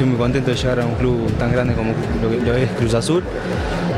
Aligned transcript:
estoy 0.00 0.12
muy 0.12 0.18
contento 0.18 0.50
de 0.50 0.56
llegar 0.56 0.80
a 0.80 0.86
un 0.86 0.94
club 0.94 1.30
tan 1.36 1.52
grande 1.52 1.74
como 1.74 1.92
lo, 2.22 2.30
que, 2.30 2.38
lo 2.38 2.54
es 2.54 2.70
Cruz 2.70 2.94
Azul. 2.94 3.22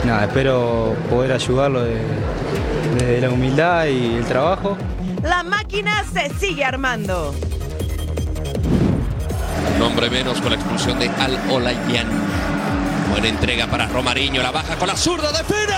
Nada, 0.05 0.25
espero 0.25 0.97
poder 1.09 1.31
ayudarlo 1.31 1.85
desde 1.85 3.21
la 3.21 3.31
humildad 3.31 3.87
y 3.87 4.17
el 4.17 4.25
trabajo. 4.25 4.77
La 5.23 5.45
máquina 5.45 6.03
se 6.13 6.29
sigue 6.41 6.65
armando. 6.65 7.33
Un 9.77 9.83
hombre 9.83 10.11
menos 10.11 10.41
con 10.41 10.51
la 10.51 10.57
expulsión 10.57 10.99
de 10.99 11.09
Al 11.09 11.39
Olayan. 11.53 12.09
Buena 13.13 13.29
entrega 13.29 13.69
para 13.69 13.87
Romariño, 13.87 14.43
la 14.43 14.51
baja 14.51 14.75
con 14.75 14.89
la 14.89 14.97
zurda, 14.97 15.31
define. 15.31 15.77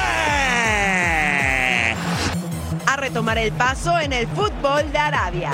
A 2.87 2.97
retomar 2.97 3.37
el 3.37 3.53
paso 3.53 3.99
en 4.01 4.15
el 4.15 4.27
fútbol 4.29 4.91
de 4.91 4.99
Arabia. 4.99 5.51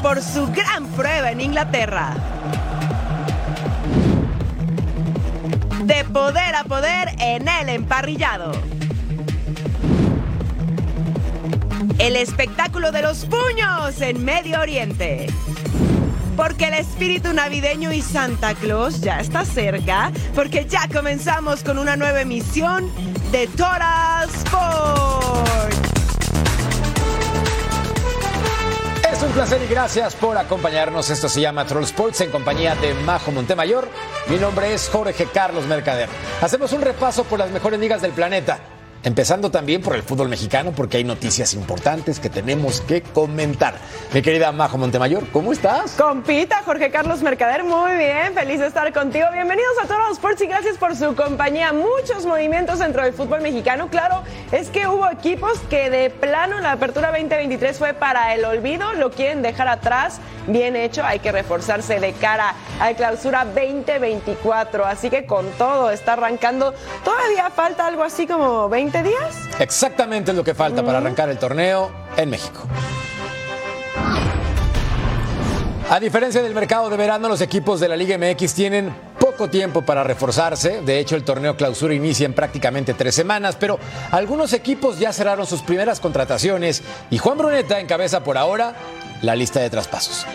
Por 0.00 0.22
su 0.22 0.46
gran 0.52 0.86
prueba 0.94 1.32
en 1.32 1.40
Inglaterra. 1.40 2.14
De 5.82 6.04
poder 6.04 6.54
a 6.54 6.62
poder 6.62 7.08
en 7.18 7.48
el 7.48 7.70
emparrillado. 7.70 8.52
El 11.98 12.14
espectáculo 12.14 12.92
de 12.92 13.02
los 13.02 13.26
puños 13.26 14.00
en 14.00 14.24
Medio 14.24 14.60
Oriente. 14.60 15.26
Porque 16.36 16.68
el 16.68 16.74
espíritu 16.74 17.32
navideño 17.32 17.92
y 17.92 18.02
Santa 18.02 18.54
Claus 18.54 19.00
ya 19.00 19.18
está 19.18 19.44
cerca, 19.44 20.12
porque 20.36 20.66
ya 20.66 20.86
comenzamos 20.86 21.64
con 21.64 21.78
una 21.78 21.96
nueva 21.96 22.20
emisión 22.20 22.88
de 23.32 23.48
Total 23.48 24.28
Sport. 24.28 25.75
Placer 29.36 29.60
y 29.62 29.66
gracias 29.66 30.14
por 30.14 30.38
acompañarnos. 30.38 31.10
Esto 31.10 31.28
se 31.28 31.42
llama 31.42 31.66
Troll 31.66 31.84
Sports 31.84 32.22
en 32.22 32.30
compañía 32.30 32.74
de 32.74 32.94
Majo 32.94 33.30
Montemayor. 33.32 33.86
Mi 34.28 34.38
nombre 34.38 34.72
es 34.72 34.88
Jorge 34.88 35.26
Carlos 35.26 35.66
Mercader. 35.66 36.08
Hacemos 36.40 36.72
un 36.72 36.80
repaso 36.80 37.22
por 37.24 37.38
las 37.38 37.50
mejores 37.50 37.78
ligas 37.78 38.00
del 38.00 38.12
planeta. 38.12 38.75
Empezando 39.06 39.52
también 39.52 39.82
por 39.82 39.94
el 39.94 40.02
fútbol 40.02 40.28
mexicano, 40.28 40.72
porque 40.72 40.96
hay 40.96 41.04
noticias 41.04 41.54
importantes 41.54 42.18
que 42.18 42.28
tenemos 42.28 42.80
que 42.80 43.02
comentar. 43.02 43.74
Mi 44.12 44.20
querida 44.20 44.50
Majo 44.50 44.78
Montemayor, 44.78 45.28
¿cómo 45.30 45.52
estás? 45.52 45.92
Compita, 45.92 46.64
Jorge 46.64 46.90
Carlos 46.90 47.22
Mercader, 47.22 47.62
muy 47.62 47.94
bien, 47.94 48.34
feliz 48.34 48.58
de 48.58 48.66
estar 48.66 48.92
contigo. 48.92 49.28
Bienvenidos 49.32 49.74
a 49.80 49.86
todos 49.86 50.00
los 50.08 50.12
Sports 50.14 50.42
y 50.42 50.46
gracias 50.46 50.76
por 50.76 50.96
su 50.96 51.14
compañía. 51.14 51.72
Muchos 51.72 52.26
movimientos 52.26 52.80
dentro 52.80 53.04
del 53.04 53.12
fútbol 53.12 53.42
mexicano. 53.42 53.86
Claro, 53.90 54.24
es 54.50 54.70
que 54.70 54.88
hubo 54.88 55.08
equipos 55.08 55.60
que 55.70 55.88
de 55.88 56.10
plano 56.10 56.58
la 56.58 56.72
apertura 56.72 57.12
2023 57.12 57.78
fue 57.78 57.94
para 57.94 58.34
el 58.34 58.44
olvido, 58.44 58.92
lo 58.94 59.12
quieren 59.12 59.40
dejar 59.40 59.68
atrás. 59.68 60.18
Bien 60.48 60.76
hecho, 60.76 61.04
hay 61.04 61.18
que 61.18 61.32
reforzarse 61.32 61.98
de 61.98 62.12
cara 62.12 62.54
a 62.80 62.90
la 62.90 62.96
clausura 62.96 63.44
2024. 63.44 64.84
Así 64.84 65.10
que 65.10 65.26
con 65.26 65.48
todo, 65.52 65.90
está 65.90 66.14
arrancando. 66.14 66.72
Todavía 67.04 67.50
falta 67.50 67.86
algo 67.86 68.02
así 68.02 68.26
como 68.26 68.68
20 68.68 68.95
días. 69.02 69.48
Exactamente 69.58 70.30
es 70.30 70.36
lo 70.36 70.44
que 70.44 70.54
falta 70.54 70.84
para 70.84 70.98
arrancar 70.98 71.28
el 71.28 71.38
torneo 71.38 71.90
en 72.16 72.30
México. 72.30 72.62
A 75.88 76.00
diferencia 76.00 76.42
del 76.42 76.52
mercado 76.52 76.90
de 76.90 76.96
verano, 76.96 77.28
los 77.28 77.40
equipos 77.40 77.78
de 77.78 77.88
la 77.88 77.96
Liga 77.96 78.18
MX 78.18 78.54
tienen 78.54 78.92
poco 79.20 79.48
tiempo 79.48 79.82
para 79.82 80.02
reforzarse. 80.02 80.82
De 80.82 80.98
hecho, 80.98 81.14
el 81.14 81.22
torneo 81.22 81.56
clausura 81.56 81.94
inicia 81.94 82.26
en 82.26 82.32
prácticamente 82.32 82.92
tres 82.94 83.14
semanas, 83.14 83.56
pero 83.58 83.78
algunos 84.10 84.52
equipos 84.52 84.98
ya 84.98 85.12
cerraron 85.12 85.46
sus 85.46 85.62
primeras 85.62 86.00
contrataciones 86.00 86.82
y 87.10 87.18
Juan 87.18 87.38
Bruneta 87.38 87.78
encabeza 87.78 88.24
por 88.24 88.36
ahora 88.36 88.74
la 89.22 89.36
lista 89.36 89.60
de 89.60 89.70
traspasos. 89.70 90.26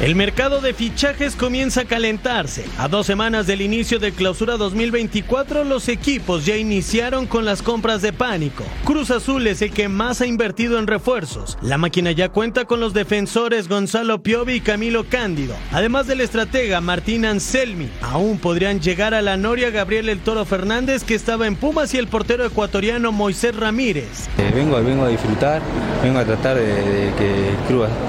El 0.00 0.14
mercado 0.14 0.62
de 0.62 0.72
fichajes 0.72 1.36
comienza 1.36 1.82
a 1.82 1.84
calentarse. 1.84 2.64
A 2.78 2.88
dos 2.88 3.04
semanas 3.04 3.46
del 3.46 3.60
inicio 3.60 3.98
de 3.98 4.12
clausura 4.12 4.56
2024, 4.56 5.62
los 5.64 5.88
equipos 5.88 6.46
ya 6.46 6.56
iniciaron 6.56 7.26
con 7.26 7.44
las 7.44 7.60
compras 7.60 8.00
de 8.00 8.14
pánico. 8.14 8.64
Cruz 8.86 9.10
Azul 9.10 9.46
es 9.46 9.60
el 9.60 9.72
que 9.72 9.88
más 9.88 10.22
ha 10.22 10.26
invertido 10.26 10.78
en 10.78 10.86
refuerzos. 10.86 11.58
La 11.60 11.76
máquina 11.76 12.12
ya 12.12 12.30
cuenta 12.30 12.64
con 12.64 12.80
los 12.80 12.94
defensores 12.94 13.68
Gonzalo 13.68 14.22
Piovi 14.22 14.54
y 14.54 14.60
Camilo 14.62 15.04
Cándido. 15.04 15.54
Además 15.70 16.06
del 16.06 16.22
estratega 16.22 16.80
Martín 16.80 17.26
Anselmi, 17.26 17.90
aún 18.00 18.38
podrían 18.38 18.80
llegar 18.80 19.12
a 19.12 19.20
la 19.20 19.36
Noria 19.36 19.68
Gabriel 19.68 20.08
El 20.08 20.20
Toro 20.20 20.46
Fernández, 20.46 21.04
que 21.04 21.14
estaba 21.14 21.46
en 21.46 21.56
Pumas, 21.56 21.92
y 21.92 21.98
el 21.98 22.06
portero 22.06 22.46
ecuatoriano 22.46 23.12
Moisés 23.12 23.54
Ramírez. 23.54 24.30
Eh, 24.38 24.50
vengo, 24.54 24.82
vengo 24.82 25.04
a 25.04 25.08
disfrutar, 25.08 25.60
vengo 26.02 26.20
a 26.20 26.24
tratar 26.24 26.56
de, 26.56 27.12
que 27.18 27.50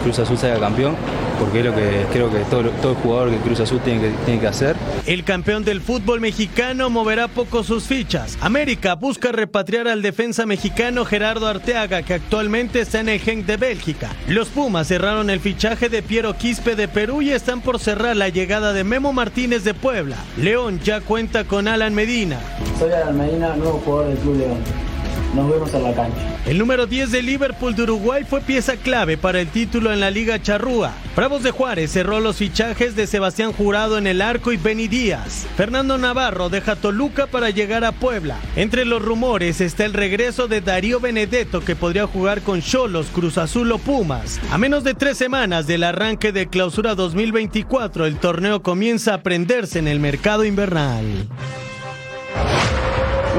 Cruz 0.04 0.20
Azul 0.20 0.38
sea 0.38 0.58
campeón, 0.58 0.96
porque 1.42 1.62
es 1.62 1.66
lo 1.66 1.74
que 1.74 2.06
creo 2.14 2.30
que 2.30 2.38
todo, 2.52 2.70
todo 2.84 2.94
jugador 2.94 3.32
que 3.32 3.38
Cruz 3.38 3.60
Azul 3.60 3.80
tiene 3.84 4.00
que, 4.00 4.10
tiene 4.26 4.40
que 4.40 4.46
hacer. 4.46 4.76
El 5.08 5.24
campeón 5.24 5.66
del 5.66 5.82
fútbol 5.82 6.22
mexicano 6.22 6.92
moverá 6.92 7.28
poco 7.28 7.64
sus 7.64 7.86
fichas. 7.86 8.38
América 8.42 8.94
busca 8.94 9.32
repatriar 9.32 9.88
al 9.88 10.04
defensa 10.04 10.46
mexicano 10.46 11.04
Gerardo 11.04 11.48
Arteaga, 11.48 12.04
que 12.04 12.14
actualmente 12.14 12.82
está 12.82 13.00
en 13.00 13.10
el 13.10 13.20
Genk 13.20 13.48
de 13.48 13.58
Bélgica. 13.58 14.12
Los 14.28 14.50
Pumas 14.50 14.88
cerraron 14.88 15.32
el 15.32 15.40
fichaje 15.40 15.90
de 15.90 16.04
Piero 16.04 16.38
Quispe 16.38 16.76
de 16.76 16.88
Perú 16.88 17.24
y 17.24 17.32
están 17.32 17.62
por 17.62 17.80
cerrar 17.80 18.16
la 18.16 18.30
llegada 18.30 18.72
de 18.72 18.84
Memo 18.84 19.12
Martínez 19.12 19.64
de 19.64 19.74
Puebla. 19.74 20.18
León 20.38 20.80
ya 20.84 21.02
cuenta 21.02 21.46
con 21.46 21.68
Alan 21.68 21.96
Medina. 21.96 22.40
Soy 22.78 22.92
Alan 22.92 23.18
Medina, 23.18 23.56
nuevo 23.56 23.82
jugador 23.84 24.10
del 24.10 24.18
Club 24.20 24.38
León. 24.38 24.91
Nos 25.36 25.50
vemos 25.50 25.74
en 25.74 25.84
la 25.84 25.94
cancha. 25.94 26.40
El 26.46 26.58
número 26.58 26.88
10 26.88 27.12
de 27.12 27.22
Liverpool 27.22 27.74
de 27.74 27.84
Uruguay 27.84 28.26
fue 28.28 28.42
pieza 28.42 28.76
clave 28.76 29.18
para 29.18 29.40
el 29.40 29.48
título 29.48 29.94
en 29.94 30.02
la 30.02 30.12
Liga 30.12 30.42
Charrúa. 30.42 30.92
Bravos 31.16 31.42
de 31.44 31.52
Juárez 31.52 31.92
cerró 31.92 32.20
los 32.20 32.36
fichajes 32.36 32.96
de 32.98 33.08
Sebastián 33.08 33.54
Jurado 33.54 33.98
en 33.98 34.08
el 34.08 34.22
arco 34.22 34.52
y 34.52 34.58
Benny 34.58 34.90
Díaz. 34.90 35.48
Fernando 35.56 35.98
Navarro 35.98 36.50
deja 36.50 36.76
Toluca 36.76 37.28
para 37.28 37.50
llegar 37.50 37.86
a 37.86 37.94
Puebla. 37.94 38.40
Entre 38.58 38.84
los 38.84 39.02
rumores 39.02 39.62
está 39.62 39.86
el 39.86 39.94
regreso 39.94 40.50
de 40.50 40.60
Darío 40.60 41.00
Benedetto 41.00 41.62
que 41.62 41.78
podría 41.78 42.08
jugar 42.08 42.42
con 42.42 42.62
Cholos, 42.62 43.08
Cruz 43.14 43.38
Azul 43.38 43.72
o 43.72 43.78
Pumas. 43.78 44.40
A 44.52 44.58
menos 44.58 44.84
de 44.84 44.96
tres 44.96 45.18
semanas 45.18 45.66
del 45.66 45.84
arranque 45.84 46.34
de 46.34 46.48
clausura 46.48 46.94
2024, 46.96 48.06
el 48.06 48.18
torneo 48.18 48.62
comienza 48.62 49.14
a 49.14 49.24
prenderse 49.24 49.80
en 49.80 49.88
el 49.88 50.02
mercado 50.02 50.44
invernal. 50.44 51.06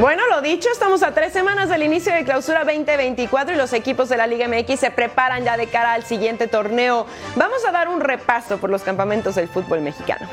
Bueno, 0.00 0.22
lo 0.30 0.40
dicho, 0.40 0.70
estamos 0.72 1.02
a 1.02 1.12
tres 1.12 1.34
semanas 1.34 1.68
del 1.68 1.82
inicio 1.82 2.14
de 2.14 2.24
clausura 2.24 2.64
2024 2.64 3.54
y 3.54 3.58
los 3.58 3.74
equipos 3.74 4.08
de 4.08 4.16
la 4.16 4.26
Liga 4.26 4.48
MX 4.48 4.80
se 4.80 4.90
preparan 4.90 5.44
ya 5.44 5.58
de 5.58 5.66
cara 5.66 5.92
al 5.92 6.02
siguiente 6.02 6.48
torneo. 6.48 7.06
Vamos 7.36 7.62
a 7.68 7.72
dar 7.72 7.88
un 7.88 8.00
repaso 8.00 8.56
por 8.56 8.70
los 8.70 8.82
campamentos 8.82 9.34
del 9.34 9.48
fútbol 9.48 9.82
mexicano. 9.82 10.26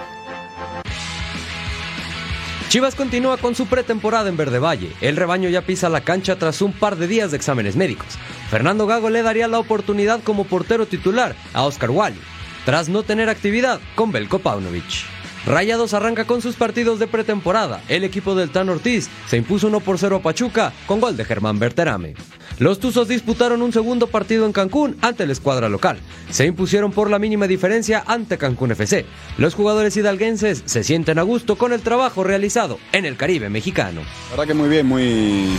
Chivas 2.69 2.95
continúa 2.95 3.35
con 3.35 3.53
su 3.53 3.67
pretemporada 3.67 4.29
en 4.29 4.37
Verde 4.37 4.59
Valle. 4.59 4.93
El 5.01 5.17
rebaño 5.17 5.49
ya 5.49 5.61
pisa 5.61 5.89
la 5.89 6.01
cancha 6.01 6.37
tras 6.37 6.61
un 6.61 6.71
par 6.71 6.95
de 6.95 7.07
días 7.07 7.31
de 7.31 7.37
exámenes 7.37 7.75
médicos. 7.75 8.07
Fernando 8.49 8.87
Gago 8.87 9.09
le 9.09 9.23
daría 9.23 9.49
la 9.49 9.59
oportunidad 9.59 10.21
como 10.23 10.45
portero 10.45 10.85
titular 10.85 11.35
a 11.53 11.63
Oscar 11.63 11.89
Wally, 11.89 12.19
tras 12.63 12.87
no 12.87 13.03
tener 13.03 13.27
actividad 13.27 13.81
con 13.95 14.13
Belko 14.13 14.39
Paunovic. 14.39 15.18
Rayados 15.49 15.95
arranca 15.95 16.25
con 16.25 16.43
sus 16.43 16.55
partidos 16.55 16.99
de 16.99 17.07
pretemporada. 17.07 17.81
El 17.89 18.03
equipo 18.03 18.35
del 18.35 18.51
Tan 18.51 18.69
Ortiz 18.69 19.09
se 19.25 19.37
impuso 19.37 19.65
1 19.65 19.79
por 19.79 19.97
0 19.97 20.17
a 20.17 20.21
Pachuca 20.21 20.71
con 20.85 21.01
gol 21.01 21.17
de 21.17 21.25
Germán 21.25 21.57
Berterame. 21.57 22.13
Los 22.59 22.79
Tuzos 22.79 23.07
disputaron 23.07 23.63
un 23.63 23.73
segundo 23.73 24.05
partido 24.05 24.45
en 24.45 24.51
Cancún 24.51 24.95
ante 25.01 25.25
la 25.25 25.33
escuadra 25.33 25.67
local. 25.67 25.97
Se 26.29 26.45
impusieron 26.45 26.91
por 26.91 27.09
la 27.09 27.17
mínima 27.17 27.47
diferencia 27.47 28.03
ante 28.05 28.37
Cancún 28.37 28.73
FC. 28.73 29.07
Los 29.39 29.55
jugadores 29.55 29.97
hidalguenses 29.97 30.61
se 30.65 30.83
sienten 30.83 31.17
a 31.17 31.23
gusto 31.23 31.57
con 31.57 31.73
el 31.73 31.81
trabajo 31.81 32.23
realizado 32.23 32.77
en 32.91 33.05
el 33.05 33.17
Caribe 33.17 33.49
mexicano. 33.49 34.01
La 34.01 34.37
verdad 34.37 34.45
que 34.45 34.53
muy 34.53 34.69
bien, 34.69 34.85
muy, 34.85 35.57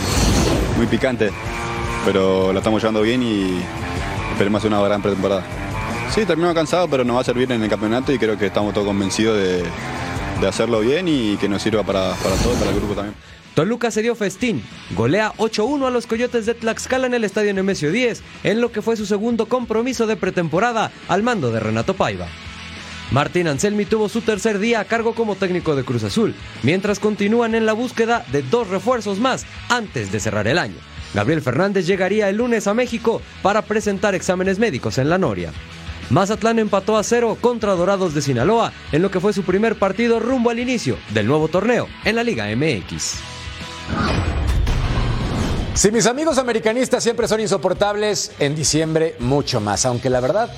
muy 0.77 0.87
picante, 0.87 1.31
pero 2.05 2.53
la 2.53 2.59
estamos 2.59 2.81
llevando 2.81 3.01
bien 3.01 3.21
y 3.23 3.59
esperemos 4.31 4.63
una 4.63 4.79
gran 4.83 5.01
pretemporada. 5.01 5.43
Sí, 6.13 6.25
terminamos 6.25 6.55
cansado, 6.55 6.89
pero 6.89 7.05
nos 7.05 7.15
va 7.15 7.21
a 7.21 7.23
servir 7.23 7.49
en 7.53 7.63
el 7.63 7.69
campeonato 7.69 8.11
y 8.11 8.19
creo 8.19 8.37
que 8.37 8.47
estamos 8.47 8.73
todos 8.73 8.85
convencidos 8.85 9.37
de, 9.37 9.63
hacerlo 10.45 10.81
bien 10.81 11.07
y 11.07 11.37
que 11.37 11.47
nos 11.47 11.61
sirva 11.61 11.83
para, 11.83 12.13
para 12.15 12.35
todos, 12.35 12.57
para 12.57 12.71
el 12.71 12.75
grupo 12.75 12.95
también. 12.95 13.15
Toluca 13.53 13.91
se 13.91 14.01
dio 14.01 14.13
festín, 14.13 14.61
golea 14.93 15.31
8-1 15.37 15.87
a 15.87 15.89
los 15.89 16.07
Coyotes 16.07 16.45
de 16.45 16.53
Tlaxcala 16.53 17.07
en 17.07 17.13
el 17.13 17.23
Estadio 17.23 17.53
Nemesio 17.53 17.93
10, 17.93 18.23
en 18.43 18.59
lo 18.59 18.73
que 18.73 18.81
fue 18.81 18.97
su 18.97 19.05
segundo 19.05 19.45
compromiso 19.45 20.05
de 20.05 20.17
pretemporada 20.17 20.91
al 21.07 21.23
mando 21.23 21.49
de 21.49 21.61
Renato 21.61 21.93
Paiva. 21.93 22.27
Martín 23.11 23.47
Anselmi 23.47 23.85
tuvo 23.85 24.09
su 24.09 24.19
tercer 24.19 24.59
día 24.59 24.81
a 24.81 24.85
cargo 24.85 25.15
como 25.15 25.35
técnico 25.35 25.77
de 25.77 25.85
Cruz 25.85 26.03
Azul, 26.03 26.35
mientras 26.63 26.99
continúan 26.99 27.55
en 27.55 27.65
la 27.65 27.73
búsqueda 27.73 28.25
de 28.33 28.41
dos 28.41 28.67
refuerzos 28.67 29.19
más 29.19 29.45
antes 29.69 30.11
de 30.11 30.19
cerrar 30.19 30.47
el 30.47 30.57
año. 30.57 30.77
Gabriel 31.13 31.41
Fernández 31.41 31.87
llegaría 31.87 32.27
el 32.29 32.37
lunes 32.37 32.67
a 32.67 32.73
México 32.73 33.21
para 33.41 33.61
presentar 33.61 34.13
exámenes 34.13 34.59
médicos 34.59 34.97
en 34.97 35.09
la 35.09 35.17
Noria. 35.17 35.51
Mazatlán 36.11 36.59
empató 36.59 36.97
a 36.97 37.03
cero 37.03 37.37
contra 37.39 37.73
Dorados 37.73 38.13
de 38.13 38.21
Sinaloa 38.21 38.73
en 38.91 39.01
lo 39.01 39.09
que 39.09 39.21
fue 39.21 39.31
su 39.31 39.43
primer 39.43 39.79
partido 39.79 40.19
rumbo 40.19 40.49
al 40.49 40.59
inicio 40.59 40.97
del 41.13 41.25
nuevo 41.25 41.47
torneo 41.47 41.87
en 42.03 42.17
la 42.17 42.23
Liga 42.23 42.47
MX. 42.53 43.13
Si 45.73 45.89
mis 45.89 46.05
amigos 46.07 46.37
americanistas 46.37 47.01
siempre 47.01 47.29
son 47.29 47.39
insoportables, 47.39 48.33
en 48.39 48.55
diciembre 48.55 49.15
mucho 49.19 49.61
más, 49.61 49.85
aunque 49.85 50.09
la 50.09 50.19
verdad 50.19 50.51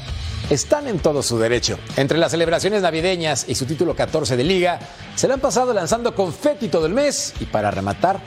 están 0.49 0.87
en 0.87 0.97
todo 0.97 1.21
su 1.21 1.37
derecho. 1.37 1.77
Entre 1.97 2.17
las 2.17 2.31
celebraciones 2.31 2.81
navideñas 2.81 3.45
y 3.47 3.53
su 3.53 3.67
título 3.67 3.95
14 3.95 4.35
de 4.35 4.43
liga, 4.43 4.79
se 5.15 5.27
le 5.27 5.35
han 5.35 5.39
pasado 5.39 5.71
lanzando 5.71 6.15
confeti 6.15 6.67
todo 6.67 6.87
el 6.87 6.93
mes 6.93 7.35
y 7.39 7.45
para 7.45 7.69
rematar, 7.69 8.19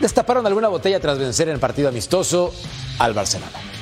destaparon 0.00 0.48
alguna 0.48 0.66
botella 0.66 0.98
tras 0.98 1.16
vencer 1.16 1.46
en 1.46 1.54
el 1.54 1.60
partido 1.60 1.90
amistoso 1.90 2.52
al 2.98 3.14
Barcelona. 3.14 3.81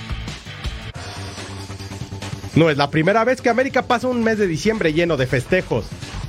No 2.54 2.68
es 2.68 2.76
la 2.76 2.90
primera 2.90 3.24
vez 3.24 3.40
que 3.40 3.48
América 3.48 3.82
pasa 3.82 4.08
un 4.08 4.24
mes 4.24 4.38
de 4.38 4.46
diciembre 4.46 4.92
lleno 4.92 5.16
de 5.16 5.26
festejos. 5.26 5.84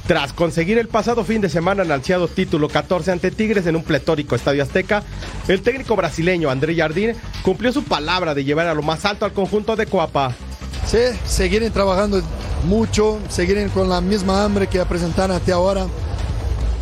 Tras 0.07 0.33
conseguir 0.33 0.77
el 0.77 0.87
pasado 0.87 1.23
fin 1.23 1.41
de 1.41 1.49
semana 1.49 1.83
el 1.83 1.91
ansiado 1.91 2.27
título 2.27 2.67
14 2.67 3.11
ante 3.11 3.31
Tigres 3.31 3.65
en 3.65 3.75
un 3.75 3.83
pletórico 3.83 4.35
estadio 4.35 4.61
Azteca, 4.61 5.03
el 5.47 5.61
técnico 5.61 5.95
brasileño 5.95 6.49
André 6.49 6.75
Jardín 6.75 7.13
cumplió 7.43 7.71
su 7.71 7.83
palabra 7.83 8.33
de 8.35 8.43
llevar 8.43 8.67
a 8.67 8.73
lo 8.73 8.81
más 8.81 9.05
alto 9.05 9.25
al 9.25 9.33
conjunto 9.33 9.75
de 9.75 9.85
Coapa. 9.85 10.35
Sí, 10.85 10.97
seguir 11.25 11.67
trabajando 11.71 12.21
mucho, 12.65 13.19
seguir 13.29 13.69
con 13.69 13.89
la 13.89 14.01
misma 14.01 14.43
hambre 14.43 14.67
que 14.67 14.83
presentaron 14.85 15.35
hasta 15.35 15.53
ahora. 15.53 15.87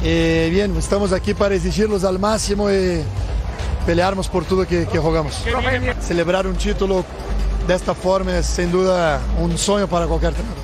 Eh, 0.04 0.50
bien, 0.52 0.76
estamos 0.78 1.14
aquí 1.14 1.34
para 1.34 1.56
exigirlos 1.56 2.04
al 2.04 2.20
máximo 2.20 2.72
y 2.72 3.02
pelearnos 3.86 4.28
por 4.28 4.46
todo 4.46 4.66
que, 4.66 4.86
que 4.88 4.98
jugamos. 4.98 5.44
Celebrar 6.02 6.48
un 6.48 6.56
título 6.56 7.06
de 7.70 7.76
esta 7.76 7.94
forma 7.94 8.36
es 8.36 8.48
sin 8.48 8.72
duda 8.72 9.22
un 9.40 9.56
sueño 9.56 9.88
para 9.88 10.08
cualquier 10.08 10.32
entrenador. 10.32 10.64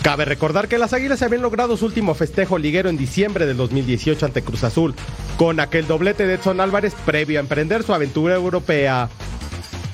Cabe 0.00 0.24
recordar 0.24 0.68
que 0.68 0.78
las 0.78 0.94
Águilas 0.94 1.20
habían 1.20 1.42
logrado 1.42 1.76
su 1.76 1.84
último 1.84 2.14
festejo 2.14 2.56
liguero 2.56 2.88
en 2.88 2.96
diciembre 2.96 3.44
del 3.44 3.58
2018 3.58 4.24
ante 4.24 4.40
Cruz 4.40 4.64
Azul, 4.64 4.94
con 5.36 5.60
aquel 5.60 5.86
doblete 5.86 6.26
de 6.26 6.36
Edson 6.36 6.62
Álvarez 6.62 6.94
previo 7.04 7.38
a 7.38 7.42
emprender 7.42 7.82
su 7.82 7.92
aventura 7.92 8.36
europea. 8.36 9.10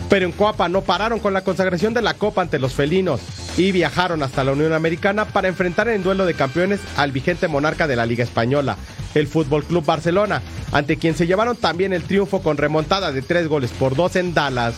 Pero 0.08 0.24
en 0.24 0.30
Coapa 0.30 0.68
no 0.68 0.82
pararon 0.82 1.18
con 1.18 1.32
la 1.32 1.42
consagración 1.42 1.94
de 1.94 2.02
la 2.02 2.14
Copa 2.14 2.42
ante 2.42 2.60
los 2.60 2.74
felinos 2.74 3.20
y 3.56 3.72
viajaron 3.72 4.22
hasta 4.22 4.44
la 4.44 4.52
Unión 4.52 4.72
Americana 4.72 5.24
para 5.24 5.48
enfrentar 5.48 5.88
en 5.88 6.04
duelo 6.04 6.26
de 6.26 6.34
campeones 6.34 6.78
al 6.96 7.10
vigente 7.10 7.48
monarca 7.48 7.88
de 7.88 7.96
la 7.96 8.06
Liga 8.06 8.22
Española, 8.22 8.76
el 9.16 9.26
Fútbol 9.26 9.64
Club 9.64 9.84
Barcelona, 9.84 10.42
ante 10.70 10.96
quien 10.96 11.16
se 11.16 11.26
llevaron 11.26 11.56
también 11.56 11.92
el 11.92 12.04
triunfo 12.04 12.40
con 12.40 12.56
remontada 12.56 13.10
de 13.10 13.22
tres 13.22 13.48
goles 13.48 13.72
por 13.72 13.96
dos 13.96 14.14
en 14.14 14.32
Dallas. 14.32 14.76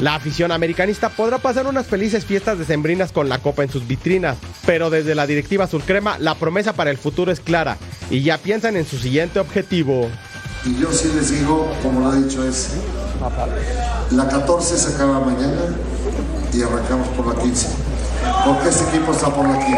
La 0.00 0.14
afición 0.14 0.52
americanista 0.52 1.10
podrá 1.10 1.38
pasar 1.38 1.66
unas 1.66 1.86
felices 1.86 2.24
fiestas 2.24 2.58
decembrinas 2.58 3.12
con 3.12 3.28
la 3.28 3.38
copa 3.38 3.62
en 3.62 3.70
sus 3.70 3.86
vitrinas, 3.86 4.36
pero 4.66 4.90
desde 4.90 5.14
la 5.14 5.26
directiva 5.26 5.64
azulcrema 5.64 6.18
la 6.18 6.34
promesa 6.34 6.72
para 6.72 6.90
el 6.90 6.98
futuro 6.98 7.30
es 7.30 7.40
clara 7.40 7.76
y 8.10 8.22
ya 8.22 8.38
piensan 8.38 8.76
en 8.76 8.86
su 8.86 8.98
siguiente 8.98 9.38
objetivo. 9.38 10.08
Y 10.64 10.80
yo 10.80 10.92
sí 10.92 11.10
les 11.14 11.30
digo, 11.30 11.70
como 11.82 12.00
lo 12.00 12.08
ha 12.08 12.16
dicho 12.16 12.46
es, 12.46 12.70
la 14.10 14.28
14 14.28 14.78
se 14.78 14.94
acaba 14.94 15.20
mañana 15.20 15.74
y 16.52 16.62
arrancamos 16.62 17.08
por 17.08 17.34
la 17.34 17.40
15. 17.40 17.68
Porque 18.44 18.68
este 18.68 18.84
equipo 18.96 19.12
está 19.12 19.34
por 19.34 19.48
la 19.48 19.58
15. 19.58 19.76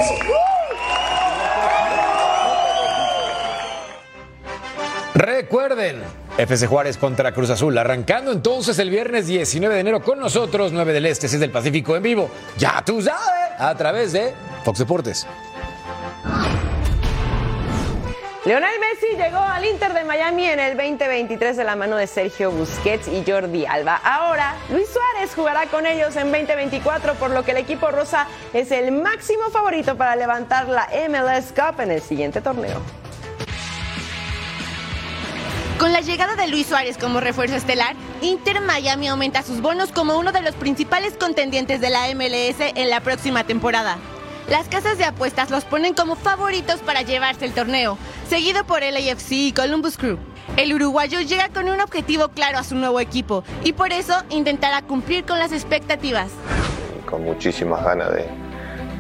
Recuerden, 5.15 6.03
FC 6.39 6.67
Juárez 6.67 6.99
contra 6.99 7.31
Cruz 7.31 7.49
Azul, 7.49 7.79
arrancando 7.79 8.33
entonces 8.33 8.77
el 8.81 8.91
viernes 8.91 9.29
19 9.29 9.73
de 9.73 9.81
enero 9.81 10.03
con 10.03 10.19
nosotros, 10.19 10.73
9 10.73 10.93
del 10.93 11.07
Este, 11.07 11.29
6 11.29 11.39
del 11.39 11.53
Pacífico 11.53 11.95
en 11.95 12.03
vivo. 12.03 12.31
Ya 12.59 12.83
tú 12.85 13.01
sabes, 13.01 13.21
a 13.57 13.73
través 13.77 14.13
de 14.13 14.35
Fox 14.65 14.81
Deportes. 14.81 15.25
Lionel 18.45 18.81
Messi 18.81 19.17
llegó 19.17 19.39
al 19.39 19.65
Inter 19.65 19.95
de 19.95 20.03
Miami 20.03 20.47
en 20.47 20.59
el 20.59 20.77
2023 20.77 21.57
de 21.57 21.65
la 21.65 21.77
mano 21.77 21.97
de 21.97 22.09
Sergio 22.09 22.51
Busquets 22.51 23.07
y 23.07 23.23
Jordi 23.25 23.67
Alba. 23.67 24.01
Ahora, 24.05 24.57
Luis 24.69 24.89
Suárez 24.89 25.33
jugará 25.35 25.67
con 25.69 25.87
ellos 25.87 26.17
en 26.17 26.33
2024, 26.33 27.15
por 27.15 27.31
lo 27.31 27.45
que 27.45 27.53
el 27.53 27.59
equipo 27.59 27.93
rosa 27.93 28.27
es 28.53 28.73
el 28.73 28.91
máximo 28.91 29.45
favorito 29.51 29.97
para 29.97 30.17
levantar 30.17 30.69
la 30.69 30.89
MLS 31.09 31.53
Cup 31.53 31.81
en 31.81 31.93
el 31.93 32.03
siguiente 32.03 32.41
torneo. 32.41 33.04
Con 35.79 35.93
la 35.93 36.01
llegada 36.01 36.37
de 36.37 36.47
Luis 36.47 36.69
Suárez 36.69 36.97
como 36.97 37.19
refuerzo 37.19 37.57
estelar, 37.57 37.97
Inter 38.23 38.61
Miami 38.61 39.09
aumenta 39.09 39.43
sus 39.43 39.61
bonos 39.61 39.91
como 39.91 40.17
uno 40.17 40.31
de 40.31 40.41
los 40.41 40.55
principales 40.55 41.15
contendientes 41.19 41.81
de 41.81 41.91
la 41.91 42.07
MLS 42.15 42.61
en 42.77 42.91
la 42.91 43.01
próxima 43.01 43.43
temporada. 43.45 43.99
Las 44.49 44.69
casas 44.69 44.99
de 44.99 45.05
apuestas 45.05 45.51
los 45.51 45.65
ponen 45.65 45.93
como 45.95 46.15
favoritos 46.15 46.81
para 46.81 47.03
llevarse 47.03 47.45
el 47.45 47.53
torneo, 47.53 47.99
seguido 48.29 48.65
por 48.65 48.85
el 48.85 48.97
AFC 48.97 49.33
y 49.33 49.53
Columbus 49.53 49.97
Crew. 49.99 50.17
El 50.57 50.73
uruguayo 50.75 51.21
llega 51.21 51.49
con 51.49 51.69
un 51.69 51.81
objetivo 51.81 52.29
claro 52.29 52.59
a 52.59 52.63
su 52.63 52.77
nuevo 52.77 53.01
equipo 53.01 53.43
y 53.65 53.73
por 53.73 53.93
eso 53.93 54.15
intentará 54.31 54.83
cumplir 54.83 55.25
con 55.25 55.41
las 55.41 55.51
expectativas. 55.51 56.31
Con 57.05 57.25
muchísimas 57.25 57.85
ganas 57.85 58.13
de, 58.15 58.29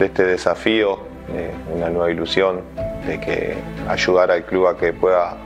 este 0.04 0.24
desafío, 0.24 1.06
de 1.28 1.54
una 1.72 1.88
nueva 1.88 2.10
ilusión, 2.10 2.62
de 3.06 3.20
que 3.20 3.56
ayudar 3.88 4.32
al 4.32 4.44
club 4.44 4.66
a 4.66 4.76
que 4.76 4.92
pueda 4.92 5.36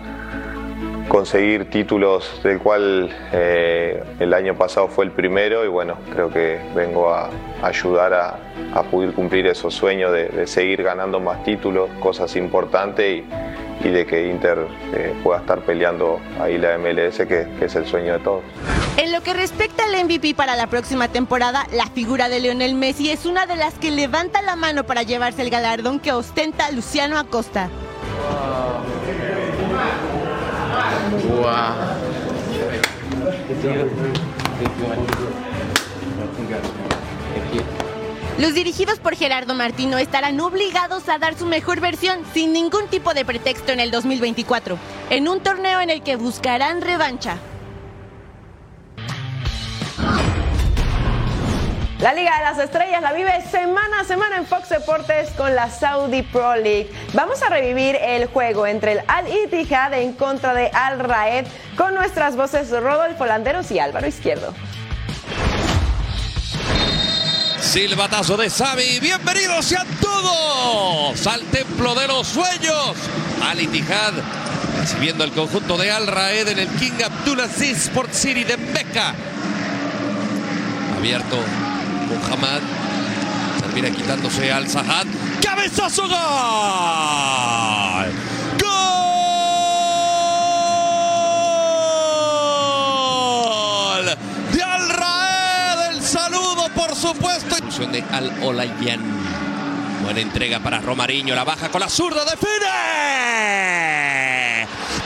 conseguir 1.08 1.70
títulos 1.70 2.40
del 2.42 2.58
cual 2.58 3.10
eh, 3.32 4.02
el 4.20 4.34
año 4.34 4.54
pasado 4.54 4.88
fue 4.88 5.06
el 5.06 5.10
primero 5.10 5.64
y 5.64 5.68
bueno, 5.68 5.96
creo 6.12 6.30
que 6.30 6.60
vengo 6.74 7.12
a 7.12 7.30
ayudar 7.62 8.14
a, 8.14 8.38
poder 8.90 9.12
cumplir 9.12 9.46
esos 9.46 9.74
sueños 9.74 10.12
de, 10.12 10.46
seguir 10.46 10.84
ganando 10.84 11.18
más 11.18 11.42
títulos, 11.42 11.90
cosas 11.98 12.36
importantes 12.36 13.24
y, 13.82 13.86
y 13.86 13.90
de 13.90 14.06
que 14.06 14.28
Inter 14.28 14.66
eh, 14.94 15.14
pueda 15.24 15.40
estar 15.40 15.60
peleando 15.62 16.20
ahí 16.40 16.58
la 16.58 16.78
MLS, 16.78 17.18
que, 17.18 17.48
que 17.58 17.64
es 17.64 17.74
el 17.74 17.86
sueño 17.86 18.12
de 18.12 18.18
todos. 18.20 18.42
En 18.96 19.10
lo 19.10 19.20
que 19.22 19.34
respecta 19.34 19.84
al 19.84 20.04
MVP 20.04 20.34
para 20.34 20.54
la 20.54 20.68
próxima 20.68 21.08
temporada, 21.08 21.66
la 21.72 21.86
figura 21.86 22.28
de 22.28 22.38
Lionel 22.40 22.74
Messi 22.74 23.10
es 23.10 23.26
una 23.26 23.46
de 23.46 23.56
las 23.56 23.74
que 23.74 23.90
levanta 23.90 24.42
la 24.42 24.54
mano 24.54 24.84
para 24.84 25.02
llevarse 25.02 25.42
el 25.42 25.50
galardón 25.50 25.98
que 25.98 26.12
ostenta 26.12 26.70
Luciano 26.70 27.18
Acosta. 27.18 27.68
Los 38.38 38.54
dirigidos 38.54 38.98
por 38.98 39.16
Gerardo 39.16 39.54
Martino 39.54 39.98
estarán 39.98 40.38
obligados 40.40 41.08
a 41.08 41.18
dar 41.18 41.36
su 41.36 41.46
mejor 41.46 41.80
versión 41.80 42.20
sin 42.34 42.52
ningún 42.52 42.86
tipo 42.88 43.14
de 43.14 43.24
pretexto 43.24 43.72
en 43.72 43.80
el 43.80 43.90
2024, 43.90 44.78
en 45.10 45.28
un 45.28 45.40
torneo 45.40 45.80
en 45.80 45.90
el 45.90 46.02
que 46.02 46.16
buscarán 46.16 46.80
revancha. 46.80 47.38
La 52.00 52.14
Liga 52.14 52.38
de 52.38 52.44
las 52.44 52.58
Estrellas 52.58 53.02
la 53.02 53.12
vive 53.12 53.42
semana 53.50 54.00
a 54.00 54.04
semana 54.04 54.36
en 54.36 54.46
Fox 54.46 54.68
Deportes 54.68 55.30
con 55.30 55.56
la 55.56 55.68
Saudi 55.68 56.22
Pro 56.22 56.54
League. 56.54 56.88
Vamos 57.12 57.42
a 57.42 57.48
revivir 57.48 57.96
el 57.96 58.26
juego 58.26 58.68
entre 58.68 58.92
el 58.92 59.00
Al 59.08 59.26
Ittihad 59.26 59.92
en 59.94 60.12
contra 60.12 60.54
de 60.54 60.70
Al 60.72 61.00
Raed 61.00 61.44
con 61.76 61.96
nuestras 61.96 62.36
voces 62.36 62.70
Rodolfo 62.70 63.26
Landeros 63.26 63.72
y 63.72 63.80
Álvaro 63.80 64.06
Izquierdo. 64.06 64.54
Silbatazo 67.60 68.36
de 68.36 68.48
Xavi, 68.48 69.00
bienvenidos 69.00 69.64
sean 69.64 69.88
todos 70.00 71.26
al 71.26 71.40
Templo 71.46 71.96
de 71.96 72.06
los 72.06 72.28
Sueños. 72.28 72.94
Al 73.42 73.60
Ittihad 73.60 74.12
recibiendo 74.78 75.24
el 75.24 75.32
conjunto 75.32 75.76
de 75.76 75.90
Al 75.90 76.06
Raed 76.06 76.46
en 76.46 76.60
el 76.60 76.68
King 76.76 76.92
Abdulaziz 77.04 77.86
Sport 77.86 78.12
City 78.12 78.44
de 78.44 78.56
Mecca. 78.56 79.14
Abierto 80.96 81.38
Muhammad 82.18 82.60
termina 83.60 83.90
quitándose 83.90 84.52
al 84.52 84.68
Sahad. 84.68 85.06
¡Cabezazo 85.42 86.02
gol! 86.02 86.18
¡Gol! 93.80 94.06
De 94.52 94.62
Al 94.62 94.88
Raed. 94.90 95.90
El 95.92 96.02
saludo, 96.02 96.68
por 96.74 96.94
supuesto. 96.94 97.56
De 97.92 98.04
Al 98.12 98.32
Olayan. 98.42 99.00
Buena 100.02 100.20
entrega 100.20 100.58
para 100.58 100.80
Romariño. 100.80 101.34
La 101.34 101.44
baja 101.44 101.68
con 101.68 101.80
la 101.80 101.88
zurda. 101.88 102.24
¡Define! 102.24 102.56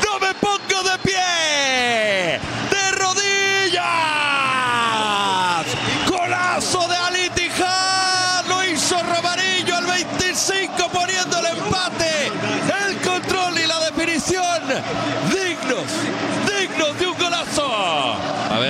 ¡No 0.03 0.19
me 0.19 0.33
pongo 0.35 0.83
de 0.89 0.99
pie! 1.03 2.39
¡De 2.71 2.91
rodillas! 2.93 4.22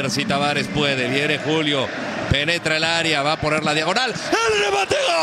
ver 0.03 0.11
si 0.11 0.25
Tavares 0.25 0.67
puede. 0.69 1.09
Viene 1.09 1.39
Julio, 1.39 1.87
penetra 2.31 2.77
el 2.77 2.85
área, 2.85 3.23
va 3.23 3.33
a 3.33 3.37
poner 3.41 3.63
la 3.63 3.73
diagonal. 3.73 4.11
¡El 4.11 4.65
remate! 4.65 4.97
¡Gol! 5.07 5.23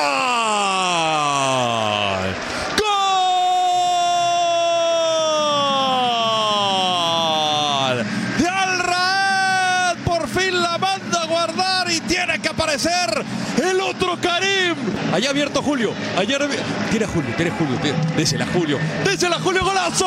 ¡Gol! 7.90 8.06
De 8.38 8.48
Alrad, 8.48 9.98
por 10.06 10.30
fin 10.30 10.62
la 10.62 10.78
manda 10.78 11.24
a 11.24 11.26
guardar 11.26 11.92
y 11.92 12.00
tiene 12.02 12.40
que 12.40 12.48
aparecer 12.48 13.26
el 13.62 13.82
otro 13.82 14.18
Karim. 14.22 14.76
Allá 15.14 15.32
abierto 15.32 15.62
Julio. 15.62 15.94
Ayer 16.18 16.40
Julio, 16.42 17.36
tira 17.38 17.52
Julio, 17.58 17.78
tira. 17.82 17.98
Désela 18.16 18.48
Julio. 18.54 18.80
Désela 19.04 19.40
Julio, 19.40 19.66
golazo. 19.66 20.06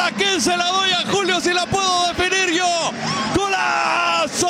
¿Para 0.00 0.16
qué 0.16 0.40
se 0.40 0.56
la 0.56 0.64
doy 0.64 0.90
a 0.92 1.04
Julio 1.12 1.38
si 1.42 1.52
la 1.52 1.66
puedo 1.66 2.06
definir 2.06 2.56
yo? 2.56 2.90
¡Golazo! 3.36 4.48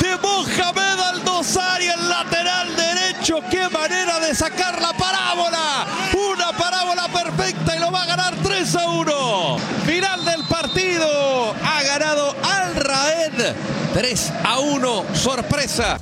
De 0.00 0.16
Mohamed 0.16 1.00
Aldosari, 1.00 1.86
el 1.86 2.08
lateral 2.08 2.74
derecho. 2.74 3.38
¡Qué 3.48 3.68
manera 3.68 4.18
de 4.18 4.34
sacar 4.34 4.82
la 4.82 4.92
parábola! 4.92 5.86
Una 6.14 6.50
parábola 6.58 7.06
perfecta 7.06 7.76
y 7.76 7.78
lo 7.78 7.92
va 7.92 8.02
a 8.02 8.06
ganar 8.06 8.34
3 8.42 8.74
a 8.74 8.88
1. 8.88 9.58
Final 9.86 10.24
del 10.24 10.44
partido. 10.48 11.54
Ha 11.64 11.82
ganado 11.84 12.34
Al 12.42 12.74
Raed 12.74 13.54
3 13.94 14.32
a 14.42 14.58
1. 14.58 15.04
Sorpresa. 15.14 16.00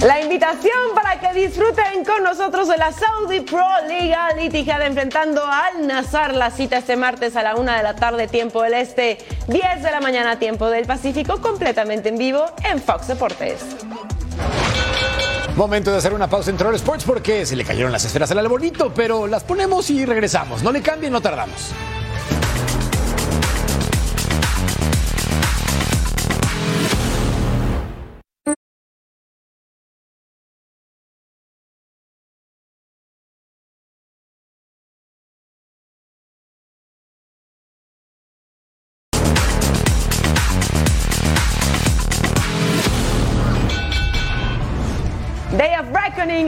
La 0.00 0.20
invitación 0.20 0.94
para 0.94 1.18
que 1.18 1.32
disfruten 1.38 2.04
con 2.04 2.22
nosotros 2.22 2.68
de 2.68 2.76
la 2.76 2.92
Saudi 2.92 3.40
Pro 3.40 3.64
Liga 3.88 4.26
Al 4.26 4.42
Ittihad 4.42 4.82
enfrentando 4.82 5.42
al 5.44 5.86
Nazar. 5.86 6.34
La 6.34 6.50
cita 6.50 6.78
este 6.78 6.96
martes 6.96 7.36
a 7.36 7.42
la 7.42 7.56
una 7.56 7.76
de 7.76 7.82
la 7.82 7.94
tarde, 7.94 8.28
tiempo 8.28 8.62
del 8.62 8.74
este, 8.74 9.18
10 9.48 9.82
de 9.82 9.90
la 9.90 10.00
mañana, 10.00 10.38
tiempo 10.38 10.68
del 10.68 10.86
Pacífico, 10.86 11.40
completamente 11.40 12.10
en 12.10 12.18
vivo 12.18 12.44
en 12.70 12.80
Fox 12.80 13.08
Deportes. 13.08 13.60
Momento 15.56 15.92
de 15.92 15.98
hacer 15.98 16.12
una 16.12 16.28
pausa 16.28 16.50
en 16.50 16.56
Troll 16.56 16.74
Sports 16.74 17.04
porque 17.04 17.46
se 17.46 17.56
le 17.56 17.64
cayeron 17.64 17.92
las 17.92 18.04
esferas 18.04 18.30
al 18.30 18.48
bonito, 18.48 18.92
pero 18.92 19.26
las 19.26 19.44
ponemos 19.44 19.88
y 19.90 20.04
regresamos. 20.04 20.62
No 20.62 20.72
le 20.72 20.82
cambien, 20.82 21.12
no 21.12 21.20
tardamos. 21.20 21.72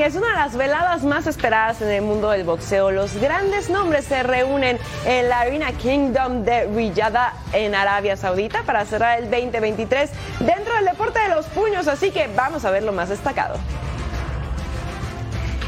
Es 0.07 0.15
una 0.15 0.29
de 0.29 0.37
las 0.37 0.57
veladas 0.57 1.03
más 1.03 1.27
esperadas 1.27 1.83
en 1.83 1.91
el 1.91 2.01
mundo 2.01 2.31
del 2.31 2.45
boxeo. 2.45 2.93
Los 2.93 3.17
grandes 3.17 3.69
nombres 3.71 4.05
se 4.05 4.23
reúnen 4.23 4.79
en 5.05 5.29
la 5.29 5.41
Arena 5.41 5.73
Kingdom 5.73 6.45
de 6.45 6.67
Riyadh 6.67 7.33
en 7.53 7.75
Arabia 7.75 8.17
Saudita 8.17 8.63
para 8.63 8.85
cerrar 8.85 9.19
el 9.19 9.29
2023 9.29 10.09
dentro 10.39 10.77
del 10.77 10.85
deporte 10.85 11.19
de 11.19 11.31
los 11.31 11.47
puños, 11.47 11.89
así 11.89 12.13
que 12.13 12.29
vamos 12.37 12.65
a 12.65 12.71
ver 12.71 12.85
lo 12.85 12.93
más 12.93 13.09
destacado. 13.09 13.59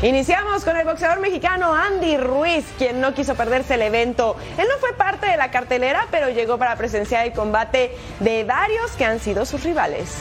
Iniciamos 0.03 0.65
con 0.65 0.77
el 0.77 0.87
boxeador 0.87 1.19
mexicano 1.19 1.75
Andy 1.75 2.17
Ruiz, 2.17 2.65
quien 2.79 3.01
no 3.01 3.15
quiso 3.15 3.35
perderse 3.35 3.75
el 3.75 3.83
evento. 3.83 4.37
Él 4.57 4.69
no 4.73 4.79
fue 4.79 4.93
parte 4.93 5.27
de 5.27 5.37
la 5.37 5.51
cartelera, 5.51 6.07
pero 6.13 6.29
llegó 6.29 6.59
para 6.59 6.77
presenciar 6.77 7.27
el 7.27 7.33
combate 7.33 7.91
de 8.21 8.45
varios 8.45 8.93
que 8.93 9.05
han 9.05 9.19
sido 9.19 9.45
sus 9.45 9.65
rivales. 9.65 10.15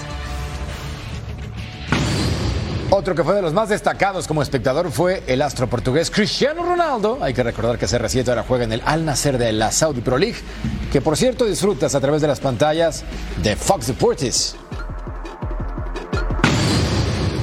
Otro 2.97 3.13
que 3.13 3.23
fue 3.23 3.35
de 3.35 3.43
los 3.43 3.53
más 3.53 3.69
destacados 3.69 4.27
como 4.27 4.41
espectador 4.41 4.91
fue 4.91 5.21
el 5.27 5.43
astro 5.43 5.67
portugués 5.67 6.09
Cristiano 6.09 6.63
Ronaldo. 6.63 7.19
Hay 7.21 7.31
que 7.31 7.43
recordar 7.43 7.77
que 7.77 7.85
CR7 7.85 8.27
ahora 8.29 8.43
juega 8.43 8.63
en 8.63 8.73
el 8.73 8.81
Al 8.83 9.05
Nasser 9.05 9.37
de 9.37 9.51
la 9.51 9.71
Saudi 9.71 10.01
Pro 10.01 10.17
League, 10.17 10.39
que 10.91 10.99
por 10.99 11.15
cierto 11.15 11.45
disfrutas 11.45 11.93
a 11.93 12.01
través 12.01 12.23
de 12.23 12.27
las 12.27 12.39
pantallas 12.39 13.03
de 13.43 13.55
Fox 13.55 13.85
Deportes. 13.85 14.55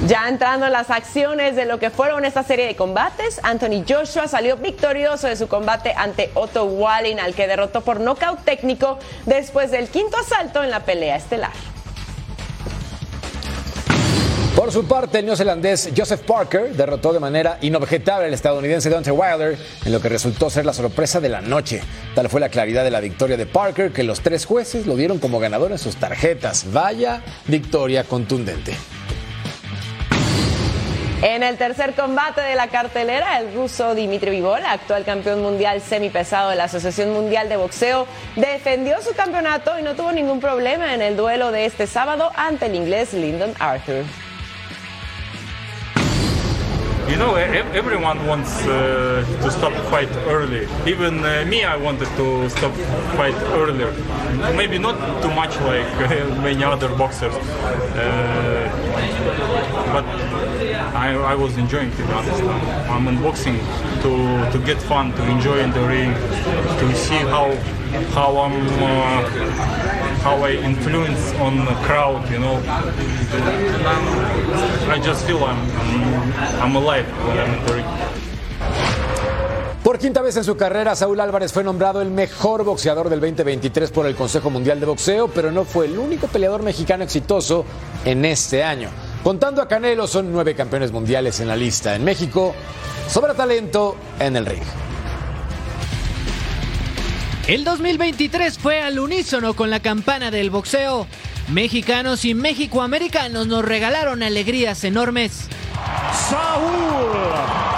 Ya 0.07 0.27
entrando 0.27 0.65
en 0.65 0.73
las 0.73 0.89
acciones 0.89 1.55
de 1.55 1.63
lo 1.63 1.79
que 1.79 1.89
fueron 1.89 2.25
esta 2.25 2.43
serie 2.43 2.65
de 2.65 2.75
combates, 2.75 3.39
Anthony 3.41 3.85
Joshua 3.87 4.27
salió 4.27 4.57
victorioso 4.57 5.27
de 5.27 5.37
su 5.37 5.47
combate 5.47 5.93
ante 5.95 6.31
Otto 6.33 6.65
Wallin, 6.65 7.21
al 7.21 7.33
que 7.33 7.47
derrotó 7.47 7.79
por 7.79 8.01
nocaut 8.01 8.43
técnico 8.43 8.99
después 9.25 9.71
del 9.71 9.87
quinto 9.87 10.17
asalto 10.17 10.61
en 10.65 10.69
la 10.69 10.81
pelea 10.81 11.15
estelar. 11.15 11.74
Por 14.65 14.73
su 14.73 14.87
parte, 14.87 15.19
el 15.19 15.27
neozelandés 15.27 15.91
Joseph 15.95 16.21
Parker 16.21 16.75
derrotó 16.75 17.13
de 17.13 17.19
manera 17.19 17.59
inobjetable 17.61 18.25
al 18.25 18.33
estadounidense 18.33 18.89
Deontay 18.89 19.13
Wilder 19.13 19.59
en 19.85 19.91
lo 19.91 20.01
que 20.01 20.09
resultó 20.09 20.49
ser 20.49 20.65
la 20.65 20.73
sorpresa 20.73 21.19
de 21.19 21.29
la 21.29 21.39
noche. 21.39 21.83
Tal 22.15 22.29
fue 22.29 22.41
la 22.41 22.49
claridad 22.49 22.83
de 22.83 22.89
la 22.89 22.99
victoria 22.99 23.37
de 23.37 23.45
Parker 23.45 23.91
que 23.91 24.01
los 24.01 24.21
tres 24.21 24.43
jueces 24.47 24.87
lo 24.87 24.95
dieron 24.95 25.19
como 25.19 25.39
ganador 25.39 25.71
en 25.71 25.77
sus 25.77 25.97
tarjetas. 25.97 26.73
Vaya 26.73 27.21
victoria 27.45 28.05
contundente. 28.05 28.75
En 31.21 31.43
el 31.43 31.57
tercer 31.57 31.93
combate 31.93 32.41
de 32.41 32.55
la 32.55 32.67
cartelera, 32.69 33.39
el 33.39 33.53
ruso 33.53 33.93
Dimitri 33.93 34.31
Vivol, 34.31 34.65
actual 34.65 35.05
campeón 35.05 35.43
mundial 35.43 35.79
semipesado 35.79 36.49
de 36.49 36.55
la 36.55 36.63
Asociación 36.63 37.13
Mundial 37.13 37.49
de 37.49 37.57
Boxeo, 37.57 38.07
defendió 38.35 38.99
su 39.03 39.13
campeonato 39.13 39.77
y 39.77 39.83
no 39.83 39.93
tuvo 39.93 40.11
ningún 40.11 40.39
problema 40.39 40.95
en 40.95 41.03
el 41.03 41.15
duelo 41.15 41.51
de 41.51 41.65
este 41.65 41.85
sábado 41.85 42.31
ante 42.35 42.65
el 42.65 42.73
inglés 42.73 43.13
Lyndon 43.13 43.53
Arthur. 43.59 44.03
You 47.07 47.17
know, 47.17 47.35
everyone 47.35 48.25
wants 48.25 48.65
uh, 48.65 49.23
to 49.43 49.51
stop 49.51 49.73
quite 49.89 50.11
early. 50.27 50.67
Even 50.87 51.23
uh, 51.23 51.45
me, 51.47 51.63
I 51.63 51.77
wanted 51.77 52.07
to 52.17 52.49
stop 52.49 52.73
quite 53.15 53.35
earlier. 53.53 53.91
Maybe 54.55 54.79
not 54.79 55.21
too 55.21 55.29
much 55.29 55.55
like 55.61 55.85
uh, 56.01 56.41
many 56.41 56.63
other 56.63 56.89
boxers, 56.95 57.35
but 59.93 60.05
I, 60.95 61.15
I, 61.15 61.35
was 61.35 61.55
enjoying 61.57 61.91
to 61.91 61.97
be 61.97 62.11
honest. 62.11 62.41
I'm 62.89 63.07
in 63.07 63.21
boxing 63.21 63.59
to, 64.01 64.49
to 64.51 64.59
get 64.65 64.81
fun, 64.81 65.13
to 65.13 65.23
enjoy 65.29 65.59
in 65.59 65.71
the 65.71 65.81
ring, 65.87 66.11
to 66.79 66.95
see 66.95 67.21
how 67.33 67.53
how 68.13 68.37
I'm 68.39 68.67
how 70.25 70.43
I 70.43 70.53
influence 70.53 71.35
on 71.39 71.63
the 71.65 71.75
crowd, 71.85 72.27
you 72.31 72.39
know. 72.39 72.59
I 74.89 74.99
just 74.99 75.23
feel 75.27 75.37
I'm, 75.45 75.59
I'm, 76.59 76.75
alive 76.75 77.05
when 77.27 77.37
I'm 77.37 77.53
in. 77.53 77.85
Por 79.83 79.99
quinta 79.99 80.23
vez 80.23 80.35
en 80.35 80.43
su 80.43 80.57
carrera, 80.57 80.95
Saúl 80.95 81.19
Álvarez 81.19 81.53
fue 81.53 81.63
nombrado 81.63 82.01
el 82.01 82.09
mejor 82.09 82.63
boxeador 82.63 83.07
del 83.07 83.19
2023 83.19 83.91
por 83.91 84.07
el 84.07 84.15
Consejo 84.15 84.49
Mundial 84.49 84.79
de 84.79 84.87
Boxeo, 84.87 85.27
pero 85.27 85.51
no 85.51 85.63
fue 85.63 85.85
el 85.85 85.99
único 85.99 86.25
peleador 86.25 86.63
mexicano 86.63 87.03
exitoso 87.03 87.63
en 88.03 88.25
este 88.25 88.63
año. 88.63 88.89
Contando 89.23 89.61
a 89.61 89.67
Canelo, 89.67 90.07
son 90.07 90.31
nueve 90.31 90.55
campeones 90.55 90.91
mundiales 90.91 91.39
en 91.39 91.47
la 91.47 91.55
lista. 91.55 91.95
En 91.95 92.03
México, 92.03 92.55
sobra 93.07 93.35
talento 93.35 93.95
en 94.19 94.37
el 94.37 94.47
ring. 94.47 94.84
El 97.47 97.63
2023 97.63 98.57
fue 98.57 98.81
al 98.81 98.97
unísono 98.97 99.53
con 99.53 99.69
la 99.69 99.79
campana 99.79 100.31
del 100.31 100.49
boxeo. 100.49 101.05
Mexicanos 101.49 102.25
y 102.25 102.33
mexicoamericanos 102.33 103.45
nos 103.45 103.63
regalaron 103.63 104.23
alegrías 104.23 104.83
enormes. 104.83 105.47
Saúl 106.27 107.11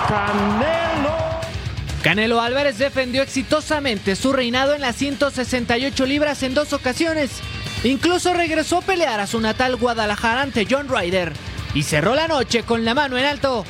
Canelo. 0.07 1.17
Canelo 2.01 2.39
Álvarez 2.39 2.77
defendió 2.77 3.21
exitosamente 3.21 4.15
su 4.15 4.31
reinado 4.31 4.73
en 4.73 4.79
las 4.79 4.95
168 4.95 6.05
libras 6.05 6.43
en 6.43 6.53
dos 6.53 6.71
ocasiones. 6.71 7.31
Incluso 7.83 8.33
regresó 8.33 8.77
a 8.77 8.81
pelear 8.81 9.19
a 9.19 9.27
su 9.27 9.41
natal 9.41 9.75
Guadalajara 9.75 10.43
ante 10.43 10.65
John 10.69 10.87
Ryder 10.87 11.33
y 11.73 11.83
cerró 11.83 12.15
la 12.15 12.29
noche 12.29 12.63
con 12.63 12.85
la 12.85 12.93
mano 12.93 13.17
en 13.17 13.25
alto. 13.25 13.65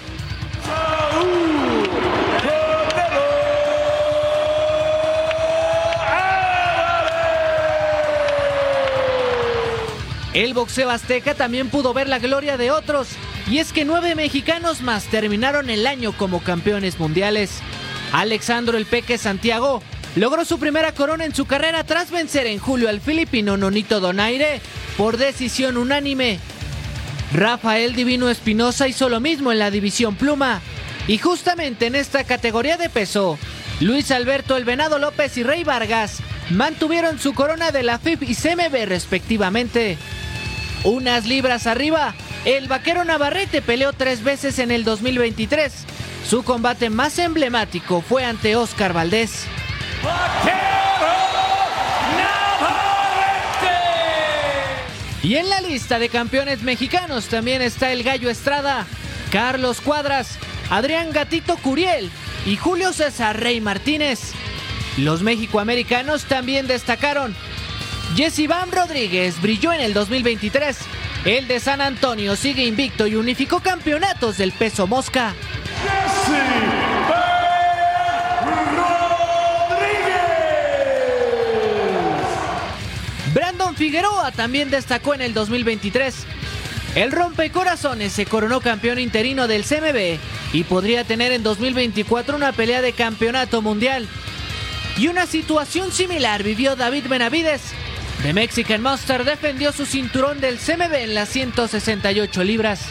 El 10.38 10.54
boxeo 10.54 10.92
azteca 10.92 11.34
también 11.34 11.70
pudo 11.70 11.96
ver 11.96 12.08
la 12.08 12.20
gloria 12.20 12.58
de 12.58 12.70
otros, 12.70 13.08
y 13.50 13.58
es 13.58 13.74
que 13.74 13.86
nueve 13.86 14.14
mexicanos 14.14 14.84
más 14.84 15.06
terminaron 15.06 15.72
el 15.72 15.88
año 15.88 16.12
como 16.12 16.44
campeones 16.44 17.00
mundiales. 17.00 17.58
Alexandro 18.12 18.78
El 18.78 18.86
Peque 18.86 19.18
Santiago 19.18 19.82
logró 20.16 20.46
su 20.46 20.60
primera 20.60 20.92
corona 20.92 21.26
en 21.26 21.34
su 21.34 21.48
carrera 21.48 21.84
tras 21.86 22.12
vencer 22.12 22.46
en 22.46 22.60
julio 22.60 22.88
al 22.88 23.02
filipino 23.02 23.58
Nonito 23.58 24.00
Donaire 24.00 24.62
por 24.96 25.18
decisión 25.18 25.76
unánime. 25.76 26.38
Rafael 27.34 27.96
Divino 27.96 28.30
Espinosa 28.30 28.88
hizo 28.88 29.10
lo 29.10 29.20
mismo 29.20 29.52
en 29.52 29.58
la 29.58 29.72
división 29.72 30.16
pluma. 30.18 30.62
Y 31.08 31.18
justamente 31.18 31.88
en 31.88 31.96
esta 31.96 32.26
categoría 32.26 32.78
de 32.78 32.90
peso, 32.90 33.40
Luis 33.80 34.12
Alberto 34.12 34.56
El 34.56 34.66
Venado 34.66 35.00
López 35.00 35.36
y 35.38 35.42
Rey 35.42 35.64
Vargas 35.64 36.20
mantuvieron 36.52 37.18
su 37.18 37.34
corona 37.34 37.72
de 37.72 37.82
la 37.82 37.98
FIP 37.98 38.22
y 38.22 38.36
CMB 38.36 38.86
respectivamente. 38.86 39.98
Unas 40.84 41.26
libras 41.26 41.68
arriba, 41.68 42.14
el 42.46 42.68
vaquero 42.68 43.04
Navarrete 43.04 43.62
peleó 43.62 43.94
tres 43.94 44.24
veces 44.24 44.60
en 44.60 44.72
el 44.72 44.84
2023. 44.84 45.74
Su 46.28 46.44
combate 46.44 46.90
más 46.90 47.20
emblemático 47.20 48.02
fue 48.02 48.26
ante 48.26 48.56
Oscar 48.56 48.94
Valdés. 48.94 49.46
Y 55.24 55.36
en 55.36 55.50
la 55.50 55.60
lista 55.60 56.00
de 56.00 56.08
campeones 56.08 56.64
mexicanos 56.64 57.26
también 57.26 57.62
está 57.62 57.92
el 57.92 58.04
Gallo 58.04 58.30
Estrada, 58.30 58.86
Carlos 59.30 59.82
Cuadras, 59.82 60.38
Adrián 60.70 61.12
Gatito 61.12 61.58
Curiel 61.58 62.10
y 62.46 62.56
Julio 62.56 62.94
César 62.94 63.38
Rey 63.38 63.60
Martínez. 63.60 64.32
Los 64.98 65.24
mexicoamericanos 65.24 66.24
también 66.26 66.68
destacaron. 66.68 67.36
Jesse 68.18 68.48
Van 68.48 68.72
Rodríguez 68.72 69.40
brilló 69.40 69.72
en 69.72 69.80
el 69.80 69.94
2023. 69.94 70.76
El 71.24 71.48
de 71.48 71.60
San 71.60 71.82
Antonio 71.82 72.36
sigue 72.36 72.66
invicto 72.66 73.06
y 73.06 73.14
unificó 73.14 73.60
campeonatos 73.60 74.40
del 74.40 74.54
peso 74.54 74.88
mosca. 74.88 75.36
Brandon 83.36 83.76
Figueroa 83.76 84.32
también 84.32 84.72
destacó 84.72 85.14
en 85.14 85.22
el 85.22 85.36
2023. 85.36 86.26
El 86.96 87.12
rompecorazones 87.12 88.14
se 88.14 88.26
coronó 88.26 88.62
campeón 88.62 88.98
interino 88.98 89.48
del 89.48 89.64
CMB 89.64 90.18
y 90.54 90.64
podría 90.64 91.04
tener 91.04 91.34
en 91.34 91.44
2024 91.44 92.36
una 92.36 92.52
pelea 92.52 92.82
de 92.82 92.94
campeonato 92.94 93.62
mundial. 93.62 94.08
Y 94.98 95.08
una 95.08 95.28
situación 95.28 95.92
similar 95.92 96.42
vivió 96.42 96.76
David 96.76 97.06
Benavides. 97.08 97.76
The 98.24 98.34
Mexican 98.34 98.82
Monster 98.82 99.24
defendió 99.24 99.72
su 99.72 99.86
cinturón 99.86 100.42
del 100.42 100.58
CMB 100.58 100.94
en 100.96 101.14
las 101.14 101.30
168 101.30 102.44
libras. 102.44 102.82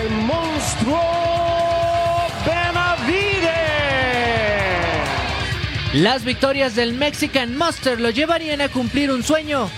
El 0.00 0.10
monstruo 0.10 1.00
Benavides. 2.44 3.50
Las 5.94 6.24
victorias 6.24 6.74
del 6.74 6.94
Mexican 6.94 7.56
Monster 7.56 8.00
lo 8.00 8.10
llevarían 8.10 8.60
a 8.60 8.68
cumplir 8.68 9.12
un 9.12 9.22
sueño, 9.22 9.70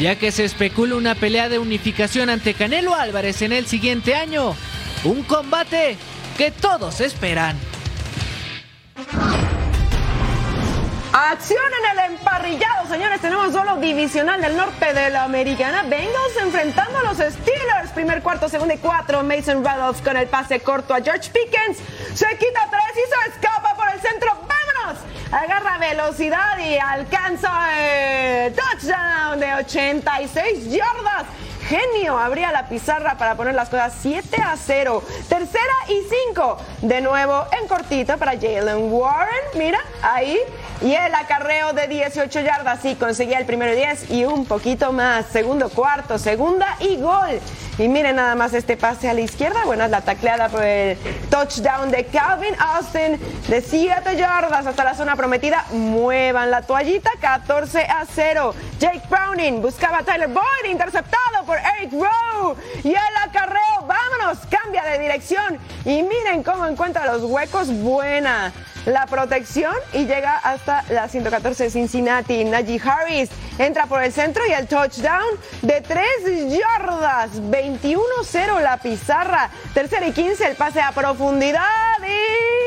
ya 0.00 0.16
que 0.16 0.32
se 0.32 0.44
especula 0.44 0.96
una 0.96 1.14
pelea 1.14 1.48
de 1.48 1.58
unificación 1.58 2.28
ante 2.28 2.54
Canelo 2.54 2.94
Álvarez 2.94 3.42
en 3.42 3.52
el 3.52 3.66
siguiente 3.66 4.14
año. 4.16 4.56
Un 5.04 5.22
combate 5.22 5.96
que 6.36 6.50
todos 6.50 7.00
esperan. 7.00 7.56
Acción 11.20 11.58
en 11.82 11.98
el 11.98 12.12
emparrillado, 12.12 12.86
señores. 12.88 13.20
Tenemos 13.20 13.52
solo 13.52 13.78
divisional 13.78 14.40
del 14.40 14.56
norte 14.56 14.94
de 14.94 15.10
la 15.10 15.24
americana. 15.24 15.82
Bengals 15.82 16.36
enfrentando 16.40 16.96
a 16.96 17.02
los 17.02 17.16
Steelers. 17.16 17.90
Primer 17.92 18.22
cuarto, 18.22 18.48
segundo 18.48 18.72
y 18.72 18.78
cuatro. 18.78 19.24
Mason 19.24 19.64
Rudolph 19.64 20.00
con 20.04 20.16
el 20.16 20.28
pase 20.28 20.60
corto 20.60 20.94
a 20.94 21.00
George 21.00 21.28
Pickens. 21.30 21.78
Se 22.14 22.28
quita 22.38 22.68
tres 22.70 23.04
y 23.04 23.08
se 23.08 23.30
escapa 23.32 23.74
por 23.74 23.88
el 23.90 24.00
centro. 24.00 24.30
¡Vámonos! 24.46 25.02
Agarra 25.32 25.78
velocidad 25.78 26.56
y 26.60 26.78
alcanza 26.78 27.50
el 27.80 28.54
touchdown 28.54 29.40
de 29.40 29.54
86 29.54 30.70
yardas. 30.70 31.24
Genio 31.68 32.18
abría 32.18 32.50
la 32.50 32.66
pizarra 32.66 33.18
para 33.18 33.34
poner 33.34 33.54
las 33.54 33.68
cosas 33.68 33.92
7 34.00 34.40
a 34.42 34.56
0. 34.56 35.02
Tercera 35.28 35.74
y 35.88 36.00
5. 36.32 36.56
De 36.80 37.02
nuevo 37.02 37.44
en 37.60 37.68
cortita 37.68 38.16
para 38.16 38.32
Jalen 38.32 38.90
Warren. 38.90 39.44
Mira, 39.54 39.78
ahí. 40.00 40.38
Y 40.80 40.94
el 40.94 41.14
acarreo 41.14 41.74
de 41.74 41.86
18 41.86 42.40
yardas. 42.40 42.80
Sí, 42.80 42.94
conseguía 42.94 43.38
el 43.38 43.44
primero 43.44 43.74
10 43.74 44.10
y 44.10 44.24
un 44.24 44.46
poquito 44.46 44.92
más. 44.92 45.26
Segundo 45.26 45.68
cuarto, 45.68 46.16
segunda 46.16 46.76
y 46.80 46.96
gol. 46.96 47.38
Y 47.78 47.86
miren 47.86 48.16
nada 48.16 48.34
más 48.34 48.54
este 48.54 48.76
pase 48.76 49.08
a 49.08 49.14
la 49.14 49.20
izquierda. 49.20 49.64
Bueno, 49.64 49.84
es 49.84 49.90
la 49.90 50.00
tacleada 50.00 50.48
por 50.48 50.64
el 50.64 50.96
touchdown 51.30 51.90
de 51.90 52.06
Calvin 52.06 52.54
Austin 52.58 53.20
de 53.46 53.60
7 53.60 54.16
yardas 54.16 54.66
hasta 54.66 54.84
la 54.84 54.94
zona 54.94 55.16
prometida. 55.16 55.64
Muevan 55.70 56.50
la 56.50 56.62
toallita, 56.62 57.10
14 57.20 57.82
a 57.82 58.04
0. 58.12 58.54
Jake 58.80 59.02
Browning 59.10 59.60
buscaba 59.60 59.98
a 59.98 60.02
Tyler 60.02 60.28
Boyd, 60.28 60.70
interceptado 60.70 61.44
por 61.46 61.57
Eric 61.78 61.92
Rowe. 61.92 62.56
Y 62.84 62.90
el 62.90 63.16
acarreo, 63.22 63.86
vámonos, 63.86 64.38
cambia 64.50 64.84
de 64.84 64.98
dirección. 64.98 65.58
Y 65.84 66.02
miren 66.02 66.42
cómo 66.42 66.66
encuentra 66.66 67.06
los 67.12 67.22
huecos. 67.22 67.72
Buena 67.72 68.52
la 68.88 69.06
protección 69.06 69.74
y 69.92 70.06
llega 70.06 70.36
hasta 70.36 70.84
la 70.90 71.08
114 71.08 71.64
de 71.64 71.70
Cincinnati. 71.70 72.44
Najee 72.44 72.80
Harris 72.82 73.28
entra 73.58 73.86
por 73.86 74.02
el 74.02 74.12
centro 74.12 74.42
y 74.46 74.52
el 74.52 74.66
touchdown 74.66 75.38
de 75.62 75.80
3 75.80 76.04
yardas. 76.48 77.30
21-0 77.34 78.60
la 78.60 78.78
pizarra. 78.78 79.50
Tercera 79.74 80.06
y 80.06 80.12
15 80.12 80.46
el 80.46 80.56
pase 80.56 80.80
a 80.80 80.92
profundidad 80.92 81.62
y 82.02 82.57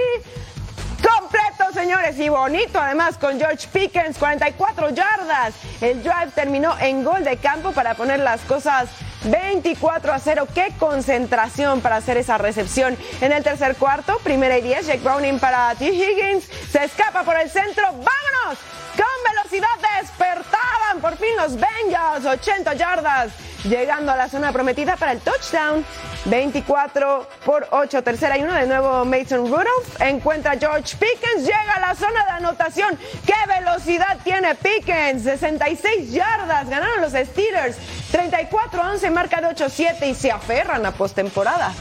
señores, 1.82 2.20
y 2.20 2.30
bonito 2.30 2.80
además 2.80 3.18
con 3.18 3.40
George 3.40 3.68
Pickens, 3.74 4.20
44 4.20 4.92
yardas. 4.92 5.56
El 5.82 6.04
drive 6.04 6.30
terminó 6.36 6.78
en 6.80 7.04
gol 7.04 7.24
de 7.24 7.38
campo 7.38 7.72
para 7.72 7.96
poner 7.96 8.20
las 8.20 8.42
cosas 8.42 8.88
24 9.24 10.14
a 10.14 10.20
0. 10.20 10.48
Qué 10.54 10.72
concentración 10.78 11.82
para 11.82 11.96
hacer 11.96 12.18
esa 12.18 12.38
recepción 12.38 12.96
en 13.20 13.32
el 13.32 13.44
tercer 13.44 13.76
cuarto. 13.78 14.20
Primera 14.20 14.60
y 14.60 14.62
10. 14.62 14.86
Jake 14.86 15.02
Browning 15.04 15.40
para 15.40 15.74
T. 15.74 15.88
Higgins. 15.88 16.48
Se 16.72 16.84
escapa 16.84 17.24
por 17.24 17.36
el 17.36 17.50
centro. 17.50 17.84
¡Vámonos! 17.88 18.60
Con 19.02 19.34
velocidad 19.36 20.00
despertaban 20.00 21.02
por 21.02 21.18
fin 21.18 21.36
los 21.36 21.56
Bengals. 21.56 22.24
80 22.24 22.76
yardas. 22.76 23.32
Llegando 23.64 24.12
a 24.12 24.16
la 24.16 24.30
zona 24.30 24.52
prometida 24.52 24.96
para 24.96 25.14
el 25.14 25.22
touchdown. 25.22 25.84
24 26.26 27.28
por 27.44 27.68
8. 27.72 28.04
Tercera 28.04 28.38
y 28.38 28.44
uno. 28.44 28.54
De 28.54 28.68
nuevo 28.68 29.04
Mason 29.06 29.48
Rudolph. 29.48 30.00
Encuentra 30.00 30.56
George 30.60 30.96
Pickens. 30.98 31.48
Llega 31.48 31.74
a 31.78 31.80
la 31.80 31.96
zona 31.96 32.24
de 32.26 32.32
anotación. 32.32 32.96
¡Qué 33.26 33.34
velocidad 33.48 34.20
tiene 34.24 34.54
Pickens! 34.54 35.24
66 35.24 36.12
yardas. 36.12 36.70
Ganaron 36.70 37.02
los 37.02 37.14
Steelers. 37.14 37.78
34 38.12 38.84
a 38.84 38.92
11. 38.92 39.10
Marca 39.10 39.42
de 39.42 39.48
8-7 39.48 40.10
y 40.12 40.14
se 40.14 40.32
aferran 40.32 40.86
a 40.86 40.92
postemporada. 40.92 41.74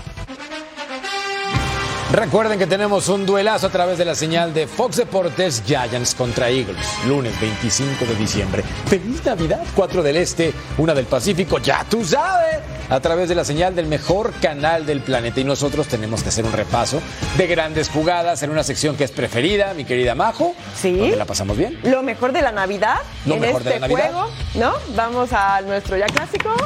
Recuerden 2.13 2.59
que 2.59 2.67
tenemos 2.67 3.09
un 3.09 3.25
duelazo 3.25 3.69
a 3.69 3.71
través 3.71 3.97
de 3.97 4.05
la 4.05 4.17
señal 4.17 4.53
de 4.53 4.67
Fox 4.67 4.97
Deportes 4.97 5.63
Giants 5.65 6.17
contra 6.17 6.49
Eagles, 6.51 6.85
lunes 7.07 7.41
25 7.41 8.05
de 8.05 8.15
diciembre. 8.17 8.65
¡Feliz 8.87 9.25
Navidad! 9.25 9.61
4 9.77 10.03
del 10.03 10.17
Este, 10.17 10.53
una 10.79 10.93
del 10.93 11.07
Pacífico, 11.07 11.59
ya 11.59 11.87
tú 11.89 12.05
sabes, 12.05 12.59
a 12.89 12.99
través 12.99 13.29
de 13.29 13.37
la 13.37 13.45
señal 13.45 13.77
del 13.77 13.87
mejor 13.87 14.33
canal 14.43 14.87
del 14.87 15.03
planeta. 15.03 15.39
Y 15.39 15.45
nosotros 15.45 15.87
tenemos 15.87 16.25
que 16.25 16.31
hacer 16.31 16.45
un 16.45 16.53
repaso 16.53 17.01
de 17.39 17.47
grandes 17.47 17.89
jugadas 17.89 18.43
en 18.43 18.51
una 18.51 18.65
sección 18.65 18.97
que 18.97 19.05
es 19.05 19.13
preferida, 19.13 19.73
mi 19.75 19.85
querida 19.85 20.17
Majo. 20.17 20.57
Sí. 20.75 20.97
Donde 20.97 21.15
la 21.17 21.27
pasamos 21.27 21.57
bien. 21.57 21.79
Lo 21.85 22.03
mejor 22.03 22.33
de 22.33 22.43
la 22.43 22.51
Navidad 22.51 22.97
Lo 23.25 23.37
en 23.37 23.41
mejor 23.41 23.63
de 23.63 23.71
este 23.71 23.81
la 23.81 23.87
Navidad. 23.87 24.11
juego, 24.11 24.31
¿no? 24.55 24.73
Vamos 24.97 25.33
a 25.33 25.61
nuestro 25.61 25.97
ya 25.97 26.07
clásico. 26.07 26.57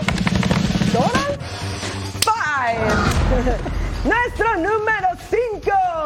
Total 0.91 1.39
Five. 2.23 3.55
Nuestro 4.05 4.55
número 4.57 5.04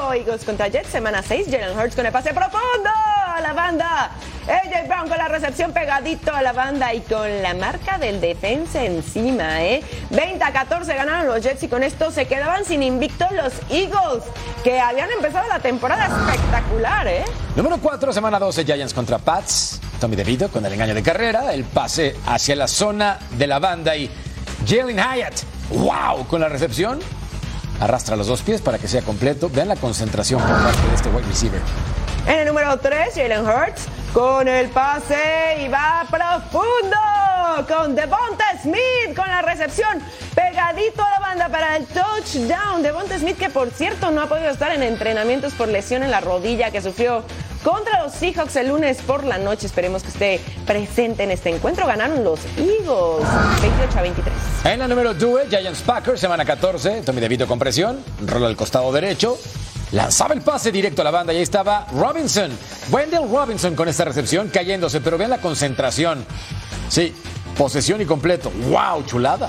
5. 0.09 0.15
Eagles 0.15 0.45
contra 0.45 0.69
Jets, 0.69 0.89
semana 0.89 1.23
6. 1.23 1.47
Jalen 1.51 1.79
Hurts 1.79 1.95
con 1.95 2.07
el 2.07 2.13
pase 2.13 2.33
profundo 2.33 2.91
a 3.27 3.41
la 3.41 3.53
banda. 3.53 4.11
AJ 4.47 4.89
Brown 4.89 5.09
con 5.09 5.19
la 5.19 5.29
recepción 5.29 5.73
pegadito 5.73 6.35
a 6.35 6.41
la 6.41 6.53
banda 6.53 6.95
y 6.95 7.01
con 7.01 7.43
la 7.43 7.53
marca 7.53 7.99
del 7.99 8.19
defensa 8.19 8.83
encima, 8.83 9.63
¿eh? 9.63 9.83
20 10.09 10.43
a 10.43 10.53
14 10.53 10.95
ganaron 10.95 11.27
los 11.27 11.43
Jets 11.43 11.63
y 11.63 11.69
con 11.69 11.83
esto 11.83 12.11
se 12.11 12.27
quedaban 12.27 12.65
sin 12.65 12.83
invicto 12.83 13.27
los 13.33 13.53
Eagles, 13.69 14.25
que 14.65 14.81
habían 14.81 15.11
empezado 15.11 15.47
la 15.49 15.61
temporada 15.61 16.07
espectacular, 16.07 17.07
¿eh? 17.07 17.25
Número 17.57 17.77
4, 17.77 18.11
semana 18.13 18.39
12, 18.39 18.65
Giants 18.65 18.95
contra 18.95 19.19
Pats. 19.19 19.81
Tommy 20.01 20.17
DeVito 20.17 20.49
con 20.49 20.65
el 20.65 20.73
engaño 20.73 20.95
de 20.95 21.03
carrera, 21.03 21.53
el 21.53 21.65
pase 21.65 22.17
hacia 22.27 22.57
la 22.57 22.69
zona 22.69 23.19
de 23.33 23.47
la 23.47 23.59
banda 23.59 23.97
y 23.97 24.09
Jalen 24.67 24.97
Hyatt, 24.97 25.43
wow, 25.71 26.27
con 26.27 26.41
la 26.41 26.49
recepción. 26.49 27.01
Arrastra 27.81 28.17
los 28.17 28.27
dos 28.27 28.43
pies 28.43 28.61
para 28.61 28.79
que 28.79 28.89
sea 28.89 29.03
completo. 29.03 29.51
Vean 29.53 29.69
la 29.69 29.77
concentración 29.77 30.41
por 30.41 30.51
parte 30.51 30.89
de 30.89 30.95
este 30.95 31.09
wide 31.11 31.27
receiver. 31.27 31.61
En 32.27 32.41
el 32.41 32.47
número 32.47 32.79
3, 32.79 33.15
Jalen 33.15 33.47
Hurts 33.47 33.87
con 34.19 34.49
el 34.49 34.69
pase 34.71 35.59
y 35.65 35.69
va 35.69 36.05
profundo 36.11 36.97
con 37.69 37.95
Devonta 37.95 38.47
Smith 38.61 39.15
con 39.15 39.29
la 39.29 39.43
recepción 39.43 40.03
pegadito 40.35 41.05
a 41.05 41.11
la 41.11 41.19
banda 41.21 41.49
para 41.49 41.77
el 41.77 41.87
touchdown. 41.87 42.83
Devonta 42.83 43.17
Smith 43.17 43.37
que 43.37 43.49
por 43.49 43.71
cierto 43.71 44.11
no 44.11 44.23
ha 44.23 44.27
podido 44.27 44.51
estar 44.51 44.73
en 44.73 44.83
entrenamientos 44.83 45.55
por 45.55 45.69
lesión 45.69 46.03
en 46.03 46.11
la 46.11 46.19
rodilla 46.19 46.73
que 46.73 46.83
sufrió 46.83 47.23
contra 47.63 48.03
los 48.03 48.13
Seahawks 48.13 48.57
el 48.57 48.71
lunes 48.71 48.99
por 49.03 49.23
la 49.23 49.39
noche. 49.39 49.67
Esperemos 49.67 50.03
que 50.03 50.09
esté 50.09 50.41
presente 50.67 51.23
en 51.23 51.31
este 51.31 51.51
encuentro. 51.51 51.87
Ganaron 51.87 52.25
los 52.25 52.41
Eagles 52.57 53.29
28 53.63 53.99
a 53.99 54.03
23. 54.03 54.35
En 54.65 54.81
la 54.81 54.89
número 54.89 55.15
2, 55.15 55.43
Giants 55.49 55.83
Packers, 55.83 56.21
semana 56.21 56.45
14. 56.45 57.03
Tommy 57.03 57.21
DeVito 57.21 57.47
con 57.47 57.61
presión, 57.61 58.03
rola 58.27 58.49
al 58.49 58.57
costado 58.57 58.91
derecho. 58.91 59.39
Lanzaba 59.93 60.35
el 60.35 60.43
pase 60.43 60.71
directo 60.71 61.01
a 61.03 61.05
la 61.05 61.11
banda 61.11 61.33
y 61.33 61.37
ahí 61.37 61.43
estaba 61.43 61.87
Robinson. 61.93 62.51
Wendell 62.91 63.29
Robinson 63.31 63.75
con 63.75 63.89
esta 63.89 64.05
recepción 64.05 64.49
cayéndose, 64.49 65.01
pero 65.01 65.17
vean 65.17 65.31
la 65.31 65.39
concentración. 65.39 66.27
Sí, 66.89 67.15
posesión 67.57 68.01
y 68.01 68.05
completo. 68.05 68.51
¡Wow! 68.51 69.05
Chulada. 69.07 69.49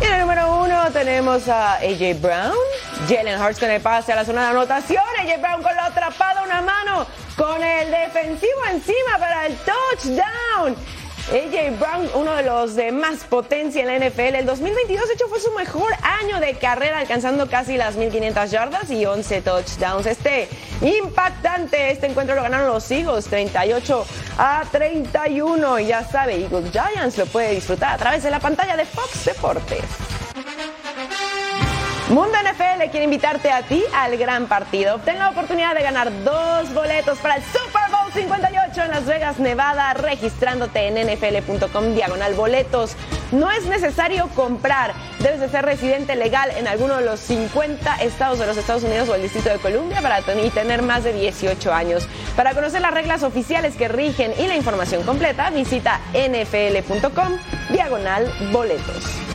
Y 0.00 0.04
en 0.04 0.12
el 0.12 0.20
número 0.20 0.62
uno 0.62 0.90
tenemos 0.92 1.48
a 1.48 1.74
AJ 1.76 2.20
Brown. 2.20 2.54
Jalen 3.08 3.40
Hurts 3.40 3.58
con 3.58 3.70
el 3.70 3.80
pase 3.80 4.12
a 4.12 4.16
la 4.16 4.24
zona 4.24 4.42
de 4.42 4.48
anotación. 4.48 5.02
AJ 5.20 5.40
Brown 5.40 5.62
con 5.62 5.74
la 5.74 5.86
atrapada, 5.86 6.42
una 6.42 6.60
mano 6.60 7.06
con 7.36 7.62
el 7.62 7.90
defensivo 7.90 8.60
encima 8.70 9.18
para 9.18 9.46
el 9.46 9.56
touchdown. 9.56 10.76
AJ 11.30 11.78
Brown, 11.78 12.08
uno 12.14 12.32
de 12.32 12.42
los 12.42 12.74
de 12.74 12.90
más 12.90 13.24
potencia 13.24 13.82
en 13.82 13.88
la 13.88 14.08
NFL. 14.08 14.34
El 14.34 14.46
2022, 14.46 15.08
de 15.08 15.14
hecho, 15.14 15.28
fue 15.28 15.38
su 15.40 15.52
mejor 15.52 15.92
año 16.22 16.40
de 16.40 16.54
carrera, 16.54 16.98
alcanzando 16.98 17.50
casi 17.50 17.76
las 17.76 17.96
1500 17.96 18.50
yardas 18.50 18.90
y 18.90 19.04
11 19.04 19.42
touchdowns. 19.42 20.06
Este 20.06 20.48
impactante, 20.80 21.90
este 21.90 22.06
encuentro 22.06 22.34
lo 22.34 22.42
ganaron 22.42 22.68
los 22.68 22.90
Eagles, 22.90 23.26
38 23.26 24.06
a 24.38 24.64
31. 24.72 25.78
Y 25.80 25.86
ya 25.88 26.02
sabe, 26.02 26.36
Eagles 26.36 26.72
Giants 26.72 27.18
lo 27.18 27.26
puede 27.26 27.54
disfrutar 27.54 27.94
a 27.94 27.98
través 27.98 28.22
de 28.22 28.30
la 28.30 28.40
pantalla 28.40 28.74
de 28.76 28.86
Fox 28.86 29.26
Deportes. 29.26 29.84
Mundo 32.08 32.38
NFL 32.42 32.88
quiere 32.90 33.04
invitarte 33.04 33.50
a 33.50 33.60
ti 33.60 33.84
al 33.94 34.16
gran 34.16 34.46
partido. 34.46 34.94
Obtén 34.94 35.18
la 35.18 35.28
oportunidad 35.28 35.74
de 35.74 35.82
ganar 35.82 36.10
dos 36.24 36.72
boletos 36.72 37.18
para 37.18 37.36
el 37.36 37.42
Super 37.42 37.90
Bowl 37.90 37.97
58 38.12 38.82
en 38.82 38.90
Las 38.90 39.06
Vegas, 39.06 39.38
Nevada, 39.38 39.94
registrándote 39.94 40.88
en 40.88 40.94
nfl.com 40.94 41.94
diagonal 41.94 42.34
boletos. 42.34 42.96
No 43.32 43.50
es 43.50 43.66
necesario 43.66 44.28
comprar, 44.34 44.94
debes 45.20 45.40
de 45.40 45.48
ser 45.48 45.64
residente 45.64 46.16
legal 46.16 46.50
en 46.56 46.66
alguno 46.66 46.96
de 46.96 47.04
los 47.04 47.20
50 47.20 47.96
estados 47.96 48.38
de 48.38 48.46
los 48.46 48.56
Estados 48.56 48.84
Unidos 48.84 49.08
o 49.08 49.14
el 49.14 49.22
Distrito 49.22 49.50
de 49.50 49.58
Columbia 49.58 50.00
para 50.00 50.20
y 50.20 50.50
tener 50.50 50.82
más 50.82 51.04
de 51.04 51.12
18 51.12 51.72
años. 51.72 52.08
Para 52.36 52.54
conocer 52.54 52.80
las 52.80 52.92
reglas 52.92 53.22
oficiales 53.22 53.76
que 53.76 53.88
rigen 53.88 54.32
y 54.38 54.46
la 54.46 54.56
información 54.56 55.02
completa, 55.04 55.50
visita 55.50 56.00
nfl.com 56.12 57.38
diagonal 57.70 58.30
boletos. 58.52 59.27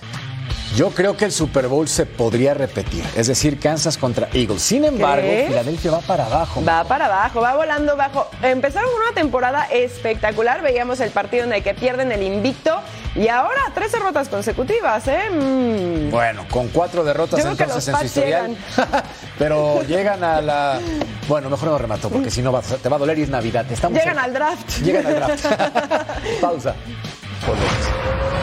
Yo 0.75 0.89
creo 0.89 1.15
que 1.15 1.25
el 1.25 1.31
Super 1.31 1.67
Bowl 1.67 1.87
se 1.87 2.07
podría 2.07 2.55
repetir, 2.55 3.03
es 3.15 3.27
decir, 3.27 3.59
Kansas 3.59 3.95
contra 3.95 4.27
Eagles. 4.33 4.61
Sin 4.63 4.83
embargo, 4.83 5.21
¿Qué? 5.27 5.45
Filadelfia 5.47 5.91
va 5.91 5.99
para 5.99 6.25
abajo. 6.25 6.63
Va 6.67 6.83
para 6.85 7.05
abajo, 7.05 7.41
va 7.41 7.55
volando 7.55 7.95
bajo. 7.95 8.27
Empezaron 8.41 8.89
una 8.89 9.13
temporada 9.13 9.65
espectacular. 9.65 10.63
Veíamos 10.63 10.99
el 10.99 11.11
partido 11.11 11.43
en 11.43 11.53
el 11.53 11.61
que 11.61 11.75
pierden 11.75 12.11
el 12.11 12.23
invicto 12.23 12.81
y 13.13 13.27
ahora 13.27 13.61
tres 13.75 13.91
derrotas 13.91 14.29
consecutivas, 14.29 15.07
¿eh? 15.07 15.29
Mm. 15.29 16.09
Bueno, 16.09 16.45
con 16.49 16.69
cuatro 16.69 17.03
derrotas 17.03 17.43
Yo 17.43 17.51
entonces 17.51 17.87
en 17.87 17.95
su 17.95 18.05
historial. 18.05 18.57
Pero 19.37 19.83
llegan 19.83 20.23
a 20.23 20.41
la. 20.41 20.79
Bueno, 21.27 21.51
mejor 21.51 21.69
no 21.69 21.77
remato 21.77 22.09
porque 22.09 22.31
si 22.31 22.41
no 22.41 22.51
va- 22.51 22.61
te 22.61 22.89
va 22.89 22.95
a 22.95 22.99
doler 22.99 23.19
y 23.19 23.23
es 23.23 23.29
Navidad. 23.29 23.71
Estamos 23.71 23.99
Llegan 23.99 24.17
al 24.17 24.33
draft. 24.33 24.79
Llegan 24.81 25.05
al 25.05 25.15
draft. 25.15 25.45
Pausa. 26.41 26.73
Volvemos. 27.45 28.42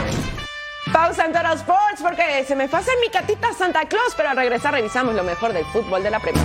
Pausa 1.00 1.24
en 1.24 1.32
Total 1.32 1.56
Sports 1.56 2.02
porque 2.02 2.44
se 2.44 2.54
me 2.54 2.68
fue 2.68 2.78
a 2.78 2.82
hacer 2.82 2.92
mi 3.00 3.08
catita 3.08 3.54
Santa 3.54 3.86
Claus, 3.86 4.12
pero 4.14 4.28
al 4.28 4.36
regresar 4.36 4.74
revisamos 4.74 5.14
lo 5.14 5.24
mejor 5.24 5.54
del 5.54 5.64
fútbol 5.64 6.02
de 6.02 6.10
la 6.10 6.20
Premier. 6.20 6.44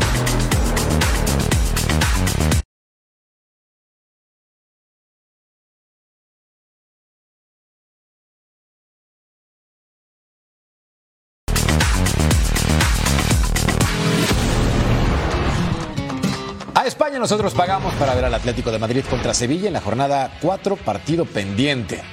España 16.85 17.17
nosotros 17.17 17.53
pagamos 17.53 17.93
para 17.95 18.13
ver 18.13 18.25
al 18.25 18.33
Atlético 18.33 18.71
de 18.71 18.79
Madrid 18.79 19.03
contra 19.09 19.33
Sevilla 19.33 19.67
en 19.67 19.73
la 19.73 19.81
jornada 19.81 20.31
4, 20.41 20.77
partido 20.77 21.25
pendiente. 21.25 22.03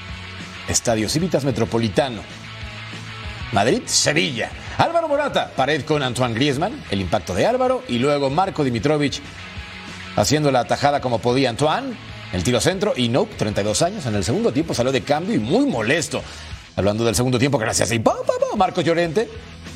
Estadio 0.68 1.08
Civitas 1.08 1.44
Metropolitano. 1.44 2.22
Madrid, 3.52 3.82
Sevilla. 3.86 4.50
Álvaro 4.78 5.08
Morata, 5.08 5.52
pared 5.54 5.84
con 5.84 6.02
Antoine 6.02 6.34
Griezmann, 6.34 6.82
el 6.90 7.00
impacto 7.00 7.34
de 7.34 7.46
Álvaro 7.46 7.82
y 7.88 7.98
luego 7.98 8.30
Marco 8.30 8.64
Dimitrovic 8.64 9.20
haciendo 10.16 10.50
la 10.50 10.64
tajada 10.64 11.00
como 11.00 11.18
podía 11.18 11.50
Antoine, 11.50 11.94
el 12.32 12.42
tiro 12.42 12.60
centro 12.60 12.94
y 12.96 13.08
no, 13.08 13.28
32 13.36 13.82
años 13.82 14.06
en 14.06 14.14
el 14.14 14.24
segundo 14.24 14.52
tiempo 14.52 14.74
salió 14.74 14.92
de 14.92 15.02
cambio 15.02 15.34
y 15.34 15.38
muy 15.38 15.66
molesto. 15.66 16.22
Hablando 16.76 17.04
del 17.04 17.14
segundo 17.14 17.38
tiempo, 17.38 17.58
gracias 17.58 17.92
a 17.92 18.02
pa, 18.02 18.14
pa, 18.26 18.56
Marcos 18.56 18.84
Llorente 18.84 19.28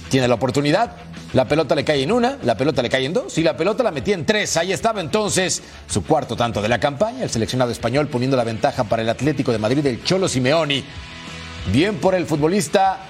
tiene 0.09 0.29
la 0.29 0.35
oportunidad. 0.35 0.92
La 1.33 1.47
pelota 1.47 1.75
le 1.75 1.85
cae 1.85 2.03
en 2.03 2.12
una, 2.12 2.38
la 2.45 2.57
pelota 2.57 2.83
le 2.83 2.88
cae 2.88 3.05
en 3.05 3.12
dos 3.12 3.37
y 3.37 3.42
la 3.42 3.57
pelota 3.57 3.83
la 3.83 3.90
metía 3.90 4.14
en 4.14 4.25
tres. 4.25 4.57
Ahí 4.57 4.73
estaba 4.73 5.01
entonces 5.01 5.62
su 5.88 6.05
cuarto 6.05 6.37
tanto 6.37 6.62
de 6.62 6.69
la 6.69 6.79
campaña, 6.79 7.25
el 7.25 7.31
seleccionado 7.31 7.71
español 7.71 8.09
poniendo 8.09 8.37
la 8.37 8.45
ventaja 8.45 8.85
para 8.85 9.03
el 9.03 9.09
Atlético 9.09 9.53
de 9.53 9.59
Madrid 9.59 9.83
del 9.83 10.03
Cholo 10.05 10.29
Simeoni. 10.29 10.85
Bien 11.73 11.97
por 11.97 12.14
el 12.14 12.27
futbolista 12.27 13.01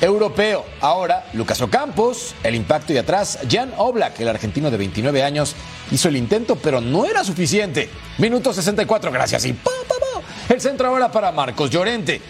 europeo. 0.00 0.64
Ahora, 0.80 1.26
Lucas 1.32 1.60
Ocampos, 1.60 2.34
el 2.42 2.54
impacto 2.54 2.92
y 2.92 2.98
atrás, 2.98 3.38
Jan 3.50 3.72
Oblak, 3.76 4.18
el 4.20 4.28
argentino 4.28 4.70
de 4.70 4.76
29 4.76 5.22
años, 5.22 5.54
hizo 5.90 6.08
el 6.08 6.16
intento, 6.16 6.56
pero 6.56 6.80
no 6.80 7.04
era 7.04 7.24
suficiente. 7.24 7.90
Minuto 8.18 8.52
64, 8.52 9.10
gracias. 9.10 9.44
Y 9.44 9.52
pa, 9.52 9.70
pa, 9.88 9.94
pa. 9.94 10.54
el 10.54 10.60
centro 10.60 10.88
ahora 10.88 11.10
para 11.10 11.32
Marcos 11.32 11.70
Llorente. 11.70 12.20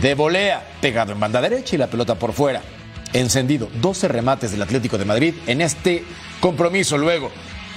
De 0.00 0.14
volea, 0.14 0.66
pegado 0.80 1.12
en 1.12 1.20
banda 1.20 1.40
derecha 1.40 1.76
y 1.76 1.78
la 1.78 1.86
pelota 1.86 2.16
por 2.16 2.32
fuera. 2.32 2.60
Encendido, 3.14 3.68
12 3.80 4.08
remates 4.08 4.50
del 4.50 4.60
Atlético 4.60 4.98
de 4.98 5.04
Madrid 5.04 5.34
en 5.46 5.60
este 5.60 6.04
compromiso. 6.40 6.98
Luego, 6.98 7.30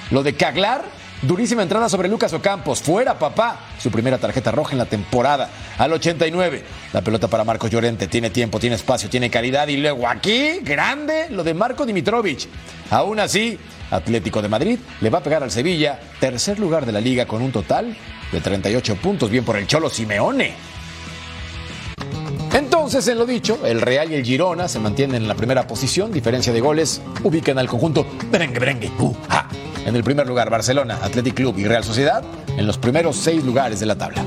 lo 0.10 0.24
de 0.24 0.36
Caglar, 0.36 0.84
durísima 1.22 1.62
entrada 1.62 1.90
sobre 1.90 2.10
Lucas 2.10 2.34
Ocampos. 2.34 2.82
Fuera, 2.82 3.20
papá. 3.20 3.60
Su 3.80 3.92
primera 3.92 4.18
tarjeta 4.18 4.50
roja 4.50 4.72
en 4.72 4.80
la 4.80 4.88
temporada. 4.88 5.52
Al 5.78 5.94
89, 5.94 6.64
la 6.92 7.02
pelota 7.02 7.28
para 7.28 7.44
Marcos 7.44 7.70
Llorente. 7.70 8.08
Tiene 8.08 8.32
tiempo, 8.32 8.60
tiene 8.60 8.78
espacio, 8.78 9.10
tiene 9.10 9.30
calidad. 9.30 9.68
Y 9.68 9.78
luego 9.78 10.08
aquí, 10.08 10.60
grande, 10.64 11.28
lo 11.30 11.44
de 11.44 11.54
Marco 11.54 11.86
Dimitrovic. 11.86 12.48
Aún 12.90 13.20
así, 13.20 13.60
Atlético 13.92 14.42
de 14.42 14.50
Madrid 14.50 14.80
le 15.02 15.10
va 15.12 15.20
a 15.20 15.24
pegar 15.24 15.44
al 15.44 15.52
Sevilla. 15.52 16.00
Tercer 16.20 16.58
lugar 16.58 16.88
de 16.88 16.94
la 16.94 17.00
liga 17.00 17.28
con 17.28 17.44
un 17.44 17.52
total 17.52 17.96
de 18.32 18.42
38 18.42 18.96
puntos. 18.96 19.30
Bien 19.30 19.46
por 19.46 19.56
el 19.56 19.68
Cholo 19.68 19.92
Simeone. 19.92 20.77
Entonces, 22.58 23.08
en 23.08 23.20
lo 23.20 23.28
dicho, 23.28 23.60
el 23.64 23.82
Real 23.82 24.12
y 24.12 24.16
el 24.16 24.26
Girona 24.26 24.68
se 24.68 24.80
mantienen 24.80 25.22
en 25.22 25.28
la 25.28 25.36
primera 25.36 25.68
posición, 25.68 26.12
diferencia 26.12 26.52
de 26.52 26.60
goles, 26.60 27.04
ubican 27.22 27.60
al 27.60 27.68
conjunto 27.68 28.04
merengue, 28.32 28.60
merengue, 28.60 28.92
uh. 28.98 29.16
En 29.86 29.96
el 29.96 30.04
primer 30.04 30.26
lugar, 30.26 30.50
Barcelona, 30.50 30.98
Athletic 31.04 31.36
Club 31.36 31.60
y 31.60 31.66
Real 31.66 31.84
Sociedad, 31.84 32.24
en 32.58 32.66
los 32.66 32.80
primeros 32.80 33.16
seis 33.16 33.44
lugares 33.44 33.80
de 33.80 33.86
la 33.86 33.96
tabla. 33.96 34.24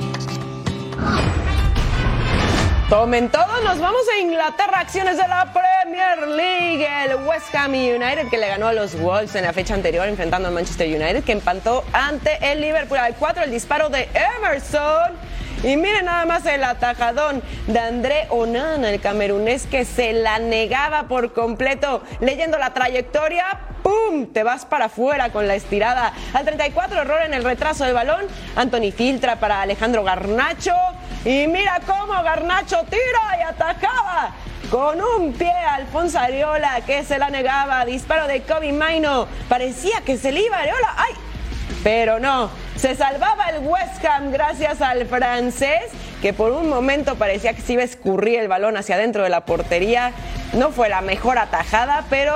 Tomen 2.88 3.31
todos, 3.31 3.64
nos 3.64 3.81
vamos 3.81 4.03
a 4.16 4.21
Inglaterra, 4.21 4.79
acciones 4.79 5.16
de 5.16 5.27
la 5.27 5.53
Premier 5.53 6.29
League. 6.29 6.87
El 7.05 7.16
West 7.27 7.53
Ham 7.53 7.73
United 7.73 8.29
que 8.31 8.38
le 8.38 8.47
ganó 8.47 8.69
a 8.69 8.73
los 8.73 8.97
Wolves 9.01 9.35
en 9.35 9.43
la 9.43 9.53
fecha 9.53 9.75
anterior 9.75 10.07
enfrentando 10.07 10.47
al 10.47 10.55
Manchester 10.55 10.87
United 10.87 11.25
que 11.25 11.33
empató 11.33 11.83
ante 11.93 12.38
el 12.40 12.61
Liverpool 12.61 12.99
al 12.99 13.16
4 13.16 13.43
el 13.43 13.51
disparo 13.51 13.88
de 13.88 14.09
Emerson. 14.38 15.30
Y 15.62 15.77
miren 15.77 16.07
nada 16.07 16.25
más 16.25 16.46
el 16.46 16.64
atajadón 16.64 17.42
de 17.66 17.79
André 17.79 18.27
Onana, 18.31 18.88
el 18.88 18.99
camerunés 18.99 19.66
que 19.66 19.85
se 19.85 20.14
la 20.14 20.38
negaba 20.38 21.03
por 21.03 21.35
completo. 21.35 22.03
Leyendo 22.20 22.57
la 22.57 22.73
trayectoria, 22.73 23.44
¡pum! 23.83 24.33
Te 24.33 24.42
vas 24.42 24.64
para 24.64 24.87
afuera 24.87 25.31
con 25.33 25.46
la 25.46 25.55
estirada. 25.55 26.14
Al 26.33 26.46
34, 26.46 27.03
error 27.03 27.20
en 27.27 27.35
el 27.35 27.44
retraso 27.44 27.85
del 27.85 27.92
balón. 27.92 28.25
Anthony 28.57 28.90
filtra 28.90 29.37
para 29.37 29.61
Alejandro 29.61 30.03
Garnacho. 30.03 30.75
Y 31.27 31.46
mira 31.46 31.79
cómo 31.85 32.23
Garnacho 32.23 32.79
tira 32.88 33.38
y 33.38 33.42
atacaba. 33.42 34.35
Con 34.70 34.99
un 35.03 35.35
pie 35.35 35.53
Alfonso 35.53 36.18
Ariola 36.18 36.81
que 36.87 37.05
se 37.05 37.18
la 37.18 37.29
negaba. 37.29 37.85
Disparo 37.85 38.27
de 38.27 38.40
Kobe 38.44 38.73
Maino. 38.73 39.27
Parecía 39.46 40.01
que 40.07 40.16
se 40.16 40.33
le 40.33 40.40
iba 40.40 40.57
Ariola. 40.57 40.94
¡Ay! 40.96 41.30
Pero 41.83 42.21
no, 42.21 42.51
se 42.77 42.95
salvaba 42.95 43.47
el 43.51 43.66
West 43.66 44.05
Ham 44.05 44.31
gracias 44.33 44.83
al 44.83 45.07
francés, 45.07 45.83
que 46.21 46.35
por 46.35 46.53
un 46.53 46.69
momento 46.69 47.14
parecía 47.14 47.55
que 47.55 47.62
se 47.62 47.73
iba 47.73 47.83
a 47.83 47.87
escurrir 47.87 48.38
el 48.38 48.49
balón 48.49 48.77
hacia 48.77 48.97
adentro 48.97 49.23
de 49.23 49.31
la 49.31 49.47
portería. 49.47 50.12
No 50.53 50.73
fue 50.73 50.90
la 50.90 51.01
mejor 51.01 51.38
atajada, 51.38 52.05
pero 52.11 52.35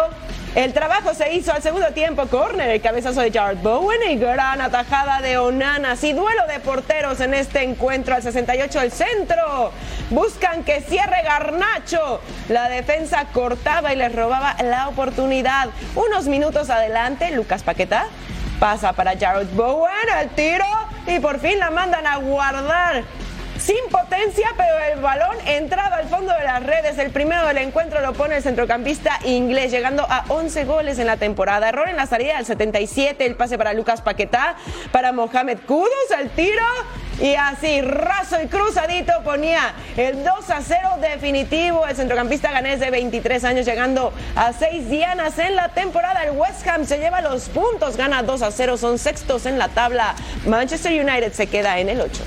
el 0.54 0.72
trabajo 0.72 1.12
se 1.14 1.34
hizo 1.34 1.52
al 1.52 1.62
segundo 1.62 1.88
tiempo. 1.88 2.26
Corner, 2.26 2.70
el 2.70 2.80
cabezazo 2.80 3.20
de 3.20 3.30
Jared 3.32 3.58
Bowen 3.58 4.00
y 4.08 4.16
gran 4.16 4.62
atajada 4.62 5.20
de 5.20 5.36
Onana. 5.36 5.96
Sí, 5.96 6.14
duelo 6.14 6.46
de 6.46 6.60
porteros 6.60 7.20
en 7.20 7.34
este 7.34 7.62
encuentro 7.64 8.14
al 8.14 8.22
68 8.22 8.80
del 8.80 8.92
centro. 8.92 9.72
Buscan 10.08 10.64
que 10.64 10.80
cierre 10.80 11.22
Garnacho. 11.22 12.20
La 12.48 12.70
defensa 12.70 13.26
cortaba 13.32 13.92
y 13.92 13.96
les 13.96 14.14
robaba 14.14 14.56
la 14.62 14.88
oportunidad. 14.88 15.68
Unos 15.96 16.28
minutos 16.28 16.70
adelante, 16.70 17.30
Lucas 17.32 17.62
Paqueta 17.62 18.06
Pasa 18.58 18.92
para 18.92 19.18
Jared 19.18 19.48
Bowen, 19.54 19.90
el 20.20 20.30
tiro 20.30 20.64
y 21.06 21.18
por 21.18 21.38
fin 21.40 21.58
la 21.58 21.70
mandan 21.70 22.06
a 22.06 22.16
guardar. 22.16 23.04
Sin 23.64 23.78
potencia, 23.90 24.50
pero 24.58 24.78
el 24.92 25.00
balón 25.00 25.34
entraba 25.46 25.96
al 25.96 26.06
fondo 26.10 26.34
de 26.34 26.44
las 26.44 26.62
redes. 26.62 26.98
El 26.98 27.10
primero 27.10 27.46
del 27.46 27.56
encuentro 27.56 28.02
lo 28.02 28.12
pone 28.12 28.36
el 28.36 28.42
centrocampista 28.42 29.18
inglés, 29.24 29.70
llegando 29.70 30.04
a 30.06 30.26
11 30.28 30.66
goles 30.66 30.98
en 30.98 31.06
la 31.06 31.16
temporada. 31.16 31.70
Error 31.70 31.88
en 31.88 31.96
la 31.96 32.04
salida 32.04 32.36
del 32.36 32.44
77, 32.44 33.24
el 33.24 33.36
pase 33.36 33.56
para 33.56 33.72
Lucas 33.72 34.02
Paquetá, 34.02 34.56
para 34.92 35.12
Mohamed 35.12 35.60
Kudus, 35.66 35.88
el 36.20 36.28
tiro. 36.28 36.62
Y 37.22 37.36
así, 37.36 37.80
raso 37.80 38.36
y 38.42 38.48
cruzadito, 38.48 39.14
ponía 39.24 39.72
el 39.96 40.22
2 40.22 40.50
a 40.50 40.60
0 40.60 40.98
definitivo. 41.00 41.86
El 41.86 41.96
centrocampista 41.96 42.50
ganés 42.50 42.80
de 42.80 42.90
23 42.90 43.44
años, 43.44 43.64
llegando 43.64 44.12
a 44.36 44.52
6 44.52 44.90
dianas 44.90 45.38
en 45.38 45.56
la 45.56 45.70
temporada. 45.70 46.22
El 46.22 46.32
West 46.32 46.66
Ham 46.68 46.84
se 46.84 46.98
lleva 46.98 47.22
los 47.22 47.48
puntos, 47.48 47.96
gana 47.96 48.22
2 48.22 48.42
a 48.42 48.50
0, 48.50 48.76
son 48.76 48.98
sextos 48.98 49.46
en 49.46 49.58
la 49.58 49.68
tabla. 49.68 50.16
Manchester 50.44 50.92
United 50.92 51.32
se 51.32 51.46
queda 51.46 51.78
en 51.78 51.88
el 51.88 52.02
8. 52.02 52.22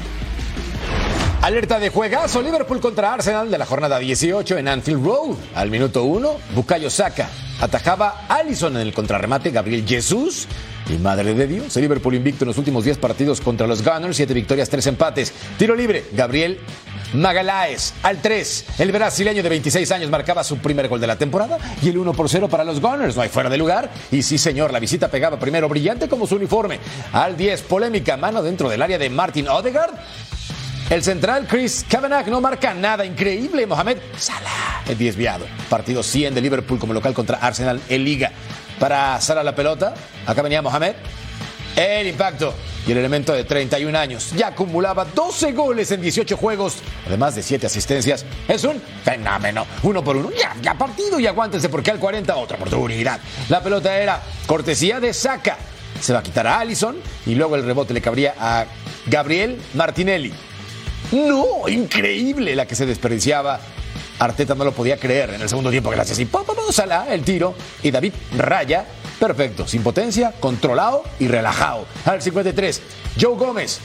Alerta 1.41 1.79
de 1.79 1.89
juegazo, 1.89 2.41
Liverpool 2.41 2.81
contra 2.81 3.13
Arsenal 3.13 3.49
de 3.49 3.57
la 3.57 3.65
jornada 3.65 3.99
18 3.99 4.57
en 4.57 4.67
Anfield 4.67 5.05
Road. 5.05 5.37
Al 5.55 5.69
minuto 5.69 6.03
1, 6.03 6.35
Bukayo 6.55 6.89
Saka 6.89 7.29
atajaba 7.61 8.25
Allison 8.27 8.75
en 8.75 8.81
el 8.81 8.93
contrarremate, 8.93 9.51
Gabriel 9.51 9.87
Jesús. 9.87 10.47
Y 10.89 10.97
madre 10.97 11.33
de 11.33 11.47
Dios, 11.47 11.75
el 11.75 11.83
Liverpool 11.83 12.15
invicto 12.15 12.43
en 12.43 12.47
los 12.47 12.57
últimos 12.57 12.83
10 12.83 12.97
partidos 12.97 13.39
contra 13.41 13.67
los 13.67 13.83
Gunners, 13.83 14.15
7 14.17 14.33
victorias, 14.33 14.69
3 14.69 14.87
empates. 14.87 15.31
Tiro 15.57 15.75
libre, 15.75 16.05
Gabriel 16.13 16.59
Magaláes 17.13 17.93
al 18.03 18.21
3. 18.21 18.65
El 18.79 18.91
brasileño 18.91 19.43
de 19.43 19.49
26 19.49 19.91
años 19.91 20.09
marcaba 20.09 20.43
su 20.43 20.57
primer 20.57 20.87
gol 20.87 20.99
de 20.99 21.07
la 21.07 21.17
temporada 21.17 21.57
y 21.81 21.89
el 21.89 21.97
1 21.97 22.13
por 22.13 22.29
0 22.29 22.49
para 22.49 22.63
los 22.63 22.81
Gunners. 22.81 23.15
No 23.15 23.21
hay 23.21 23.29
fuera 23.29 23.49
de 23.49 23.57
lugar. 23.57 23.91
Y 24.11 24.23
sí, 24.23 24.37
señor, 24.37 24.73
la 24.73 24.79
visita 24.79 25.07
pegaba 25.09 25.39
primero 25.39 25.69
brillante 25.69 26.09
como 26.09 26.27
su 26.27 26.35
uniforme. 26.35 26.79
Al 27.13 27.37
10, 27.37 27.61
polémica 27.63 28.17
mano 28.17 28.41
dentro 28.41 28.69
del 28.69 28.81
área 28.81 28.97
de 28.97 29.09
Martin 29.09 29.47
Odegaard. 29.47 29.93
El 30.89 31.03
central 31.03 31.45
Chris 31.47 31.85
Kavanagh 31.89 32.27
no 32.27 32.39
marca 32.39 32.73
nada 32.73 33.05
increíble. 33.05 33.67
Mohamed 33.67 33.97
Salah, 34.17 34.83
el 34.87 34.97
desviado. 34.97 35.45
Partido 35.69 36.01
100 36.01 36.33
de 36.33 36.39
Liverpool 36.39 36.79
como 36.79 36.93
local 36.93 37.13
contra 37.13 37.39
Arsenal 37.39 37.81
en 37.89 38.05
Liga. 38.05 38.31
Para 38.79 39.19
Salah 39.19 39.43
la 39.43 39.53
pelota. 39.53 39.93
Acá 40.25 40.41
venía 40.41 40.61
Mohamed. 40.61 40.93
El 41.75 42.07
impacto 42.07 42.53
y 42.87 42.93
el 42.93 42.99
elemento 42.99 43.33
de 43.33 43.43
31 43.43 43.97
años. 43.97 44.31
Ya 44.37 44.47
acumulaba 44.47 45.03
12 45.03 45.51
goles 45.51 45.91
en 45.91 46.01
18 46.01 46.37
juegos, 46.37 46.77
además 47.05 47.35
de 47.35 47.43
7 47.43 47.67
asistencias. 47.67 48.25
Es 48.47 48.63
un 48.63 48.81
fenómeno. 49.03 49.67
Uno 49.83 50.01
por 50.01 50.15
uno. 50.15 50.31
Ya, 50.31 50.55
ya 50.61 50.73
partido 50.73 51.19
y 51.19 51.27
aguántense 51.27 51.67
porque 51.67 51.91
al 51.91 51.99
40 51.99 52.33
otra 52.33 52.55
oportunidad. 52.55 53.19
La 53.49 53.61
pelota 53.61 53.97
era 53.97 54.21
cortesía 54.45 55.01
de 55.01 55.13
Saca. 55.13 55.57
Se 55.99 56.13
va 56.13 56.19
a 56.19 56.23
quitar 56.23 56.47
a 56.47 56.59
Allison 56.59 56.95
y 57.25 57.35
luego 57.35 57.57
el 57.57 57.65
rebote 57.65 57.93
le 57.93 57.99
cabría 57.99 58.35
a 58.39 58.65
Gabriel 59.05 59.59
Martinelli. 59.73 60.31
No, 61.11 61.67
increíble 61.69 62.55
la 62.55 62.65
que 62.65 62.75
se 62.75 62.85
desperdiciaba. 62.85 63.59
Arteta 64.19 64.55
no 64.55 64.63
lo 64.63 64.71
podía 64.71 64.97
creer 64.97 65.31
en 65.31 65.41
el 65.41 65.49
segundo 65.49 65.69
tiempo, 65.69 65.89
gracias. 65.89 66.19
Y 66.19 66.25
pum, 66.25 66.43
pum, 66.43 66.55
pum, 66.55 66.85
el 67.09 67.23
tiro. 67.23 67.55
Y 67.83 67.91
David 67.91 68.13
Raya, 68.35 68.85
perfecto, 69.19 69.67
sin 69.67 69.83
potencia, 69.83 70.33
controlado 70.39 71.03
y 71.19 71.27
relajado. 71.27 71.85
Al 72.05 72.21
53, 72.21 72.81
Joe 73.19 73.35
Gómez. 73.35 73.79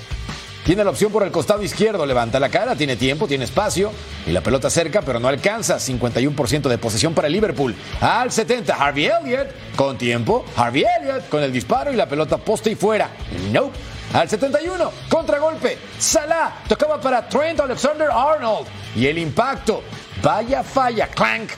Tiene 0.65 0.85
la 0.85 0.91
opción 0.91 1.11
por 1.11 1.25
el 1.25 1.33
costado 1.33 1.61
izquierdo, 1.65 2.07
levanta 2.07 2.39
la 2.39 2.49
cara, 2.49 2.77
tiene 2.77 2.95
tiempo, 2.95 3.27
tiene 3.27 3.45
espacio 3.45 3.91
y 4.25 4.31
la 4.31 4.43
pelota 4.43 4.71
cerca, 4.71 5.03
pero 5.03 5.19
no 5.19 5.27
alcanza. 5.27 5.79
51% 5.79 6.69
de 6.69 6.79
posesión 6.79 7.15
para 7.15 7.27
el 7.27 7.33
Liverpool. 7.33 7.75
Al 8.01 8.31
70, 8.31 8.73
Harvey 8.73 9.07
Elliott 9.07 9.49
con 9.75 9.99
tiempo. 9.99 10.45
Harvey 10.55 10.85
Elliott 11.01 11.29
con 11.29 11.43
el 11.43 11.53
disparo 11.53 11.93
y 11.93 11.97
la 11.97 12.09
pelota 12.09 12.37
poste 12.37 12.71
y 12.71 12.77
fuera. 12.77 13.11
Nope. 13.51 13.77
Al 14.13 14.29
71, 14.29 14.93
contragolpe. 15.09 15.79
Salah 15.99 16.53
tocaba 16.69 17.01
para 17.01 17.27
Trent 17.29 17.61
Alexander 17.61 18.09
Arnold. 18.11 18.67
Y 18.95 19.07
el 19.07 19.19
impacto. 19.19 19.83
Vaya 20.23 20.63
falla, 20.63 21.09
clank. 21.09 21.51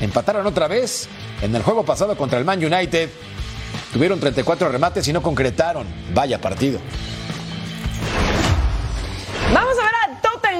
Empataron 0.00 0.46
otra 0.46 0.68
vez 0.68 1.08
en 1.40 1.54
el 1.54 1.62
juego 1.62 1.84
pasado 1.84 2.16
contra 2.16 2.38
el 2.38 2.44
Man 2.44 2.62
United. 2.62 3.08
Tuvieron 3.92 4.20
34 4.20 4.68
remates 4.68 5.06
y 5.08 5.12
no 5.12 5.22
concretaron. 5.22 5.86
Vaya 6.12 6.40
partido. 6.40 6.80
Vamos 9.52 9.78
a 9.78 9.82
ver 9.82 10.01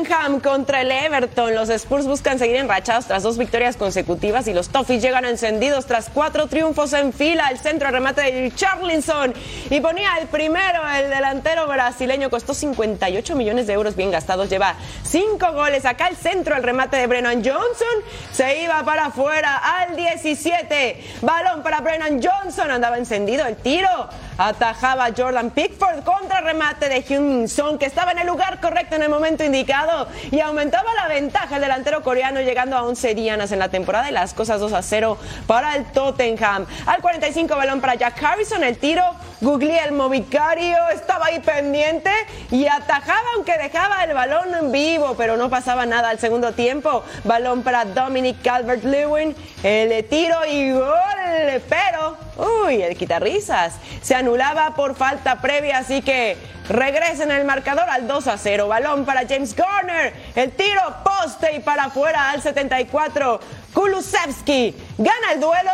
Tottenham 0.03 0.41
contra 0.41 0.81
el 0.81 0.91
Everton. 0.91 1.55
Los 1.55 1.69
Spurs 1.69 2.07
buscan 2.07 2.39
seguir 2.39 2.57
enrachados 2.57 3.07
tras 3.07 3.23
dos 3.23 3.39
victorias 3.39 3.77
consecutivas 3.77 4.49
y 4.49 4.55
los 4.55 4.69
Toffees 4.69 5.03
llegan 5.03 5.25
encendidos 5.25 5.87
tras 5.87 6.09
cuatro 6.11 6.47
triunfos 6.47 6.93
en 6.93 7.13
fila. 7.13 7.49
El 7.51 7.59
centro 7.59 7.91
remate 7.91 8.23
de 8.23 8.53
Charlinson 8.55 9.35
y 9.71 9.81
ponía 9.81 10.11
el 10.21 10.29
primero. 10.29 10.89
El 10.89 11.11
delantero 11.11 11.67
brasileño 11.67 12.31
costó 12.31 12.55
58 12.55 13.35
millones 13.37 13.67
de 13.67 13.75
euros 13.75 13.97
bien 13.97 14.11
gastados. 14.11 14.49
Lleva 14.49 14.75
cinco 15.05 15.53
goles. 15.53 15.85
Acá 15.85 16.09
el 16.09 16.17
centro, 16.17 16.57
el 16.57 16.63
remate 16.63 16.97
de 16.97 17.07
Brennan 17.07 17.45
Johnson 17.45 17.97
se 18.33 18.63
iba 18.63 18.83
para 18.85 19.07
afuera 19.07 19.57
al 19.57 19.97
17. 19.97 21.05
Balón 21.23 21.63
para 21.63 21.81
Brennan 21.81 22.21
Johnson. 22.23 22.71
Andaba 22.71 22.99
encendido 22.99 23.47
el 23.47 23.57
tiro. 23.57 24.09
Atajaba 24.39 25.09
Jordan 25.17 25.51
Pickford 25.51 26.03
contra 26.03 26.41
remate 26.41 26.89
de 26.89 27.03
Hyun 27.03 27.49
Son 27.49 27.79
que 27.79 27.87
estaba 27.87 28.13
en 28.13 28.19
el 28.21 28.27
lugar 28.27 28.61
correcto 28.61 28.97
en 28.97 29.03
el 29.03 29.09
momento 29.09 29.45
indicado 29.45 29.92
y 30.31 30.41
aumentaba 30.41 30.93
la 30.95 31.09
ventaja 31.09 31.57
el 31.57 31.63
delantero 31.63 32.03
coreano 32.03 32.41
llegando 32.41 32.77
a 32.77 32.83
11 32.83 33.15
dianas 33.15 33.53
en 33.53 33.59
la 33.59 33.69
temporada 33.69 34.09
y 34.09 34.13
las 34.13 34.35
cosas 34.35 34.61
2 34.61 34.73
a 34.73 34.83
0 34.83 35.19
para 35.47 35.77
el 35.77 35.85
Tottenham. 35.87 36.67
Al 36.87 37.01
45 37.01 37.55
balón 37.57 37.81
para 37.81 37.95
Jack 37.95 38.23
Harrison, 38.23 38.65
el 38.65 38.79
tiro, 38.79 39.05
Guglielmo 39.43 40.09
Vicario 40.09 40.79
estaba 40.95 41.27
ahí 41.27 41.41
pendiente 41.41 42.11
y 42.53 42.69
atajaba 42.69 43.27
aunque 43.35 43.59
dejaba 43.59 44.05
el 44.05 44.15
balón 44.15 44.55
en 44.55 44.71
vivo, 44.71 45.17
pero 45.19 45.37
no 45.37 45.51
pasaba 45.51 45.85
nada 45.85 46.11
al 46.11 46.21
segundo 46.21 46.53
tiempo. 46.53 47.03
Balón 47.25 47.65
para 47.65 47.85
Dominic 47.85 48.41
Calvert-Lewin, 48.41 49.35
el 49.65 50.05
tiro 50.05 50.47
y 50.47 50.71
gol, 50.71 51.63
pero 51.69 52.17
uy, 52.65 52.83
el 52.83 52.97
quitarrisas 52.97 53.75
se 54.01 54.15
anulaba 54.15 54.77
por 54.77 54.95
falta 54.95 55.41
previa, 55.41 55.79
así 55.79 56.03
que 56.03 56.37
regresa 56.69 57.25
en 57.25 57.33
el 57.33 57.45
marcador 57.45 57.91
al 57.91 58.07
2 58.07 58.29
a 58.29 58.39
0. 58.39 58.69
Balón 58.69 59.05
para 59.05 59.27
James 59.29 59.57
Garner, 59.57 60.15
el 60.37 60.53
tiro 60.53 60.83
poste 61.03 61.57
y 61.57 61.59
para 61.59 61.87
afuera 61.87 62.31
al 62.31 62.41
74. 62.41 63.41
Kulusevski 63.75 64.77
gana 64.99 65.33
el 65.33 65.41
duelo 65.41 65.73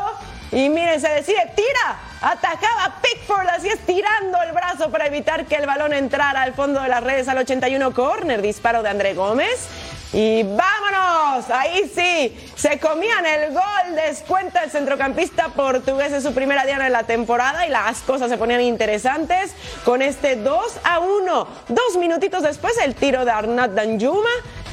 y 0.51 0.69
miren, 0.71 1.01
se 1.01 1.09
decide, 1.09 1.53
tira, 1.55 1.99
atacaba 2.23 2.97
Pickford, 3.03 3.49
así 3.49 3.69
es 3.69 3.81
tirando 3.81 4.41
el 4.43 4.53
brazo 4.53 4.91
para 4.91 5.07
evitar 5.07 5.45
que 5.45 5.57
el 5.57 5.67
balón 5.67 5.93
entrara 5.93 6.43
al 6.43 6.55
fondo 6.55 6.81
de 6.81 6.89
las 6.89 7.03
redes 7.03 7.29
al 7.29 7.39
81 7.39 7.93
corner, 7.93 8.41
disparo 8.41 8.83
de 8.83 8.89
André 8.89 9.15
Gómez. 9.15 9.69
Y 10.11 10.43
vámonos, 10.43 11.51
ahí 11.51 11.91
sí, 11.95 12.51
se 12.57 12.79
comían 12.81 13.27
el 13.27 13.53
gol, 13.53 13.95
descuenta 13.95 14.65
el 14.65 14.71
centrocampista 14.71 15.49
portugués 15.49 16.15
en 16.15 16.23
su 16.23 16.33
primera 16.33 16.65
diana 16.65 16.85
de 16.85 16.91
la 16.91 17.03
temporada 17.03 17.67
y 17.67 17.71
las 17.71 17.99
cosas 18.01 18.31
se 18.31 18.39
ponían 18.39 18.63
interesantes 18.63 19.53
con 19.85 20.01
este 20.01 20.37
2 20.37 20.81
a 20.83 21.01
1. 21.01 21.49
Dos 21.69 21.97
minutitos 21.99 22.43
después 22.43 22.73
el 22.83 22.95
tiro 22.95 23.27
de 23.27 23.33
Arnat 23.33 23.73
Danjuma, 23.73 24.31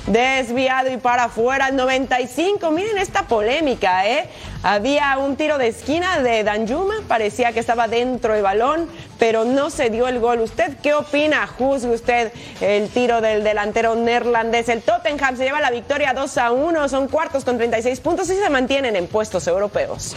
desviado 0.08 0.91
y 0.91 0.98
para 0.98 1.26
afuera 1.26 1.65
al 1.65 1.76
95. 1.76 2.72
Miren 2.72 2.98
esta 2.98 3.24
polémica, 3.24 4.08
¿eh? 4.08 4.30
Había 4.63 5.18
un 5.18 5.36
tiro 5.36 5.58
de 5.58 5.68
esquina 5.68 6.20
de 6.22 6.44
Danjuma, 6.44 6.96
parecía 7.08 7.52
que 7.52 7.60
estaba 7.60 7.88
dentro 7.88 8.34
del 8.34 8.44
balón, 8.44 8.89
pero 9.20 9.46
no 9.46 9.70
se 9.70 9.89
dio 9.89 10.08
el 10.08 10.20
gol. 10.20 10.39
¿Usted 10.41 10.78
qué 10.82 10.94
opina? 10.94 11.46
Juzgue 11.48 11.94
usted 11.94 12.32
el 12.62 12.89
tiro 12.89 13.22
del 13.22 13.44
delantero 13.44 13.96
neerlandés. 13.96 14.70
El 14.70 14.82
Tottenham 14.82 15.38
se 15.38 15.44
lleva 15.44 15.62
la 15.62 15.72
victoria 15.72 16.13
2 16.13 16.38
a 16.38 16.52
1, 16.52 16.89
son 16.89 17.08
cuartos 17.08 17.46
con 17.46 17.58
36 17.58 18.00
puntos 18.00 18.30
y 18.30 18.36
se 18.36 18.50
mantienen 18.50 18.96
en 18.96 19.08
puestos 19.08 19.48
europeos. 19.48 20.15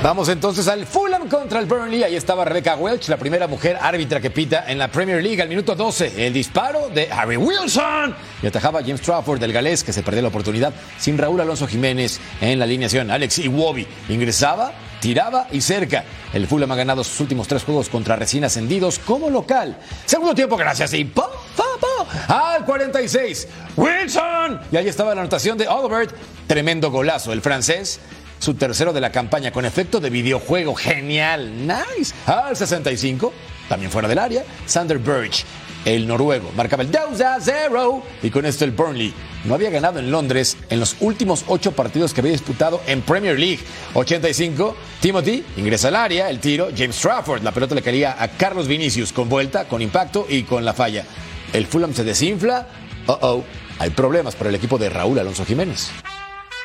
Vamos 0.00 0.28
entonces 0.28 0.68
al 0.68 0.86
Fulham 0.86 1.28
contra 1.28 1.58
el 1.58 1.66
Burnley. 1.66 2.04
Ahí 2.04 2.14
estaba 2.14 2.44
Rebecca 2.44 2.76
Welch, 2.76 3.08
la 3.08 3.16
primera 3.16 3.48
mujer 3.48 3.76
árbitra 3.80 4.20
que 4.20 4.30
pita 4.30 4.64
en 4.68 4.78
la 4.78 4.86
Premier 4.86 5.20
League 5.20 5.42
al 5.42 5.48
minuto 5.48 5.74
12. 5.74 6.24
El 6.24 6.32
disparo 6.32 6.88
de 6.88 7.10
Harry 7.10 7.36
Wilson. 7.36 8.14
Y 8.40 8.46
atajaba 8.46 8.80
James 8.80 9.00
Trafford 9.00 9.40
del 9.40 9.52
galés 9.52 9.82
que 9.82 9.92
se 9.92 10.04
perdió 10.04 10.22
la 10.22 10.28
oportunidad 10.28 10.72
sin 10.98 11.18
Raúl 11.18 11.40
Alonso 11.40 11.66
Jiménez 11.66 12.20
en 12.40 12.60
la 12.60 12.64
alineación. 12.64 13.10
Alex 13.10 13.40
Iwobi 13.40 13.88
ingresaba, 14.08 14.72
tiraba 15.00 15.48
y 15.50 15.60
cerca. 15.60 16.04
El 16.32 16.46
Fulham 16.46 16.70
ha 16.70 16.76
ganado 16.76 17.02
sus 17.02 17.18
últimos 17.18 17.48
tres 17.48 17.64
juegos 17.64 17.88
contra 17.88 18.14
recién 18.14 18.44
ascendidos 18.44 19.00
como 19.00 19.28
local. 19.30 19.76
Segundo 20.06 20.32
tiempo, 20.32 20.56
gracias. 20.56 20.94
Y 20.94 21.06
po, 21.06 21.28
po, 21.56 21.64
po, 21.80 22.06
al 22.32 22.64
46. 22.64 23.48
Wilson. 23.76 24.60
Y 24.70 24.76
ahí 24.76 24.86
estaba 24.86 25.12
la 25.16 25.22
anotación 25.22 25.58
de 25.58 25.66
Albert. 25.66 26.14
Tremendo 26.46 26.92
golazo. 26.92 27.32
El 27.32 27.42
francés 27.42 27.98
su 28.38 28.54
tercero 28.54 28.92
de 28.92 29.00
la 29.00 29.12
campaña 29.12 29.50
con 29.50 29.64
efecto 29.64 30.00
de 30.00 30.10
videojuego. 30.10 30.74
Genial, 30.74 31.66
nice. 31.66 32.14
Al 32.26 32.56
65, 32.56 33.32
también 33.68 33.90
fuera 33.90 34.08
del 34.08 34.18
área, 34.18 34.44
Sander 34.66 34.98
Birch, 34.98 35.44
el 35.84 36.06
noruego, 36.06 36.50
marcaba 36.56 36.82
el 36.82 36.90
2 36.90 37.20
a 37.20 37.38
0 37.40 38.02
y 38.22 38.30
con 38.30 38.44
esto 38.44 38.64
el 38.64 38.72
Burnley 38.72 39.14
no 39.44 39.54
había 39.54 39.70
ganado 39.70 39.98
en 40.00 40.10
Londres 40.10 40.56
en 40.68 40.80
los 40.80 40.96
últimos 41.00 41.44
ocho 41.46 41.72
partidos 41.72 42.12
que 42.12 42.20
había 42.20 42.32
disputado 42.32 42.82
en 42.86 43.02
Premier 43.02 43.38
League. 43.38 43.60
85, 43.94 44.76
Timothy 45.00 45.44
ingresa 45.56 45.88
al 45.88 45.96
área, 45.96 46.28
el 46.28 46.40
tiro, 46.40 46.68
James 46.76 46.98
Trafford, 46.98 47.42
la 47.42 47.52
pelota 47.52 47.74
le 47.74 47.82
caía 47.82 48.20
a 48.20 48.28
Carlos 48.28 48.66
Vinicius 48.66 49.12
con 49.12 49.28
vuelta, 49.28 49.66
con 49.66 49.80
impacto 49.80 50.26
y 50.28 50.42
con 50.42 50.64
la 50.64 50.74
falla. 50.74 51.04
El 51.52 51.66
Fulham 51.66 51.94
se 51.94 52.04
desinfla. 52.04 52.66
Oh, 53.06 53.18
oh, 53.22 53.44
hay 53.78 53.90
problemas 53.90 54.34
para 54.34 54.50
el 54.50 54.56
equipo 54.56 54.76
de 54.76 54.90
Raúl 54.90 55.18
Alonso 55.18 55.46
Jiménez. 55.46 55.90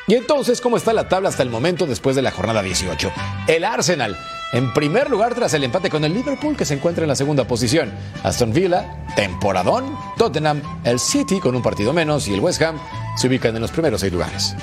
Y 0.06 0.14
entonces, 0.16 0.60
¿cómo 0.60 0.76
está 0.76 0.92
la 0.92 1.08
tabla 1.08 1.30
hasta 1.30 1.42
el 1.42 1.48
momento 1.48 1.86
después 1.86 2.14
de 2.14 2.20
la 2.20 2.30
jornada 2.30 2.62
18? 2.62 3.10
El 3.46 3.64
Arsenal, 3.64 4.18
en 4.52 4.70
primer 4.74 5.08
lugar 5.08 5.34
tras 5.34 5.54
el 5.54 5.64
empate 5.64 5.88
con 5.88 6.04
el 6.04 6.12
Liverpool, 6.12 6.56
que 6.56 6.66
se 6.66 6.74
encuentra 6.74 7.04
en 7.04 7.08
la 7.08 7.16
segunda 7.16 7.44
posición. 7.44 7.90
Aston 8.22 8.52
Villa, 8.52 8.98
temporadón. 9.16 9.98
Tottenham, 10.18 10.60
el 10.84 11.00
City 11.00 11.40
con 11.40 11.56
un 11.56 11.62
partido 11.62 11.94
menos 11.94 12.28
y 12.28 12.34
el 12.34 12.40
West 12.40 12.60
Ham 12.60 12.78
se 13.16 13.28
ubican 13.28 13.54
en 13.56 13.62
los 13.62 13.70
primeros 13.70 14.02
seis 14.02 14.12
lugares. 14.12 14.54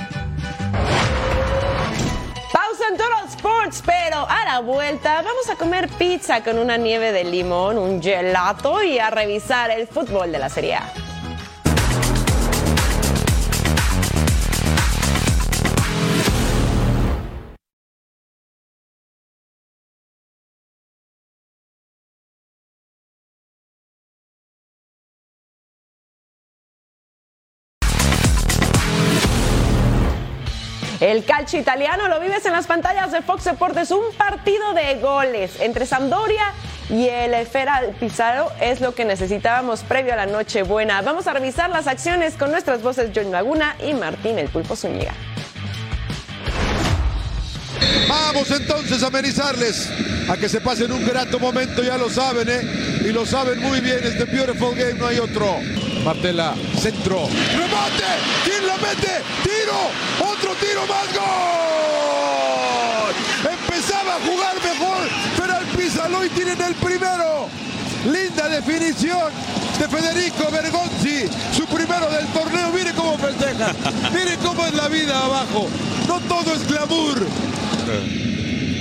Pausa 2.53 2.87
en 2.91 2.97
Total 2.97 3.27
Sports, 3.27 3.81
pero 3.83 4.29
a 4.29 4.45
la 4.45 4.59
vuelta 4.59 5.23
vamos 5.23 5.49
a 5.49 5.55
comer 5.55 5.89
pizza 5.97 6.43
con 6.43 6.59
una 6.59 6.77
nieve 6.77 7.11
de 7.11 7.23
limón, 7.23 7.79
un 7.79 7.99
gelato 7.99 8.83
y 8.83 8.99
a 8.99 9.09
revisar 9.09 9.71
el 9.71 9.87
fútbol 9.87 10.31
de 10.31 10.37
la 10.37 10.49
Serie 10.49 10.75
A. 10.75 11.10
El 31.01 31.25
calcio 31.25 31.59
italiano 31.59 32.07
lo 32.07 32.19
vives 32.19 32.45
en 32.45 32.51
las 32.51 32.67
pantallas 32.67 33.11
de 33.11 33.23
Fox 33.23 33.45
Deportes, 33.45 33.89
un 33.89 34.13
partido 34.15 34.73
de 34.73 35.01
goles 35.01 35.53
entre 35.59 35.87
Sampdoria 35.87 36.53
y 36.91 37.07
el 37.07 37.33
Esfera 37.33 37.81
Pizarro 37.99 38.51
es 38.61 38.81
lo 38.81 38.93
que 38.93 39.03
necesitábamos 39.03 39.81
previo 39.81 40.13
a 40.13 40.15
la 40.15 40.27
noche 40.27 40.61
buena. 40.61 41.01
Vamos 41.01 41.25
a 41.25 41.33
revisar 41.33 41.71
las 41.71 41.87
acciones 41.87 42.35
con 42.35 42.51
nuestras 42.51 42.83
voces 42.83 43.09
John 43.15 43.31
Laguna 43.31 43.75
y 43.83 43.95
Martín 43.95 44.37
el 44.37 44.47
Pulpo 44.49 44.75
Zúñiga. 44.75 45.13
Vamos 48.07 48.51
entonces 48.51 49.01
a 49.01 49.07
amenizarles, 49.07 49.89
a 50.29 50.37
que 50.37 50.47
se 50.47 50.61
pasen 50.61 50.91
un 50.91 51.03
grato 51.03 51.39
momento, 51.39 51.81
ya 51.81 51.97
lo 51.97 52.11
saben, 52.11 52.47
¿eh? 52.47 52.61
Y 53.05 53.11
lo 53.11 53.25
saben 53.25 53.59
muy 53.59 53.79
bien, 53.79 54.01
este 54.03 54.25
Beautiful 54.25 54.75
Game 54.75 54.99
no 54.99 55.07
hay 55.07 55.17
otro. 55.17 55.57
Martela, 56.03 56.55
centro, 56.79 57.27
remate, 57.53 58.03
¿quién 58.43 58.65
la 58.65 58.75
mete? 58.77 59.21
Tiro, 59.43 59.91
otro 60.19 60.55
tiro 60.55 60.87
más, 60.87 61.13
gol. 61.13 61.21
Empezaba 63.51 64.15
a 64.15 64.19
jugar 64.19 64.55
mejor, 64.63 65.07
pero 65.37 65.53
al 65.55 65.65
Pizarro 65.67 66.25
y 66.25 66.29
tienen 66.29 66.59
el 66.59 66.73
primero. 66.75 67.47
Linda 68.11 68.49
definición 68.49 69.31
de 69.77 69.87
Federico 69.87 70.49
Bergonzi, 70.51 71.29
su 71.55 71.67
primero 71.67 72.09
del 72.09 72.25
torneo. 72.27 72.71
Miren 72.71 72.95
cómo 72.95 73.15
festeja, 73.19 73.71
miren 74.11 74.39
cómo 74.39 74.65
es 74.65 74.73
la 74.73 74.87
vida 74.87 75.23
abajo. 75.23 75.69
No 76.07 76.19
todo 76.21 76.55
es 76.55 76.67
glamour. 76.67 77.27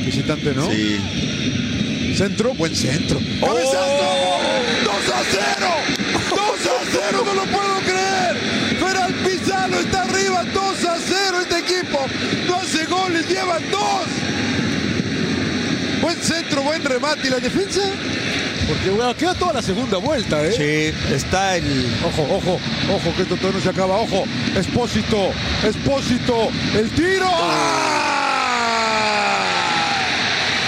Visitante, 0.07 0.55
¿no? 0.55 0.71
Sí. 0.71 2.15
Centro, 2.17 2.55
buen 2.55 2.75
centro. 2.75 3.21
¡Cabezazo! 3.41 3.77
¡2 3.77 3.79
a 5.13 5.23
0! 5.59 5.67
No 12.47 12.57
hace 12.57 12.85
goles, 12.87 13.29
llevan 13.29 13.63
dos. 13.71 14.07
Buen 16.03 16.17
centro, 16.23 16.63
buen 16.63 16.85
remate. 16.85 17.27
¿Y 17.27 17.31
la 17.31 17.41
defensa? 17.41 17.81
Porque 18.69 18.91
bueno, 18.91 19.17
queda 19.17 19.35
toda 19.35 19.55
la 19.55 19.63
segunda 19.63 19.99
vuelta, 19.99 20.45
¿eh? 20.45 20.53
Sí, 20.53 21.15
está 21.15 21.57
el. 21.57 21.93
Ojo, 22.05 22.23
ojo, 22.23 22.61
ojo, 22.95 23.15
que 23.17 23.23
esto 23.23 23.37
todo 23.37 23.53
no 23.53 23.61
se 23.61 23.69
acaba. 23.69 23.97
Ojo, 23.97 24.25
Espósito, 24.55 25.31
Espósito, 25.65 26.51
el 26.75 26.89
tiro. 26.91 27.29
¡Ah! 27.29 28.21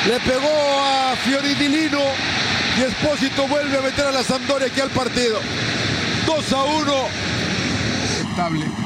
Le 0.09 0.19
pegó 0.19 0.81
a 0.81 1.15
Fioridilino 1.25 2.01
y 2.77 2.83
Espósito 2.83 3.47
vuelve 3.47 3.79
a 3.79 3.83
meter 3.83 4.07
a 4.07 4.13
la 4.13 4.25
Sampdoria 4.25 4.67
aquí 4.67 4.81
al 4.81 4.91
partido. 4.91 5.39
2 6.27 6.53
a 6.53 6.65
1. 6.65 6.93
Estable. 8.29 8.82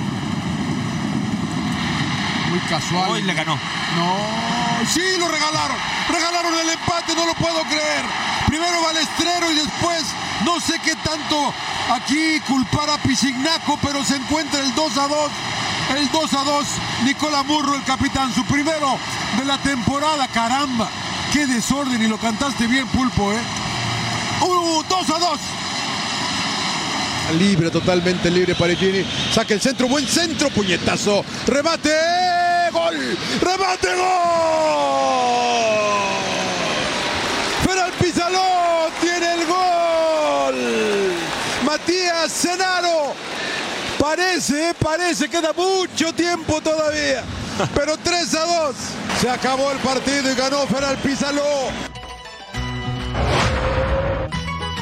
Muy 2.57 2.65
casual. 2.69 3.11
Hoy 3.11 3.23
le 3.23 3.35
ganó. 3.35 3.55
No, 3.97 4.87
sí, 4.91 5.03
lo 5.19 5.29
regalaron. 5.29 5.77
Regalaron 6.09 6.55
el 6.55 6.71
empate, 6.71 7.15
no 7.15 7.27
lo 7.27 7.35
puedo 7.35 7.63
creer. 7.65 8.03
Primero 8.47 8.81
Balestrero 8.81 9.53
y 9.53 9.57
después 9.57 10.05
no 10.43 10.59
sé 10.59 10.79
qué 10.83 10.95
tanto 10.97 11.53
aquí 11.93 12.41
culpar 12.49 12.89
a 12.89 12.97
Pisignaco, 12.99 13.79
pero 13.83 14.03
se 14.03 14.17
encuentra 14.17 14.61
el 14.61 14.75
2 14.75 14.97
a 14.97 15.07
2. 15.07 15.31
El 15.99 16.11
2 16.11 16.33
a 16.33 16.45
2, 16.45 16.67
Nicola 17.05 17.43
Murro, 17.43 17.75
el 17.75 17.85
capitán, 17.85 18.35
su 18.35 18.43
primero 18.45 18.99
de 19.37 19.45
la 19.45 19.59
temporada. 19.59 20.27
Caramba, 20.29 20.89
qué 21.35 21.47
desorden 21.47 22.03
y 22.03 22.07
lo 22.07 22.17
cantaste 22.17 22.67
bien, 22.67 22.87
Pulpo, 22.89 23.33
¿eh? 23.33 23.41
Uh, 24.41 24.83
2 24.89 25.11
a 25.11 25.19
2. 25.19 25.41
Libre, 27.33 27.71
totalmente 27.71 28.31
libre 28.31 28.55
Paregini. 28.55 29.05
Saca 29.33 29.55
el 29.55 29.61
centro, 29.61 29.89
buen 29.89 30.07
centro, 30.07 30.49
puñetazo. 30.51 31.25
Remate, 31.47 31.91
gol. 32.73 33.19
Remate, 33.41 33.89
gol. 33.89 34.07
Feral 37.65 37.93
Pizaló 38.01 38.89
tiene 39.01 39.35
el 39.35 39.47
gol. 39.47 41.13
Matías 41.65 42.33
Cenaro. 42.33 43.15
Parece, 43.99 44.73
parece, 44.79 45.29
queda 45.29 45.53
mucho 45.53 46.13
tiempo 46.15 46.61
todavía. 46.61 47.25
Pero 47.75 47.97
3 47.97 48.35
a 48.35 48.45
2. 48.45 48.77
Se 49.21 49.31
acabó 49.31 49.73
el 49.73 49.79
partido 49.79 50.31
y 50.31 50.35
ganó 50.35 50.67
Feral 50.67 50.97
Pizaló. 50.99 51.71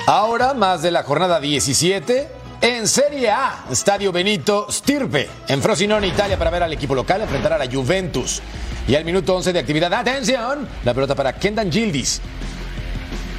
Ahora, 0.06 0.52
más 0.52 0.82
de 0.82 0.90
la 0.90 1.02
jornada 1.02 1.40
17, 1.40 2.28
en 2.60 2.86
Serie 2.86 3.30
A, 3.30 3.64
Estadio 3.70 4.12
Benito 4.12 4.66
Stirpe, 4.70 5.30
en 5.48 5.62
Frosinone, 5.62 6.06
Italia, 6.06 6.38
para 6.38 6.50
ver 6.50 6.62
al 6.62 6.74
equipo 6.74 6.94
local 6.94 7.22
enfrentar 7.22 7.54
a 7.54 7.58
la 7.58 7.72
Juventus. 7.72 8.42
Y 8.86 8.96
al 8.96 9.06
minuto 9.06 9.34
11 9.34 9.54
de 9.54 9.60
actividad, 9.60 9.94
atención, 9.94 10.68
la 10.84 10.92
pelota 10.92 11.14
para 11.14 11.32
Kendan 11.32 11.72
Gildis. 11.72 12.20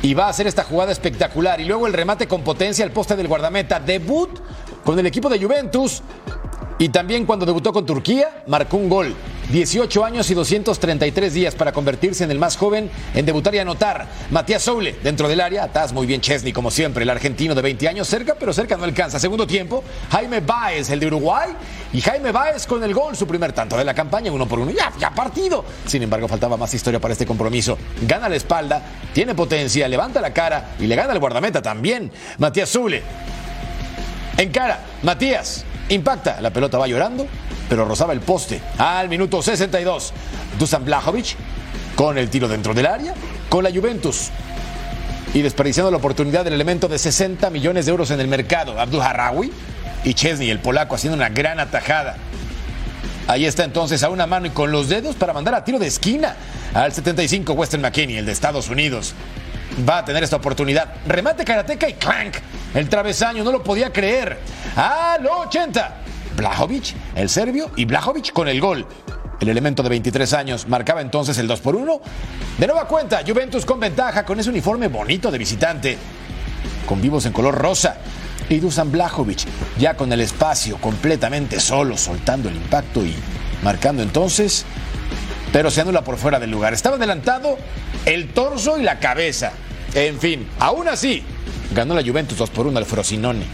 Y 0.01 0.15
va 0.15 0.25
a 0.25 0.30
hacer 0.30 0.47
esta 0.47 0.63
jugada 0.63 0.91
espectacular. 0.91 1.62
Y 1.62 1.65
luego 1.65 1.86
el 1.86 1.93
remate 1.93 2.28
con 2.28 2.41
potencia 2.41 2.84
al 2.84 2.89
poste 2.89 3.15
del 3.15 3.28
guardameta. 3.28 3.80
Debut 3.80 4.39
con 4.84 4.97
el 4.97 5.06
equipo 5.06 5.30
de 5.30 5.39
Juventus. 5.39 6.01
Y 6.80 6.89
también 6.89 7.28
cuando 7.28 7.45
debutó 7.45 7.73
con 7.73 7.86
Turquía, 7.86 8.43
marcó 8.47 8.78
un 8.78 8.89
gol. 8.89 9.15
18 9.51 10.03
años 10.03 10.29
y 10.29 10.34
233 10.34 11.34
días 11.34 11.55
para 11.55 11.71
convertirse 11.71 12.23
en 12.23 12.31
el 12.31 12.39
más 12.39 12.58
joven 12.58 12.89
en 13.13 13.25
debutar 13.25 13.53
y 13.55 13.60
anotar. 13.60 14.08
Matías 14.31 14.63
Soule, 14.63 14.95
dentro 15.03 15.27
del 15.27 15.41
área, 15.41 15.63
atrás 15.63 15.93
muy 15.93 16.05
bien 16.08 16.21
Chesney, 16.21 16.51
como 16.51 16.71
siempre, 16.71 17.03
el 17.03 17.10
argentino 17.10 17.53
de 17.53 17.62
20 17.62 17.88
años, 17.88 18.08
cerca, 18.08 18.36
pero 18.39 18.53
cerca 18.53 18.77
no 18.77 18.84
alcanza. 18.84 19.19
Segundo 19.19 19.45
tiempo, 19.45 19.84
Jaime 20.12 20.39
Baez, 20.39 20.89
el 20.89 20.99
de 20.99 21.08
Uruguay, 21.08 21.51
y 21.93 22.01
Jaime 22.01 22.31
Baez 22.31 22.65
con 22.65 22.84
el 22.84 22.93
gol, 22.93 23.15
su 23.15 23.27
primer 23.27 23.53
tanto 23.53 23.77
de 23.77 23.84
la 23.84 23.93
campaña, 23.93 24.31
uno 24.31 24.47
por 24.47 24.60
uno, 24.60 24.71
ya, 24.71 24.91
ya 24.99 25.12
partido. 25.12 25.63
Sin 25.86 26.01
embargo, 26.03 26.27
faltaba 26.27 26.58
más 26.58 26.73
historia 26.73 26.99
para 26.99 27.13
este 27.13 27.25
compromiso. 27.25 27.77
Gana 28.01 28.29
la 28.29 28.36
espalda, 28.36 28.81
tiene 29.13 29.36
potencia, 29.36 29.88
levanta 29.88 30.21
la 30.21 30.34
cara 30.34 30.75
y 30.79 30.88
le 30.88 30.95
gana 30.95 31.13
el 31.13 31.19
guardameta 31.19 31.62
también. 31.62 32.12
Matías 32.38 32.69
Soule. 32.69 33.03
En 34.38 34.51
cara, 34.51 34.81
Matías, 35.03 35.63
impacta, 35.88 36.41
la 36.41 36.49
pelota 36.49 36.77
va 36.77 36.88
llorando, 36.88 37.25
pero 37.69 37.86
rozaba 37.86 38.13
el 38.13 38.21
poste. 38.21 38.62
Al 38.78 39.10
minuto 39.10 39.41
62, 39.41 40.13
Dusan 40.60 40.86
Blajovic 40.86 41.36
con 41.95 42.17
el 42.17 42.30
tiro 42.30 42.47
dentro 42.47 42.73
del 42.73 42.86
área, 42.86 43.13
con 43.49 43.63
la 43.63 43.71
Juventus. 43.71 44.30
Y 45.34 45.41
desperdiciando 45.41 45.91
la 45.91 45.97
oportunidad 45.97 46.43
del 46.43 46.54
elemento 46.54 46.88
de 46.88 46.97
60 46.97 47.49
millones 47.49 47.86
de 47.86 47.91
euros 47.91 48.12
en 48.12 48.19
el 48.19 48.28
mercado, 48.28 48.80
Abdul 48.80 49.01
Harawi 49.01 49.51
y 50.04 50.13
Chesney, 50.13 50.49
el 50.49 50.60
polaco, 50.60 50.95
haciendo 50.95 51.17
una 51.17 51.30
gran 51.30 51.60
atajada. 51.60 52.17
Ahí 53.28 53.45
está 53.45 53.63
entonces 53.63 54.04
a 54.04 54.10
una 54.10 54.28
mano 54.28 54.45
y 54.45 54.51
con 54.51 54.71
los 54.71 54.88
dedos 54.88 55.15
para 55.15 55.34
mandar 55.34 55.56
a 55.56 55.63
tiro 55.63 55.80
de 55.80 55.88
esquina 55.88 56.36
al 56.73 56.93
75 56.93 57.54
Western 57.54 57.82
McKinney, 57.82 58.17
el 58.17 58.25
de 58.25 58.32
Estados 58.32 58.69
Unidos. 58.69 59.13
Va 59.88 59.99
a 59.99 60.06
tener 60.06 60.23
esta 60.23 60.36
oportunidad. 60.36 60.94
Remate 61.08 61.44
karateca 61.44 61.89
y 61.89 61.94
clank. 61.94 62.35
El 62.73 62.87
travesaño 62.87 63.44
no 63.44 63.52
lo 63.52 63.63
podía 63.63 63.92
creer. 63.92 64.39
Al 64.75 65.25
80. 65.25 66.04
Blajovic, 66.36 66.96
el 67.15 67.29
serbio, 67.29 67.71
y 67.75 67.86
Blajovic 67.86 68.31
con 68.33 68.48
el 68.48 68.60
gol. 68.60 68.86
El 69.40 69.50
elemento 69.50 69.83
de 69.83 69.90
23 69.90 70.33
años 70.33 70.67
marcaba 70.67 71.02
entonces 71.02 71.38
el 71.38 71.48
2 71.48 71.60
por 71.60 71.75
1. 71.75 72.02
De 72.58 72.67
nueva 72.67 72.88
cuenta, 72.88 73.21
Juventus 73.25 73.65
con 73.65 73.79
ventaja 73.79 74.25
con 74.25 74.40
ese 74.40 74.50
uniforme 74.50 74.88
bonito 74.88 75.29
de 75.31 75.38
visitante, 75.38 75.98
con 76.86 77.02
vivos 77.02 77.25
en 77.25 77.33
color 77.33 77.56
rosa. 77.56 77.98
Y 78.48 78.60
Dusan 78.60 78.92
Blajovic 78.92 79.46
ya 79.79 79.96
con 79.96 80.12
el 80.13 80.21
espacio 80.21 80.77
completamente 80.77 81.60
solo, 81.60 81.98
soltando 81.98 82.48
el 82.48 82.56
impacto 82.56 83.04
y 83.04 83.15
marcando 83.63 84.04
entonces, 84.04 84.65
pero 85.52 85.71
se 85.71 85.81
anula 85.81 86.04
por 86.04 86.17
fuera 86.17 86.40
del 86.40 86.52
lugar. 86.52 86.73
Estaba 86.73 86.98
adelantado 86.98 87.58
el 88.06 88.33
torso 88.33 88.77
y 88.77 88.83
la 88.83 89.00
cabeza. 89.00 89.52
En 89.94 90.19
fin, 90.19 90.48
aún 90.60 90.88
así, 90.88 91.23
ganó 91.73 91.96
la 91.96 92.04
Juventus 92.04 92.38
2 92.38 92.50
por 92.52 92.67
1 92.67 92.77
al 92.77 92.86
Frosinone. 92.86 93.46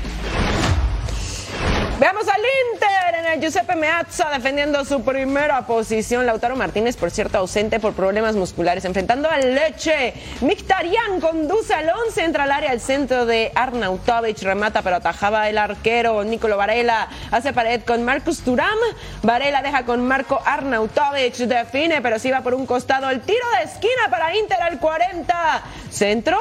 Veamos 2.01 2.27
al 2.27 2.41
Inter 2.73 3.19
en 3.19 3.25
el 3.27 3.39
Giuseppe 3.39 3.75
Meazza 3.75 4.27
defendiendo 4.31 4.83
su 4.85 5.03
primera 5.03 5.67
posición. 5.67 6.25
Lautaro 6.25 6.55
Martínez, 6.55 6.97
por 6.97 7.11
cierto, 7.11 7.37
ausente 7.37 7.79
por 7.79 7.93
problemas 7.93 8.35
musculares, 8.35 8.85
enfrentando 8.85 9.29
al 9.29 9.53
Leche. 9.53 10.15
Mictarian 10.41 11.21
conduce 11.21 11.75
al 11.75 11.87
11, 12.07 12.23
entra 12.23 12.45
al 12.45 12.53
área 12.53 12.71
al 12.71 12.81
centro 12.81 13.27
de 13.27 13.51
Arnautovic, 13.53 14.41
remata, 14.41 14.81
pero 14.81 14.95
atajaba 14.95 15.47
el 15.47 15.59
arquero 15.59 16.23
Nicolo 16.23 16.57
Varela. 16.57 17.07
Hace 17.29 17.53
pared 17.53 17.83
con 17.83 18.01
Marcus 18.01 18.39
Turam. 18.39 18.79
Varela 19.21 19.61
deja 19.61 19.85
con 19.85 20.03
Marco 20.03 20.41
Arnautovic, 20.43 21.35
define, 21.35 22.01
pero 22.01 22.17
sí 22.17 22.31
va 22.31 22.41
por 22.41 22.55
un 22.55 22.65
costado. 22.65 23.11
El 23.11 23.21
tiro 23.21 23.45
de 23.59 23.65
esquina 23.65 24.09
para 24.09 24.35
Inter 24.35 24.59
al 24.59 24.79
40. 24.79 25.63
Centro, 25.91 26.39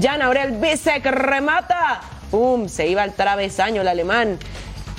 Jan 0.00 0.22
Aurel 0.22 0.52
Bisek 0.52 1.04
remata. 1.06 2.00
¡Pum! 2.30 2.68
Se 2.68 2.86
iba 2.86 3.02
al 3.02 3.14
travesaño 3.14 3.80
el 3.80 3.88
alemán. 3.88 4.38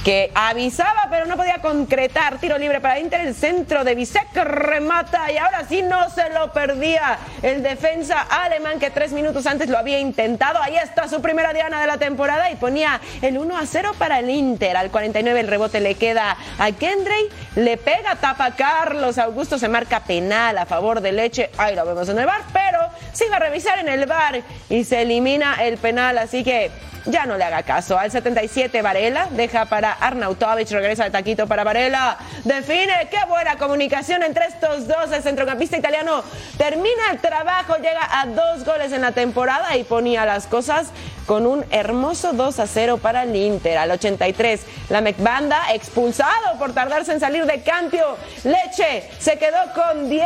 Que 0.04 0.32
avisaba 0.34 1.08
pero 1.10 1.26
no 1.26 1.38
podía 1.38 1.60
concretar. 1.60 2.40
Tiro 2.40 2.58
libre 2.58 2.82
para 2.82 3.00
Inter, 3.00 3.22
el 3.22 3.36
centro 3.36 3.84
de 3.84 3.96
Bisek 3.96 4.34
remata 4.36 5.32
y 5.32 5.38
ahora 5.38 5.66
sí 5.68 5.82
no 5.82 6.10
se 6.10 6.30
lo 6.30 6.52
perdía 6.54 7.20
el 7.42 7.62
defensa 7.62 8.22
alemán 8.22 8.80
que 8.80 8.90
tres 8.90 9.12
minutos 9.12 9.46
antes 9.46 9.70
lo 9.70 9.78
había 9.78 10.00
intentado. 10.00 10.62
Ahí 10.62 10.76
está 10.76 11.08
su 11.08 11.22
primera 11.22 11.54
diana 11.54 11.82
de 11.82 11.88
la 11.88 11.98
temporada 11.98 12.50
y 12.50 12.56
ponía 12.56 13.00
el 13.22 13.38
1 13.38 13.58
a 13.58 13.66
0 13.66 13.92
para 13.98 14.20
el 14.20 14.30
Inter. 14.30 14.76
Al 14.78 14.90
49 14.90 15.40
el 15.40 15.48
rebote 15.48 15.80
le 15.80 15.96
queda 15.96 16.38
a 16.58 16.72
Kendrey, 16.72 17.30
le 17.56 17.78
pega, 17.78 18.16
tapa 18.16 18.52
Carlos 18.52 19.18
Augusto, 19.18 19.60
se 19.60 19.68
marca 19.68 20.02
penal 20.02 20.58
a 20.58 20.66
favor 20.66 21.02
de 21.02 21.12
Leche. 21.12 21.52
Ahí 21.58 21.76
lo 21.76 21.86
vemos 21.86 22.10
en 22.10 22.18
el 22.18 22.26
bar, 22.26 22.42
pero 22.54 22.80
se 23.14 23.28
iba 23.28 23.36
a 23.36 23.40
revisar 23.40 23.80
en 23.80 23.90
el 23.90 24.06
bar 24.06 24.42
y 24.70 24.84
se 24.84 25.02
elimina 25.02 25.64
el 25.64 25.78
penal, 25.78 26.18
así 26.18 26.44
que 26.44 26.72
ya 27.06 27.26
no 27.26 27.38
le 27.38 27.44
haga 27.44 27.64
caso. 27.64 27.98
Al 27.98 28.12
77 28.12 28.82
Varela 28.82 29.28
deja 29.32 29.66
para 29.66 29.92
Arnautovic, 29.92 30.70
regresa 30.70 31.06
de 31.06 31.12
taquito 31.12 31.48
para 31.48 31.64
Varela. 31.64 32.18
Define, 32.44 33.08
qué 33.10 33.20
buena 33.28 33.58
comunicación 33.58 34.24
entre 34.24 34.46
estos 34.46 34.88
dos. 34.88 35.12
El 35.12 35.24
centrocampista 35.24 35.78
italiano 35.78 36.24
termina 36.58 37.12
el 37.12 37.20
trabajo, 37.20 37.76
llega 37.78 38.08
a 38.12 38.26
dos 38.28 38.66
goles 38.66 38.92
en 38.92 39.02
la 39.02 39.12
temporada 39.12 39.76
y 39.78 39.84
ponía 39.84 40.26
las 40.26 40.48
cosas 40.48 40.88
con 41.26 41.46
un 41.46 41.64
hermoso 41.70 42.34
2 42.34 42.60
a 42.60 42.68
0 42.68 42.98
para 42.98 43.24
el 43.24 43.36
Inter. 43.36 43.78
Al 43.78 43.92
83, 43.92 44.62
la 44.90 45.02
Mecbanda 45.02 45.72
expulsado 45.74 46.58
por 46.60 46.74
tardarse 46.74 47.14
en 47.14 47.20
salir 47.20 47.46
de 47.46 47.62
cambio. 47.62 48.18
Leche 48.44 49.10
se 49.20 49.38
quedó 49.38 49.58
con 49.74 50.10
10. 50.10 50.26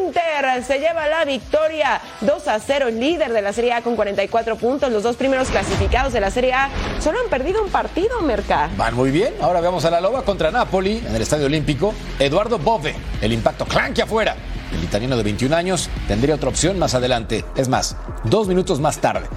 Inter 0.00 0.64
se 0.64 0.78
lleva 0.80 1.06
la 1.06 1.24
victoria 1.24 2.00
2 2.22 2.48
a 2.48 2.58
0, 2.58 2.90
líder 2.90 3.32
de 3.32 3.42
la 3.42 3.52
Serie 3.52 3.74
A 3.74 3.82
con 3.82 3.96
44 3.96 4.56
puntos. 4.56 4.90
Los 4.90 5.02
dos 5.02 5.16
primeros 5.16 5.48
clasificados 5.50 5.93
de 5.94 6.20
la 6.20 6.32
Serie 6.32 6.52
A 6.52 6.70
solo 7.00 7.20
han 7.20 7.30
perdido 7.30 7.62
un 7.62 7.70
partido, 7.70 8.20
Merca. 8.20 8.68
Van 8.76 8.96
muy 8.96 9.12
bien. 9.12 9.32
Ahora 9.40 9.60
veamos 9.60 9.84
a 9.84 9.90
la 9.90 10.00
Loba 10.00 10.22
contra 10.22 10.50
Napoli 10.50 10.98
en 10.98 11.14
el 11.14 11.22
Estadio 11.22 11.46
Olímpico. 11.46 11.94
Eduardo 12.18 12.58
Bove, 12.58 12.96
el 13.22 13.32
impacto 13.32 13.64
clanque 13.64 14.02
afuera. 14.02 14.34
El 14.72 14.82
italiano 14.82 15.16
de 15.16 15.22
21 15.22 15.54
años 15.54 15.88
tendría 16.08 16.34
otra 16.34 16.48
opción 16.48 16.80
más 16.80 16.94
adelante. 16.96 17.44
Es 17.56 17.68
más, 17.68 17.96
dos 18.24 18.48
minutos 18.48 18.80
más 18.80 18.98
tarde. 18.98 19.28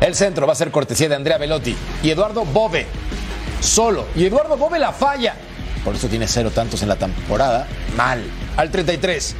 El 0.00 0.16
centro 0.16 0.44
va 0.44 0.54
a 0.54 0.56
ser 0.56 0.72
cortesía 0.72 1.08
de 1.08 1.14
Andrea 1.14 1.38
Velotti 1.38 1.76
y 2.02 2.10
Eduardo 2.10 2.44
Bove. 2.44 2.84
Solo. 3.60 4.06
Y 4.16 4.24
Eduardo 4.24 4.56
Bove 4.56 4.80
la 4.80 4.92
falla. 4.92 5.36
Por 5.84 5.94
eso 5.94 6.08
tiene 6.08 6.26
cero 6.26 6.50
tantos 6.52 6.82
en 6.82 6.88
la 6.88 6.96
temporada. 6.96 7.68
Mal. 7.96 8.24
Al 8.56 8.72
33. 8.72 9.36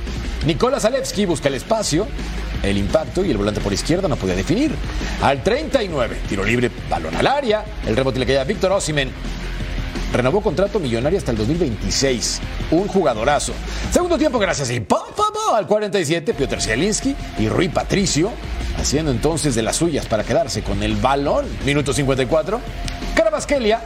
Nicolás 0.46 0.84
Alevski 0.84 1.26
busca 1.26 1.48
el 1.48 1.54
espacio, 1.54 2.06
el 2.62 2.78
impacto 2.78 3.24
y 3.24 3.30
el 3.30 3.36
volante 3.36 3.60
por 3.60 3.72
izquierda 3.72 4.08
no 4.08 4.16
podía 4.16 4.34
definir. 4.34 4.74
Al 5.22 5.42
39. 5.42 6.16
Tiro 6.28 6.44
libre, 6.44 6.70
balón 6.88 7.14
al 7.16 7.26
área. 7.26 7.64
El 7.86 7.96
rebote 7.96 8.18
le 8.18 8.26
cae 8.26 8.38
a 8.38 8.44
Víctor 8.44 8.72
Osimen. 8.72 9.10
Renovó 10.12 10.40
contrato 10.40 10.78
millonario 10.78 11.18
hasta 11.18 11.32
el 11.32 11.36
2026. 11.38 12.40
Un 12.70 12.88
jugadorazo. 12.88 13.52
Segundo 13.90 14.16
tiempo, 14.16 14.38
gracias 14.38 14.70
y 14.70 14.80
pa, 14.80 15.04
pa, 15.14 15.26
al 15.56 15.66
47, 15.66 16.34
Piotr 16.34 16.60
Zielinski 16.60 17.14
y 17.38 17.48
Rui 17.48 17.68
Patricio, 17.68 18.32
haciendo 18.78 19.10
entonces 19.10 19.54
de 19.54 19.62
las 19.62 19.76
suyas 19.76 20.06
para 20.06 20.24
quedarse 20.24 20.62
con 20.62 20.82
el 20.82 20.96
balón. 20.96 21.46
Minuto 21.64 21.92
54. 21.92 22.60
Carabasquelia 23.14 23.80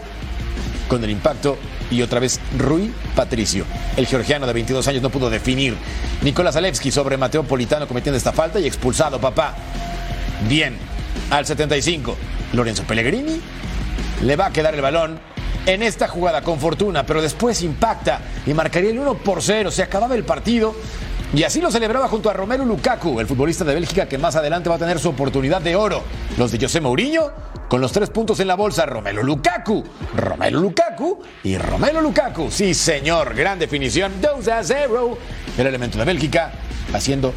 con 0.91 1.05
el 1.05 1.11
impacto 1.11 1.57
y 1.88 2.03
otra 2.03 2.18
vez 2.18 2.41
Rui 2.59 2.93
Patricio. 3.14 3.64
El 3.97 4.07
georgiano 4.07 4.45
de 4.47 4.53
22 4.53 4.86
años 4.88 5.03
no 5.03 5.09
pudo 5.09 5.30
definir. 5.30 5.76
Nicolás 6.22 6.57
Alevski 6.57 6.91
sobre 6.91 7.16
Mateo 7.16 7.45
Politano 7.45 7.86
cometiendo 7.86 8.18
esta 8.18 8.32
falta 8.32 8.59
y 8.59 8.66
expulsado, 8.66 9.20
papá. 9.20 9.55
Bien. 10.49 10.76
Al 11.30 11.47
75, 11.47 12.16
Lorenzo 12.55 12.82
Pellegrini 12.82 13.41
le 14.22 14.36
va 14.36 14.47
a 14.47 14.53
quedar 14.53 14.74
el 14.74 14.80
balón 14.80 15.20
en 15.66 15.82
esta 15.84 16.09
jugada 16.09 16.43
con 16.43 16.59
fortuna, 16.59 17.07
pero 17.07 17.22
después 17.22 17.62
impacta 17.62 18.20
y 18.45 18.53
marcaría 18.53 18.91
el 18.91 18.99
1 18.99 19.14
por 19.14 19.43
0. 19.43 19.70
Se 19.70 19.84
acababa 19.84 20.16
el 20.16 20.24
partido. 20.24 20.74
Y 21.33 21.45
así 21.45 21.61
lo 21.61 21.70
celebraba 21.70 22.09
junto 22.09 22.28
a 22.28 22.33
Romelu 22.33 22.64
Lukaku, 22.66 23.20
el 23.20 23.26
futbolista 23.28 23.64
de 23.64 23.74
Bélgica 23.74 24.07
que 24.07 24.18
más 24.18 24.35
adelante 24.35 24.68
va 24.68 24.74
a 24.74 24.78
tener 24.78 24.99
su 24.99 25.11
oportunidad 25.11 25.61
de 25.61 25.76
oro. 25.76 26.03
Los 26.37 26.51
de 26.51 26.59
José 26.59 26.81
Mourinho 26.81 27.31
con 27.68 27.81
los 27.81 27.93
tres 27.93 28.11
puntos 28.11 28.41
en 28.41 28.49
la 28.49 28.57
bolsa, 28.57 28.85
Romelu 28.85 29.22
Lukaku, 29.22 29.85
Romelu 30.16 30.61
Lukaku 30.61 31.22
y 31.45 31.57
Romelu 31.57 32.01
Lukaku. 32.01 32.51
Sí, 32.51 32.74
señor, 32.74 33.35
gran 33.37 33.61
definición. 33.61 34.12
2 34.20 34.49
a 34.49 34.64
0. 34.64 35.18
El 35.57 35.66
elemento 35.68 35.99
de 35.99 36.05
Bélgica 36.05 36.51
haciendo 36.93 37.33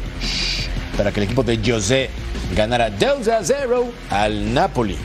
para 0.96 1.12
que 1.12 1.20
el 1.20 1.24
equipo 1.26 1.44
de 1.44 1.60
José 1.64 2.10
ganara 2.56 2.90
2 2.90 3.28
a 3.28 3.44
0 3.44 3.86
al 4.10 4.52
Napoli. 4.52 4.98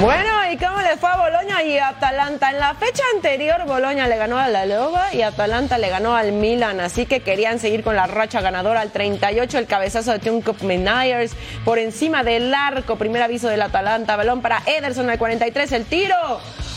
Bueno, 0.00 0.50
¿y 0.50 0.56
cómo 0.56 0.80
le 0.80 0.96
fue 0.96 1.08
a 1.08 1.16
Boloña 1.16 1.62
y 1.62 1.78
Atalanta? 1.78 2.50
En 2.50 2.58
la 2.58 2.74
fecha 2.74 3.04
anterior, 3.14 3.64
Boloña 3.64 4.08
le 4.08 4.16
ganó 4.16 4.36
a 4.36 4.48
la 4.48 4.66
Loba 4.66 5.14
y 5.14 5.22
Atalanta 5.22 5.78
le 5.78 5.88
ganó 5.88 6.16
al 6.16 6.32
Milan, 6.32 6.80
así 6.80 7.06
que 7.06 7.20
querían 7.20 7.60
seguir 7.60 7.84
con 7.84 7.94
la 7.94 8.08
racha 8.08 8.40
ganadora 8.40 8.80
al 8.80 8.90
38, 8.90 9.56
el 9.56 9.66
cabezazo 9.66 10.10
de 10.10 10.18
Tunkup 10.18 10.62
Meniers 10.62 11.36
por 11.64 11.78
encima 11.78 12.24
del 12.24 12.52
arco, 12.52 12.96
primer 12.96 13.22
aviso 13.22 13.48
del 13.48 13.62
Atalanta, 13.62 14.16
balón 14.16 14.42
para 14.42 14.62
Ederson 14.66 15.08
al 15.10 15.18
43, 15.18 15.70
el 15.70 15.84
tiro. 15.84 16.16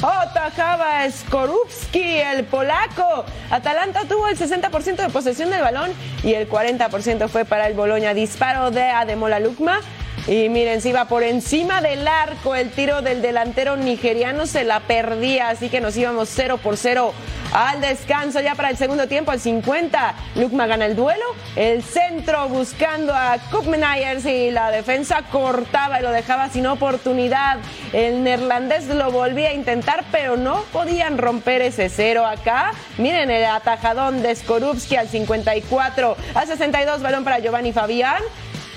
Atajaba 0.03 1.09
Skorupski, 1.09 2.19
el 2.19 2.43
polaco. 2.45 3.25
Atalanta 3.49 4.01
tuvo 4.07 4.27
el 4.27 4.37
60% 4.37 4.95
de 4.95 5.09
posesión 5.09 5.49
del 5.49 5.61
balón 5.61 5.91
y 6.23 6.35
el 6.35 6.47
40% 6.47 7.27
fue 7.29 7.45
para 7.45 7.65
el 7.65 7.73
Boloña. 7.73 8.13
Disparo 8.13 8.69
de 8.69 8.83
Ademola 8.83 9.39
Lukma. 9.39 9.81
Y 10.27 10.49
miren, 10.49 10.81
se 10.81 10.89
iba 10.89 11.05
por 11.05 11.23
encima 11.23 11.81
del 11.81 12.05
arco. 12.05 12.53
El 12.53 12.69
tiro 12.71 13.01
del 13.01 13.21
delantero 13.21 13.77
nigeriano 13.77 14.45
se 14.45 14.65
la 14.65 14.81
perdía. 14.81 15.47
Así 15.47 15.69
que 15.69 15.79
nos 15.79 15.95
íbamos 15.95 16.27
0 16.29 16.59
por 16.61 16.75
0 16.75 17.13
al 17.53 17.79
descanso. 17.79 18.41
Ya 18.41 18.53
para 18.53 18.69
el 18.69 18.75
segundo 18.75 19.07
tiempo, 19.07 19.31
al 19.31 19.39
50, 19.39 20.15
Lukma 20.35 20.67
gana 20.67 20.85
el 20.85 20.97
duelo. 20.97 21.23
El 21.55 21.81
centro 21.81 22.49
buscando 22.49 23.15
a 23.15 23.37
Koopmeiners 23.51 24.25
y 24.25 24.51
la 24.51 24.69
defensa 24.69 25.21
cortaba 25.31 26.01
y 26.01 26.03
lo 26.03 26.11
dejaba 26.11 26.49
sin 26.49 26.67
oportunidad. 26.67 27.59
El 27.93 28.25
neerlandés 28.25 28.87
lo 28.87 29.11
volvía 29.11 29.49
a 29.49 29.53
intentar, 29.53 30.03
pero 30.11 30.35
no 30.35 30.63
podían 30.73 31.17
romper 31.17 31.61
ese 31.61 31.87
cero 31.87 32.25
acá. 32.25 32.73
Miren 32.97 33.31
el 33.31 33.45
atajadón 33.45 34.21
de 34.21 34.35
Skorupski 34.35 34.97
al 34.97 35.07
54. 35.07 36.17
Al 36.35 36.47
62, 36.47 37.01
balón 37.01 37.23
para 37.23 37.39
Giovanni 37.39 37.71
Fabián 37.71 38.21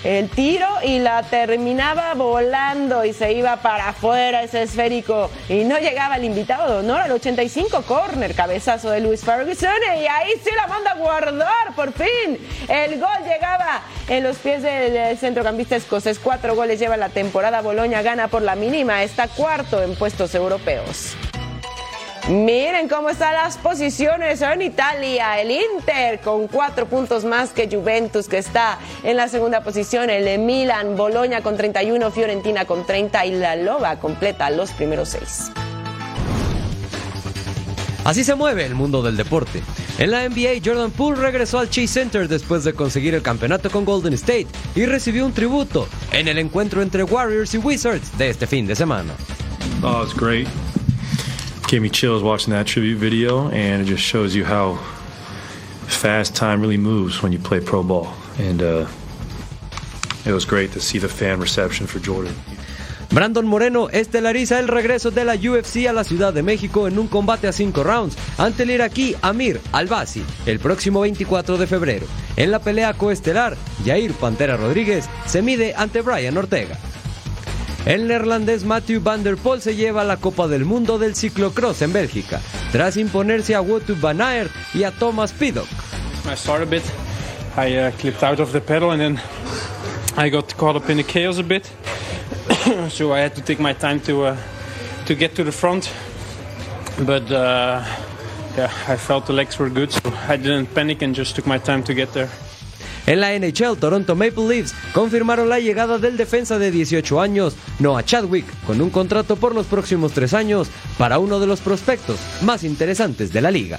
el 0.05 0.29
tiro 0.31 0.67
y 0.83 0.99
la 0.99 1.23
terminaba 1.23 2.15
volando 2.15 3.05
y 3.05 3.13
se 3.13 3.33
iba 3.33 3.57
para 3.57 3.91
afuera 3.91 4.43
ese 4.43 4.63
esférico 4.63 5.31
y 5.49 5.65
no 5.65 5.79
llegaba 5.79 6.17
el 6.17 6.25
invitado 6.25 6.73
de 6.73 6.79
honor 6.79 7.01
al 7.01 7.13
85 7.13 7.83
corner, 7.83 8.35
cabezazo 8.35 8.91
de 8.91 9.01
Luis 9.01 9.23
Ferguson 9.23 9.71
y 9.97 10.07
ahí 10.07 10.33
sí 10.43 10.51
la 10.57 10.67
manda 10.67 10.93
a 10.93 10.95
guardar 10.97 11.75
por 11.77 11.93
fin. 11.93 12.39
El 12.69 12.99
gol 12.99 13.09
llegaba 13.25 13.83
en 14.09 14.25
los 14.25 14.37
pies 14.39 14.63
del 14.63 15.19
centrocampista 15.19 15.77
escocés. 15.77 16.19
Cuatro 16.19 16.55
goles 16.55 16.79
lleva 16.81 16.97
la 16.97 17.11
temporada. 17.11 17.61
Boloña 17.61 18.03
gana 18.03 18.29
por 18.29 18.43
la 18.43 18.57
mínima, 18.57 19.03
está 19.03 19.29
cuarto 19.29 19.83
en 19.83 19.95
puestos 19.95 20.35
europeos. 20.35 21.17
Miren 22.29 22.89
cómo 22.89 23.11
están 23.11 23.35
las 23.35 23.57
posiciones 23.57 24.41
en 24.43 24.63
Italia. 24.63 25.41
El 25.41 25.51
Inter 25.51 26.21
con 26.21 26.47
cuatro 26.49 26.87
puntos 26.87 27.25
más 27.25 27.51
que 27.51 27.69
Juventus, 27.69 28.29
que 28.29 28.39
está 28.39 28.79
en 29.03 29.17
la 29.17 29.29
segunda 29.29 29.63
posición. 29.63 30.11
El 30.11 30.39
Milan, 30.39 30.97
Boloña 30.97 31.41
con 31.41 31.57
31, 31.57 32.11
Fiorentina 32.11 32.67
con 32.67 32.87
30 32.87 33.27
y 33.27 33.33
la 33.33 33.57
Loba 33.57 33.99
completa 33.99 34.51
los 34.51 34.71
primeros 34.73 35.09
seis. 35.11 35.51
Así 38.05 38.25
se 38.25 38.35
mueve 38.35 38.65
el 38.65 38.75
mundo 38.75 39.03
del 39.03 39.17
deporte. 39.17 39.63
En 39.99 40.11
la 40.11 40.27
NBA, 40.29 40.63
Jordan 40.65 40.91
Poole 40.91 41.21
regresó 41.21 41.59
al 41.59 41.69
Chase 41.69 41.89
Center 41.89 42.29
después 42.29 42.65
de 42.65 42.73
conseguir 42.73 43.15
el 43.15 43.23
campeonato 43.23 43.71
con 43.71 43.85
Golden 43.85 44.15
State 44.15 44.47
y 44.75 44.87
recibió 44.87 45.27
un 45.27 45.33
tributo 45.33 45.87
en 46.13 46.29
el 46.29 46.39
encuentro 46.39 46.81
entre 46.81 47.03
Warriors 47.03 47.55
y 47.55 47.59
Wizards 47.59 48.17
de 48.17 48.31
este 48.31 48.47
fin 48.47 48.67
de 48.67 48.75
semana. 48.75 49.13
Oh, 49.83 50.03
it's 50.03 50.15
great. 50.15 50.49
Gave 51.71 51.83
me 51.83 51.89
chills 51.89 52.21
watching 52.21 52.53
that 52.53 52.67
tribute 52.67 52.99
video, 52.99 53.49
and 53.51 53.83
it 53.83 53.85
just 53.85 54.03
shows 54.03 54.35
you 54.35 54.45
how 54.45 54.75
fast 55.87 56.35
time 56.35 56.61
really 56.61 56.77
moves 56.77 57.23
when 57.23 57.31
you 57.31 57.39
play 57.39 57.61
pro 57.61 57.85
ball. 57.85 58.13
And 58.41 58.61
uh, 58.61 58.89
it 60.27 60.33
was 60.33 60.45
great 60.45 60.73
to 60.73 60.81
see 60.81 60.99
the 60.99 61.09
fan 61.09 61.39
reception 61.39 61.87
for 61.87 62.01
Jordan. 62.01 62.35
Brandon 63.11 63.47
Moreno 63.47 63.89
estelariza 63.89 64.59
el 64.59 64.67
regreso 64.67 65.13
de 65.13 65.25
la 65.25 65.35
UFC 65.37 65.87
a 65.89 65.93
la 65.93 66.03
Ciudad 66.03 66.35
de 66.35 66.43
México 66.43 66.89
en 66.89 66.99
un 66.99 67.07
combate 67.07 67.47
a 67.47 67.53
cinco 67.53 67.85
rounds 67.85 68.17
ante 68.37 68.65
el 68.65 68.73
iraquí 68.73 69.15
Amir 69.23 69.61
Albasi 69.71 70.25
el 70.47 70.59
próximo 70.59 71.03
24 71.03 71.57
de 71.57 71.69
febrero. 71.69 72.07
En 72.35 72.51
la 72.51 72.59
pelea 72.59 72.95
coestelar, 72.95 73.57
Jair 73.85 74.13
Pantera 74.15 74.57
Rodríguez 74.57 75.09
se 75.25 75.41
mide 75.41 75.73
ante 75.77 76.01
Brian 76.03 76.37
Ortega. 76.37 76.77
El 77.87 78.07
neerlandés 78.07 78.65
Matthew 78.65 79.01
van 79.01 79.23
der 79.23 79.37
Poel 79.37 79.63
se 79.63 79.75
lleva 79.75 80.05
la 80.05 80.19
Copa 80.19 80.47
del 80.47 80.67
Mundo 80.67 80.99
del 80.99 81.15
ciclocross 81.15 81.81
en 81.81 81.93
Bélgica, 81.93 82.41
tras 82.73 82.99
imponerse 82.99 83.55
a 83.55 83.63
Wout 83.63 83.99
van 84.01 84.21
Aert 84.21 84.51
y 84.75 84.85
a 84.85 84.91
Thomas 84.91 85.33
Piddock. 85.33 85.69
I 86.31 86.37
started 86.37 86.69
a 86.69 86.71
bit. 86.71 86.85
I 87.57 87.79
uh, 87.79 87.91
clipped 87.99 88.23
out 88.23 88.39
of 88.39 88.53
the 88.53 88.61
pedal 88.61 88.91
and 88.91 89.01
then 89.01 89.21
I 90.17 90.29
got 90.29 90.55
caught 90.57 90.77
up 90.77 90.91
in 90.91 90.99
the 90.99 91.05
chaos 91.05 91.39
a 91.39 91.43
bit. 91.43 91.71
so 92.91 93.15
I 93.15 93.21
had 93.21 93.35
to 93.37 93.43
take 93.43 93.61
my 93.61 93.73
time 93.73 94.01
to 94.01 94.27
uh, 94.27 94.37
to 95.07 95.15
get 95.15 95.35
to 95.37 95.45
the 95.45 95.53
front. 95.53 95.91
But 97.07 97.31
uh, 97.33 97.83
yeah, 98.57 98.71
I 98.89 98.97
felt 98.97 99.27
the 99.27 99.33
legs 99.33 99.59
were 99.59 99.71
good, 99.71 99.91
so 99.91 100.13
I 100.29 100.37
didn't 100.37 100.75
panic 100.75 101.01
and 101.03 101.15
just 101.15 101.35
took 101.35 101.47
my 101.47 101.59
time 101.59 101.83
to 101.85 101.95
get 101.95 102.13
there. 102.13 102.29
En 103.07 103.21
la 103.21 103.37
NHL, 103.39 103.79
Toronto 103.79 104.15
Maple 104.15 104.49
Leafs 104.49 104.75
confirmaron 104.93 105.49
la 105.49 105.61
llegada 105.61 105.99
del 105.99 106.17
defensa 106.17 106.59
de 106.59 106.71
18 106.71 107.21
años, 107.21 107.57
Noah 107.79 108.05
Chadwick, 108.05 108.47
con 108.67 108.81
un 108.81 108.91
contrato 108.91 109.37
por 109.37 109.55
los 109.55 109.67
próximos 109.67 110.13
tres 110.13 110.35
años 110.35 110.69
para 110.99 111.19
uno 111.19 111.41
de 111.41 111.47
los 111.47 111.61
prospectos 111.61 112.19
más 112.43 112.65
interesantes 112.65 113.33
de 113.33 113.41
la 113.41 113.51
liga. 113.51 113.79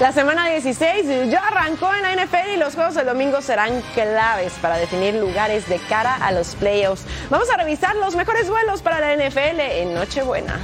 La 0.00 0.12
semana 0.12 0.46
16 0.50 1.30
ya 1.30 1.38
arrancó 1.38 1.88
en 1.94 2.02
la 2.02 2.22
NFL 2.22 2.54
y 2.54 2.56
los 2.58 2.74
juegos 2.74 2.94
del 2.96 3.06
domingo 3.06 3.40
serán 3.40 3.80
claves 3.94 4.52
para 4.60 4.76
definir 4.76 5.14
lugares 5.14 5.66
de 5.70 5.78
cara 5.88 6.16
a 6.16 6.32
los 6.32 6.54
playoffs. 6.54 7.04
Vamos 7.30 7.48
a 7.50 7.56
revisar 7.56 7.96
los 7.96 8.14
mejores 8.14 8.50
vuelos 8.50 8.82
para 8.82 9.00
la 9.00 9.16
NFL 9.16 9.58
en 9.58 9.94
Nochebuena. 9.94 10.60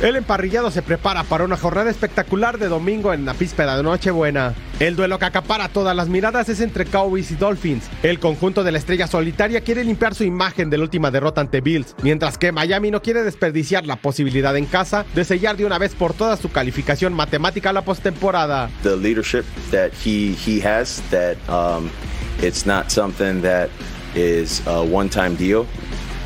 El 0.00 0.14
emparrillado 0.14 0.70
se 0.70 0.80
prepara 0.80 1.24
para 1.24 1.42
una 1.42 1.56
jornada 1.56 1.90
espectacular 1.90 2.56
de 2.58 2.68
domingo 2.68 3.12
en 3.12 3.24
la 3.24 3.32
víspera 3.32 3.76
de 3.76 3.82
Nochebuena. 3.82 4.54
El 4.78 4.94
duelo 4.94 5.18
que 5.18 5.24
acapara 5.24 5.68
todas 5.70 5.96
las 5.96 6.08
miradas 6.08 6.48
es 6.48 6.60
entre 6.60 6.84
Cowboys 6.84 7.32
y 7.32 7.34
Dolphins. 7.34 7.90
El 8.04 8.20
conjunto 8.20 8.62
de 8.62 8.70
la 8.70 8.78
estrella 8.78 9.08
solitaria 9.08 9.60
quiere 9.60 9.82
limpiar 9.82 10.14
su 10.14 10.22
imagen 10.22 10.70
de 10.70 10.78
la 10.78 10.84
última 10.84 11.10
derrota 11.10 11.40
ante 11.40 11.60
Bills, 11.60 11.96
mientras 12.04 12.38
que 12.38 12.52
Miami 12.52 12.92
no 12.92 13.02
quiere 13.02 13.24
desperdiciar 13.24 13.86
la 13.86 13.96
posibilidad 13.96 14.56
en 14.56 14.66
casa 14.66 15.04
de 15.16 15.24
sellar 15.24 15.56
de 15.56 15.64
una 15.64 15.78
vez 15.78 15.96
por 15.96 16.14
todas 16.14 16.38
su 16.38 16.52
calificación 16.52 17.12
matemática 17.12 17.70
a 17.70 17.72
la 17.72 17.82
postemporada. 17.82 18.70
The. 18.80 18.96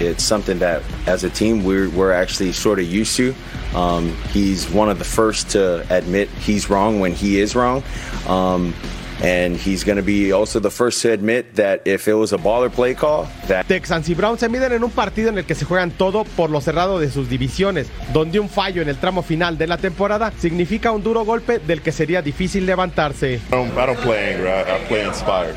It's 0.00 0.24
something 0.24 0.58
that, 0.58 0.82
as 1.06 1.22
a 1.22 1.30
team, 1.30 1.64
we're 1.64 1.88
we're 1.90 2.12
actually 2.12 2.52
sort 2.52 2.80
of 2.80 2.86
used 2.86 3.16
to. 3.18 3.34
Um, 3.74 4.14
he's 4.32 4.68
one 4.70 4.90
of 4.90 4.98
the 4.98 5.04
first 5.04 5.50
to 5.50 5.86
admit 5.90 6.28
he's 6.30 6.68
wrong 6.68 7.00
when 7.00 7.12
he 7.12 7.40
is 7.40 7.54
wrong. 7.54 7.82
Um, 8.26 8.74
and 9.22 9.56
he's 9.56 9.84
going 9.84 9.96
to 9.96 10.02
be 10.02 10.32
also 10.32 10.58
the 10.58 10.70
first 10.70 11.00
to 11.02 11.12
admit 11.12 11.54
that 11.54 11.80
if 11.84 12.08
it 12.08 12.14
was 12.14 12.32
a 12.32 12.38
baller 12.38 12.70
play 12.70 12.92
call, 12.92 13.28
that 13.46 13.68
Texans 13.68 14.08
y 14.08 14.14
Browns 14.14 14.40
se 14.40 14.48
miden 14.48 14.72
en 14.72 14.82
un 14.82 14.90
partido 14.90 15.28
en 15.28 15.38
el 15.38 15.44
que 15.44 15.54
se 15.54 15.64
juegan 15.64 15.92
todo 15.92 16.24
por 16.24 16.50
lo 16.50 16.60
cerrado 16.60 16.98
de 16.98 17.08
sus 17.08 17.28
divisiones, 17.28 17.86
donde 18.12 18.40
un 18.40 18.48
fallo 18.48 18.82
en 18.82 18.88
el 18.88 18.96
tramo 18.96 19.22
final 19.22 19.56
de 19.56 19.68
la 19.68 19.78
temporada 19.78 20.32
significa 20.38 20.90
un 20.90 21.04
duro 21.04 21.24
golpe 21.24 21.60
del 21.60 21.82
que 21.82 21.92
sería 21.92 22.20
difícil 22.20 22.66
levantarse. 22.66 23.34
I 23.34 23.38
don't, 23.50 23.72
I 23.78 23.86
don't 23.86 24.00
play 24.00 24.34
angry. 24.34 24.48
I, 24.48 24.62
I 24.62 24.84
play 24.88 25.06
inspired. 25.06 25.54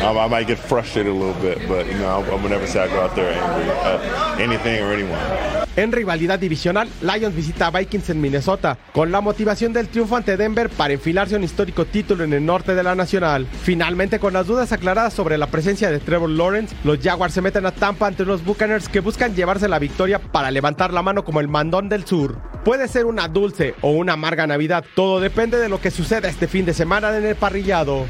I, 0.00 0.08
I 0.08 0.28
might 0.28 0.46
get 0.46 0.58
frustrated 0.58 1.12
a 1.12 1.14
little 1.14 1.34
bit, 1.42 1.58
but 1.68 1.86
you 1.86 1.98
know, 1.98 2.08
I, 2.08 2.20
I 2.20 2.34
would 2.40 2.50
never 2.50 2.66
say 2.66 2.84
I 2.84 2.88
go 2.88 3.00
out 3.00 3.14
there 3.14 3.34
angry 3.34 3.70
at 3.70 4.40
anything 4.40 4.82
or 4.82 4.92
anyone. 4.92 5.67
En 5.78 5.92
rivalidad 5.92 6.40
divisional, 6.40 6.88
Lions 7.02 7.36
visita 7.36 7.68
a 7.68 7.70
Vikings 7.70 8.10
en 8.10 8.20
Minnesota, 8.20 8.76
con 8.92 9.12
la 9.12 9.20
motivación 9.20 9.72
del 9.72 9.86
triunfo 9.86 10.16
ante 10.16 10.36
Denver 10.36 10.68
para 10.70 10.94
enfilarse 10.94 11.36
un 11.36 11.44
histórico 11.44 11.84
título 11.84 12.24
en 12.24 12.32
el 12.32 12.44
norte 12.44 12.74
de 12.74 12.82
la 12.82 12.96
nacional. 12.96 13.46
Finalmente, 13.62 14.18
con 14.18 14.32
las 14.32 14.48
dudas 14.48 14.72
aclaradas 14.72 15.14
sobre 15.14 15.38
la 15.38 15.46
presencia 15.46 15.88
de 15.88 16.00
Trevor 16.00 16.30
Lawrence, 16.30 16.74
los 16.82 16.98
Jaguars 16.98 17.32
se 17.32 17.42
meten 17.42 17.64
a 17.64 17.70
Tampa 17.70 18.08
ante 18.08 18.24
los 18.24 18.44
Buccaneers 18.44 18.88
que 18.88 18.98
buscan 18.98 19.36
llevarse 19.36 19.68
la 19.68 19.78
victoria 19.78 20.18
para 20.18 20.50
levantar 20.50 20.92
la 20.92 21.02
mano 21.02 21.24
como 21.24 21.38
el 21.38 21.46
mandón 21.46 21.88
del 21.88 22.04
sur. 22.04 22.40
Puede 22.64 22.88
ser 22.88 23.06
una 23.06 23.28
dulce 23.28 23.76
o 23.80 23.92
una 23.92 24.14
amarga 24.14 24.48
Navidad, 24.48 24.84
todo 24.96 25.20
depende 25.20 25.58
de 25.58 25.68
lo 25.68 25.80
que 25.80 25.92
suceda 25.92 26.28
este 26.28 26.48
fin 26.48 26.64
de 26.64 26.74
semana 26.74 27.16
en 27.16 27.24
el 27.24 27.36
parrillado. 27.36 28.04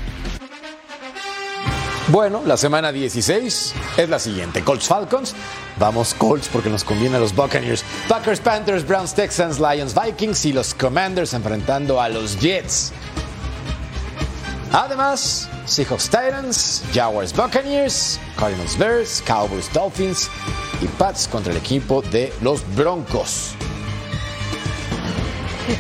Bueno, 2.11 2.41
la 2.47 2.57
semana 2.57 2.91
16 2.91 3.75
es 3.99 4.09
la 4.09 4.19
siguiente. 4.19 4.65
Colts 4.65 4.89
Falcons. 4.89 5.35
Vamos 5.79 6.15
Colts 6.15 6.49
porque 6.49 6.71
nos 6.71 6.83
conviene 6.83 7.17
a 7.17 7.21
los 7.21 7.35
Buccaneers. 7.35 7.85
Packers, 8.09 8.41
Panthers, 8.41 8.87
Browns, 8.87 9.13
Texans, 9.13 9.61
Lions, 9.61 9.95
Vikings 9.95 10.47
y 10.47 10.55
los 10.55 10.73
Commanders 10.73 11.35
enfrentando 11.35 12.01
a 12.01 12.09
los 12.09 12.41
Jets. 12.41 12.93
Además, 14.73 15.51
Seahawks 15.67 16.05
Titans, 16.05 16.83
Jaguars 16.95 17.35
Buccaneers, 17.35 18.19
Cardinals 18.39 18.79
Bears, 18.79 19.23
Cowboys 19.27 19.71
Dolphins 19.75 20.31
y 20.81 20.87
Pats 20.87 21.29
contra 21.29 21.53
el 21.53 21.59
equipo 21.59 22.01
de 22.01 22.33
los 22.41 22.63
Broncos. 22.75 23.58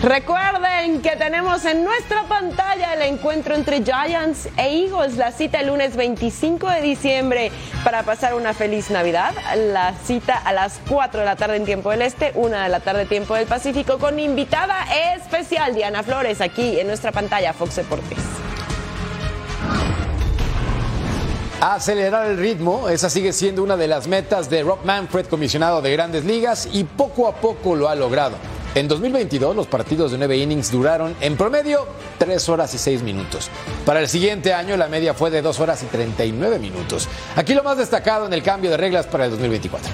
Recuerden 0.03 1.01
que 1.01 1.16
tenemos 1.16 1.64
en 1.64 1.82
nuestra 1.82 2.24
pantalla 2.24 2.93
el 2.93 3.03
encuentro 3.03 3.55
entre 3.55 3.82
Giants 3.82 4.47
e 4.59 4.84
Eagles, 4.84 5.16
la 5.16 5.32
cita 5.32 5.61
el 5.61 5.68
lunes 5.68 5.97
25 5.97 6.68
de 6.68 6.82
diciembre 6.82 7.51
para 7.82 8.03
pasar 8.03 8.34
una 8.34 8.53
feliz 8.53 8.91
Navidad. 8.91 9.32
La 9.72 9.95
cita 10.05 10.36
a 10.36 10.53
las 10.53 10.78
4 10.89 11.20
de 11.20 11.26
la 11.26 11.36
tarde 11.36 11.57
en 11.57 11.64
tiempo 11.64 11.91
del 11.91 12.03
Este, 12.03 12.32
1 12.34 12.59
de 12.59 12.68
la 12.68 12.80
tarde 12.80 13.07
tiempo 13.07 13.34
del 13.34 13.47
Pacífico 13.47 13.99
con 13.99 14.20
invitada 14.20 14.76
especial 15.14 15.74
Diana 15.74 16.03
Flores 16.03 16.43
aquí 16.43 16.78
en 16.78 16.86
nuestra 16.86 17.11
pantalla 17.11 17.55
Fox 17.55 17.76
Deportes. 17.76 18.18
Acelerar 21.62 22.26
el 22.26 22.36
ritmo, 22.36 22.91
esa 22.91 23.09
sigue 23.09 23.32
siendo 23.32 23.62
una 23.62 23.78
de 23.78 23.89
las 23.89 24.07
metas 24.07 24.51
de 24.51 24.62
Rob 24.62 24.84
Manfred, 24.84 25.26
comisionado 25.26 25.80
de 25.80 25.91
grandes 25.91 26.26
ligas, 26.26 26.68
y 26.70 26.84
poco 26.84 27.26
a 27.26 27.36
poco 27.36 27.74
lo 27.74 27.89
ha 27.89 27.95
logrado. 27.95 28.36
En 28.75 28.87
2022 28.87 29.57
los 29.57 29.66
partidos 29.66 30.12
de 30.12 30.19
9 30.19 30.37
innings 30.37 30.71
duraron 30.71 31.14
en 31.21 31.37
promedio 31.37 31.87
3 32.19 32.49
horas 32.49 32.75
y 32.75 32.79
6 32.79 33.03
minutos. 33.03 33.51
Para 33.85 34.01
el 34.01 34.09
siguiente 34.09 34.53
año 34.53 34.77
la 34.77 34.89
media 34.89 35.14
fue 35.14 35.31
de 35.31 35.43
2 35.43 35.61
horas 35.61 35.83
y 35.83 35.87
39 35.87 36.59
minutos. 36.59 37.09
Aquí 37.37 37.55
lo 37.55 37.62
más 37.62 37.79
destacado 37.79 38.27
en 38.27 38.33
el 38.33 38.43
cambio 38.43 38.71
de 38.71 38.77
reglas 38.77 39.07
para 39.07 39.25
el 39.25 39.31
2024. 39.31 39.91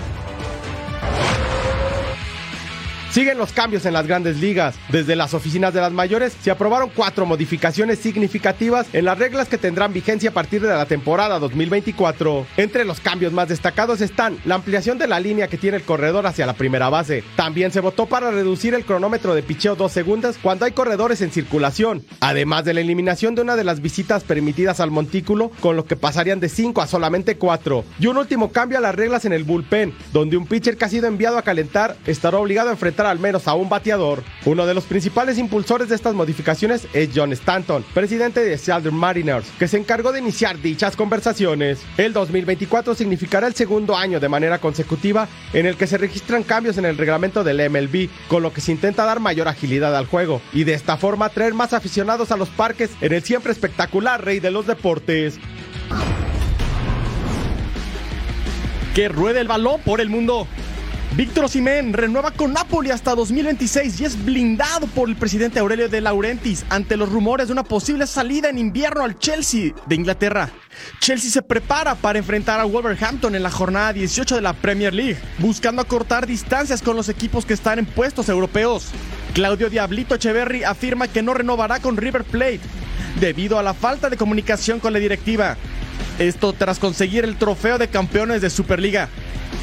Siguen 3.14 3.38
los 3.38 3.52
cambios 3.52 3.86
en 3.86 3.92
las 3.92 4.08
grandes 4.08 4.40
ligas. 4.40 4.74
Desde 4.90 5.14
las 5.14 5.34
oficinas 5.34 5.72
de 5.72 5.80
las 5.80 5.92
mayores 5.92 6.36
se 6.42 6.50
aprobaron 6.50 6.90
cuatro 6.92 7.26
modificaciones 7.26 8.00
significativas 8.00 8.88
en 8.92 9.04
las 9.04 9.16
reglas 9.16 9.48
que 9.48 9.56
tendrán 9.56 9.92
vigencia 9.92 10.30
a 10.30 10.32
partir 10.32 10.60
de 10.60 10.66
la 10.66 10.86
temporada 10.86 11.38
2024. 11.38 12.44
Entre 12.56 12.84
los 12.84 12.98
cambios 12.98 13.32
más 13.32 13.48
destacados 13.48 14.00
están 14.00 14.38
la 14.44 14.56
ampliación 14.56 14.98
de 14.98 15.06
la 15.06 15.20
línea 15.20 15.46
que 15.46 15.58
tiene 15.58 15.76
el 15.76 15.84
corredor 15.84 16.26
hacia 16.26 16.44
la 16.44 16.54
primera 16.54 16.88
base. 16.88 17.22
También 17.36 17.70
se 17.70 17.78
votó 17.78 18.06
para 18.06 18.32
reducir 18.32 18.74
el 18.74 18.84
cronómetro 18.84 19.36
de 19.36 19.44
picheo 19.44 19.76
dos 19.76 19.92
segundos 19.92 20.36
cuando 20.42 20.64
hay 20.64 20.72
corredores 20.72 21.20
en 21.22 21.30
circulación. 21.30 22.04
Además 22.18 22.64
de 22.64 22.74
la 22.74 22.80
eliminación 22.80 23.36
de 23.36 23.42
una 23.42 23.54
de 23.54 23.62
las 23.62 23.80
visitas 23.80 24.24
permitidas 24.24 24.80
al 24.80 24.90
montículo, 24.90 25.52
con 25.60 25.76
lo 25.76 25.84
que 25.84 25.94
pasarían 25.94 26.40
de 26.40 26.48
5 26.48 26.82
a 26.82 26.88
solamente 26.88 27.36
4. 27.36 27.84
Y 28.00 28.08
un 28.08 28.16
último 28.16 28.50
cambio 28.50 28.78
a 28.78 28.80
las 28.80 28.96
reglas 28.96 29.24
en 29.24 29.32
el 29.32 29.44
bullpen, 29.44 29.94
donde 30.12 30.36
un 30.36 30.48
pitcher 30.48 30.76
que 30.76 30.86
ha 30.86 30.88
sido 30.88 31.06
enviado 31.06 31.38
a 31.38 31.42
calentar 31.42 31.96
estará 32.06 32.38
obligado 32.38 32.70
a 32.70 32.72
enfrentar 32.72 33.03
al 33.10 33.18
menos 33.18 33.48
a 33.48 33.54
un 33.54 33.68
bateador. 33.68 34.22
Uno 34.44 34.66
de 34.66 34.74
los 34.74 34.84
principales 34.84 35.38
impulsores 35.38 35.88
de 35.88 35.94
estas 35.94 36.14
modificaciones 36.14 36.86
es 36.92 37.10
John 37.14 37.32
Stanton, 37.32 37.84
presidente 37.94 38.44
de 38.44 38.58
Seattle 38.58 38.90
Mariners, 38.90 39.46
que 39.58 39.68
se 39.68 39.78
encargó 39.78 40.12
de 40.12 40.20
iniciar 40.20 40.60
dichas 40.60 40.96
conversaciones. 40.96 41.80
El 41.96 42.12
2024 42.12 42.94
significará 42.94 43.46
el 43.46 43.54
segundo 43.54 43.96
año 43.96 44.20
de 44.20 44.28
manera 44.28 44.58
consecutiva 44.58 45.28
en 45.52 45.66
el 45.66 45.76
que 45.76 45.86
se 45.86 45.98
registran 45.98 46.42
cambios 46.42 46.78
en 46.78 46.84
el 46.84 46.98
reglamento 46.98 47.44
del 47.44 47.70
MLB, 47.70 48.08
con 48.28 48.42
lo 48.42 48.52
que 48.52 48.60
se 48.60 48.72
intenta 48.72 49.04
dar 49.04 49.20
mayor 49.20 49.48
agilidad 49.48 49.96
al 49.96 50.06
juego 50.06 50.40
y 50.52 50.64
de 50.64 50.74
esta 50.74 50.96
forma 50.96 51.28
traer 51.28 51.54
más 51.54 51.72
aficionados 51.72 52.30
a 52.32 52.36
los 52.36 52.48
parques 52.48 52.90
en 53.00 53.12
el 53.12 53.22
siempre 53.22 53.52
espectacular 53.52 54.24
rey 54.24 54.40
de 54.40 54.50
los 54.50 54.66
deportes. 54.66 55.38
Que 58.94 59.08
ruede 59.08 59.40
el 59.40 59.48
balón 59.48 59.80
por 59.80 60.00
el 60.00 60.08
mundo. 60.08 60.46
Víctor 61.16 61.44
Osimhen 61.44 61.92
renueva 61.92 62.32
con 62.32 62.52
Napoli 62.52 62.90
hasta 62.90 63.14
2026 63.14 64.00
y 64.00 64.04
es 64.04 64.24
blindado 64.24 64.88
por 64.88 65.08
el 65.08 65.14
presidente 65.14 65.60
Aurelio 65.60 65.88
de 65.88 66.00
Laurentiis 66.00 66.64
ante 66.70 66.96
los 66.96 67.08
rumores 67.08 67.46
de 67.46 67.52
una 67.52 67.62
posible 67.62 68.08
salida 68.08 68.48
en 68.48 68.58
invierno 68.58 69.04
al 69.04 69.16
Chelsea 69.20 69.72
de 69.86 69.94
Inglaterra. 69.94 70.50
Chelsea 70.98 71.30
se 71.30 71.40
prepara 71.40 71.94
para 71.94 72.18
enfrentar 72.18 72.58
a 72.58 72.64
Wolverhampton 72.64 73.36
en 73.36 73.44
la 73.44 73.50
jornada 73.52 73.92
18 73.92 74.34
de 74.34 74.42
la 74.42 74.54
Premier 74.54 74.92
League, 74.92 75.16
buscando 75.38 75.82
acortar 75.82 76.26
distancias 76.26 76.82
con 76.82 76.96
los 76.96 77.08
equipos 77.08 77.46
que 77.46 77.54
están 77.54 77.78
en 77.78 77.86
puestos 77.86 78.28
europeos. 78.28 78.88
Claudio 79.34 79.70
Diablito 79.70 80.16
Echeverry 80.16 80.64
afirma 80.64 81.06
que 81.06 81.22
no 81.22 81.32
renovará 81.32 81.78
con 81.78 81.96
River 81.96 82.24
Plate 82.24 82.60
debido 83.20 83.56
a 83.56 83.62
la 83.62 83.72
falta 83.72 84.10
de 84.10 84.16
comunicación 84.16 84.80
con 84.80 84.92
la 84.92 84.98
directiva. 84.98 85.56
Esto 86.18 86.52
tras 86.52 86.80
conseguir 86.80 87.22
el 87.22 87.36
trofeo 87.36 87.78
de 87.78 87.86
campeones 87.86 88.42
de 88.42 88.50
Superliga. 88.50 89.08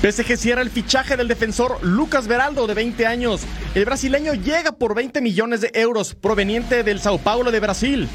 PSG 0.02 0.36
cierra 0.36 0.64
el 0.64 0.72
fichaje 0.72 1.16
del 1.16 1.28
defensor 1.28 1.78
Lucas 1.84 2.28
Veraldo 2.28 2.66
de 2.66 2.74
20 2.74 3.06
años. 3.06 3.41
El 3.76 3.86
brasileño 3.86 4.34
llega 4.34 4.72
por 4.72 4.95
20 4.95 5.22
millones 5.22 5.62
de 5.62 5.70
euros 5.76 6.16
proveniente 6.16 6.82
del 6.82 6.99
Sao 6.99 7.20
Paulo 7.20 7.52
de 7.52 7.60
Brasil. 7.60 8.10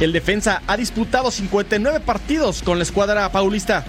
El 0.00 0.12
defensa 0.12 0.62
ha 0.68 0.76
disputado 0.76 1.32
59 1.32 1.98
partidos 1.98 2.62
con 2.62 2.78
la 2.78 2.84
escuadra 2.84 3.32
paulista. 3.32 3.84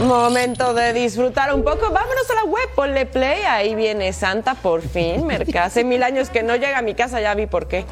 Momento 0.00 0.72
de 0.72 0.92
disfrutar 0.94 1.54
un 1.54 1.62
poco. 1.62 1.90
Vámonos 1.90 2.30
a 2.30 2.34
la 2.34 2.44
web, 2.44 2.68
ponle 2.74 3.04
play. 3.04 3.42
Ahí 3.42 3.74
viene 3.74 4.12
Santa 4.12 4.54
por 4.54 4.80
fin. 4.80 5.26
Merca. 5.26 5.64
Hace 5.64 5.84
mil 5.84 6.02
años 6.02 6.30
que 6.30 6.42
no 6.42 6.56
llega 6.56 6.78
a 6.78 6.82
mi 6.82 6.94
casa, 6.94 7.20
ya 7.20 7.34
vi 7.34 7.46
por 7.46 7.68
qué. 7.68 7.84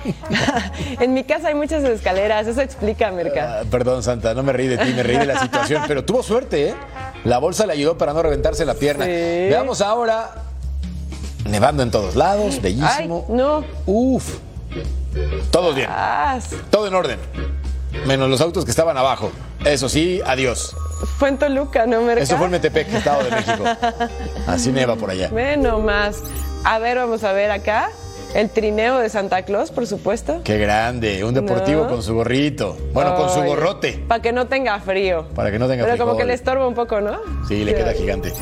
en 1.00 1.12
mi 1.12 1.24
casa 1.24 1.48
hay 1.48 1.54
muchas 1.54 1.84
escaleras, 1.84 2.46
eso 2.46 2.60
explica, 2.60 3.10
Merca. 3.10 3.60
Ah, 3.60 3.64
perdón, 3.70 4.02
Santa, 4.02 4.34
no 4.34 4.42
me 4.42 4.52
reí 4.52 4.68
de 4.68 4.78
ti, 4.78 4.92
me 4.94 5.02
reí 5.02 5.18
de 5.18 5.26
la 5.26 5.38
situación, 5.42 5.82
pero 5.86 6.04
tuvo 6.04 6.22
suerte, 6.22 6.68
¿eh? 6.68 6.74
La 7.24 7.38
bolsa 7.38 7.66
le 7.66 7.74
ayudó 7.74 7.98
para 7.98 8.12
no 8.14 8.22
reventarse 8.22 8.64
la 8.64 8.74
pierna. 8.74 9.04
Veamos 9.04 9.80
ahora. 9.80 10.30
Nevando 11.44 11.82
en 11.82 11.90
todos 11.90 12.14
lados, 12.14 12.60
bellísimo. 12.60 13.24
Ay, 13.28 13.34
no. 13.34 13.64
Uf. 13.86 14.38
Todo 15.50 15.72
bien. 15.72 15.88
Todo 16.70 16.86
en 16.86 16.94
orden. 16.94 17.18
Menos 18.06 18.28
los 18.28 18.40
autos 18.40 18.64
que 18.64 18.70
estaban 18.70 18.96
abajo. 18.96 19.30
Eso 19.64 19.88
sí, 19.88 20.20
adiós. 20.24 20.74
Fue 21.18 21.28
en 21.28 21.38
Toluca, 21.38 21.86
¿no, 21.86 22.02
Merca? 22.02 22.22
Eso 22.22 22.36
fue 22.36 22.46
en 22.46 22.52
Metepec, 22.52 22.92
Estado 22.92 23.22
de 23.24 23.30
México. 23.30 23.64
Así 24.46 24.72
neva 24.72 24.96
por 24.96 25.10
allá. 25.10 25.28
Menos 25.30 25.82
más. 25.82 26.22
A 26.64 26.78
ver, 26.78 26.96
vamos 26.98 27.22
a 27.24 27.32
ver 27.32 27.50
acá. 27.50 27.90
El 28.34 28.50
trineo 28.50 28.98
de 28.98 29.08
Santa 29.08 29.42
Claus, 29.42 29.70
por 29.70 29.86
supuesto. 29.86 30.42
Qué 30.44 30.58
grande, 30.58 31.24
un 31.24 31.32
deportivo 31.32 31.84
No. 31.84 31.88
con 31.90 32.02
su 32.02 32.14
gorrito. 32.14 32.76
Bueno, 32.92 33.14
con 33.16 33.30
su 33.30 33.40
gorrote. 33.42 34.04
Para 34.06 34.20
que 34.20 34.32
no 34.32 34.46
tenga 34.48 34.78
frío. 34.80 35.26
Para 35.34 35.50
que 35.50 35.58
no 35.58 35.66
tenga 35.66 35.84
Pero 35.86 35.96
como 36.04 36.16
que 36.16 36.24
le 36.26 36.34
estorba 36.34 36.66
un 36.68 36.74
poco, 36.74 37.00
¿no? 37.00 37.18
Sí, 37.46 37.64
le 37.64 37.74
queda 37.74 37.92
gigante. 37.94 38.32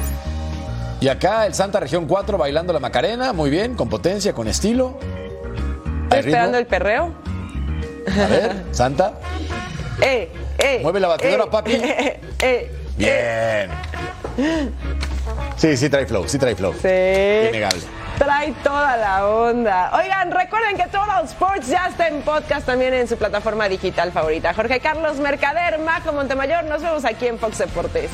Y 1.01 1.09
acá 1.09 1.47
el 1.47 1.55
Santa 1.55 1.79
Región 1.79 2.07
4 2.07 2.37
bailando 2.39 2.73
la 2.73 2.81
Macarena, 2.81 3.33
muy 3.33 3.49
bien, 3.51 3.75
con 3.75 3.89
potencia, 3.89 4.33
con 4.33 4.49
estilo. 4.49 4.99
Estoy 4.99 6.23
ritmo. 6.23 6.31
esperando 6.31 6.59
el 6.59 6.67
perreo. 6.67 7.13
A 8.09 8.27
ver, 8.29 8.65
Santa. 8.73 9.13
¡Eh! 10.03 10.31
¡Eh! 10.59 10.81
Mueve 10.83 11.01
la 11.01 11.09
batidora, 11.09 11.45
eh, 11.45 11.49
papi. 11.51 11.73
eh, 12.41 12.73
Bien. 12.97 13.71
Sí, 15.57 15.77
sí 15.77 15.89
trae 15.89 16.07
flow, 16.07 16.27
sí 16.29 16.39
trae 16.39 16.55
flow. 16.55 16.73
Sí. 16.73 17.49
Innegable. 17.49 17.83
Trae 18.19 18.53
toda 18.65 18.97
la 18.97 19.27
onda. 19.29 19.91
Oigan, 19.95 20.31
recuerden 20.31 20.77
que 20.77 20.85
Total 20.85 21.25
Sports 21.25 21.69
ya 21.69 21.89
está 21.89 22.09
en 22.09 22.23
podcast 22.23 22.65
también 22.67 22.95
en 22.95 23.07
su 23.07 23.17
plataforma 23.17 23.69
digital 23.69 24.11
favorita. 24.13 24.55
Jorge 24.55 24.81
Carlos 24.81 25.19
Mercader, 25.19 25.79
Majo 25.79 26.13
Montemayor, 26.13 26.65
nos 26.65 26.81
vemos 26.81 27.05
aquí 27.05 27.27
en 27.27 27.39
Fox 27.39 27.59
Deportes. 27.59 28.11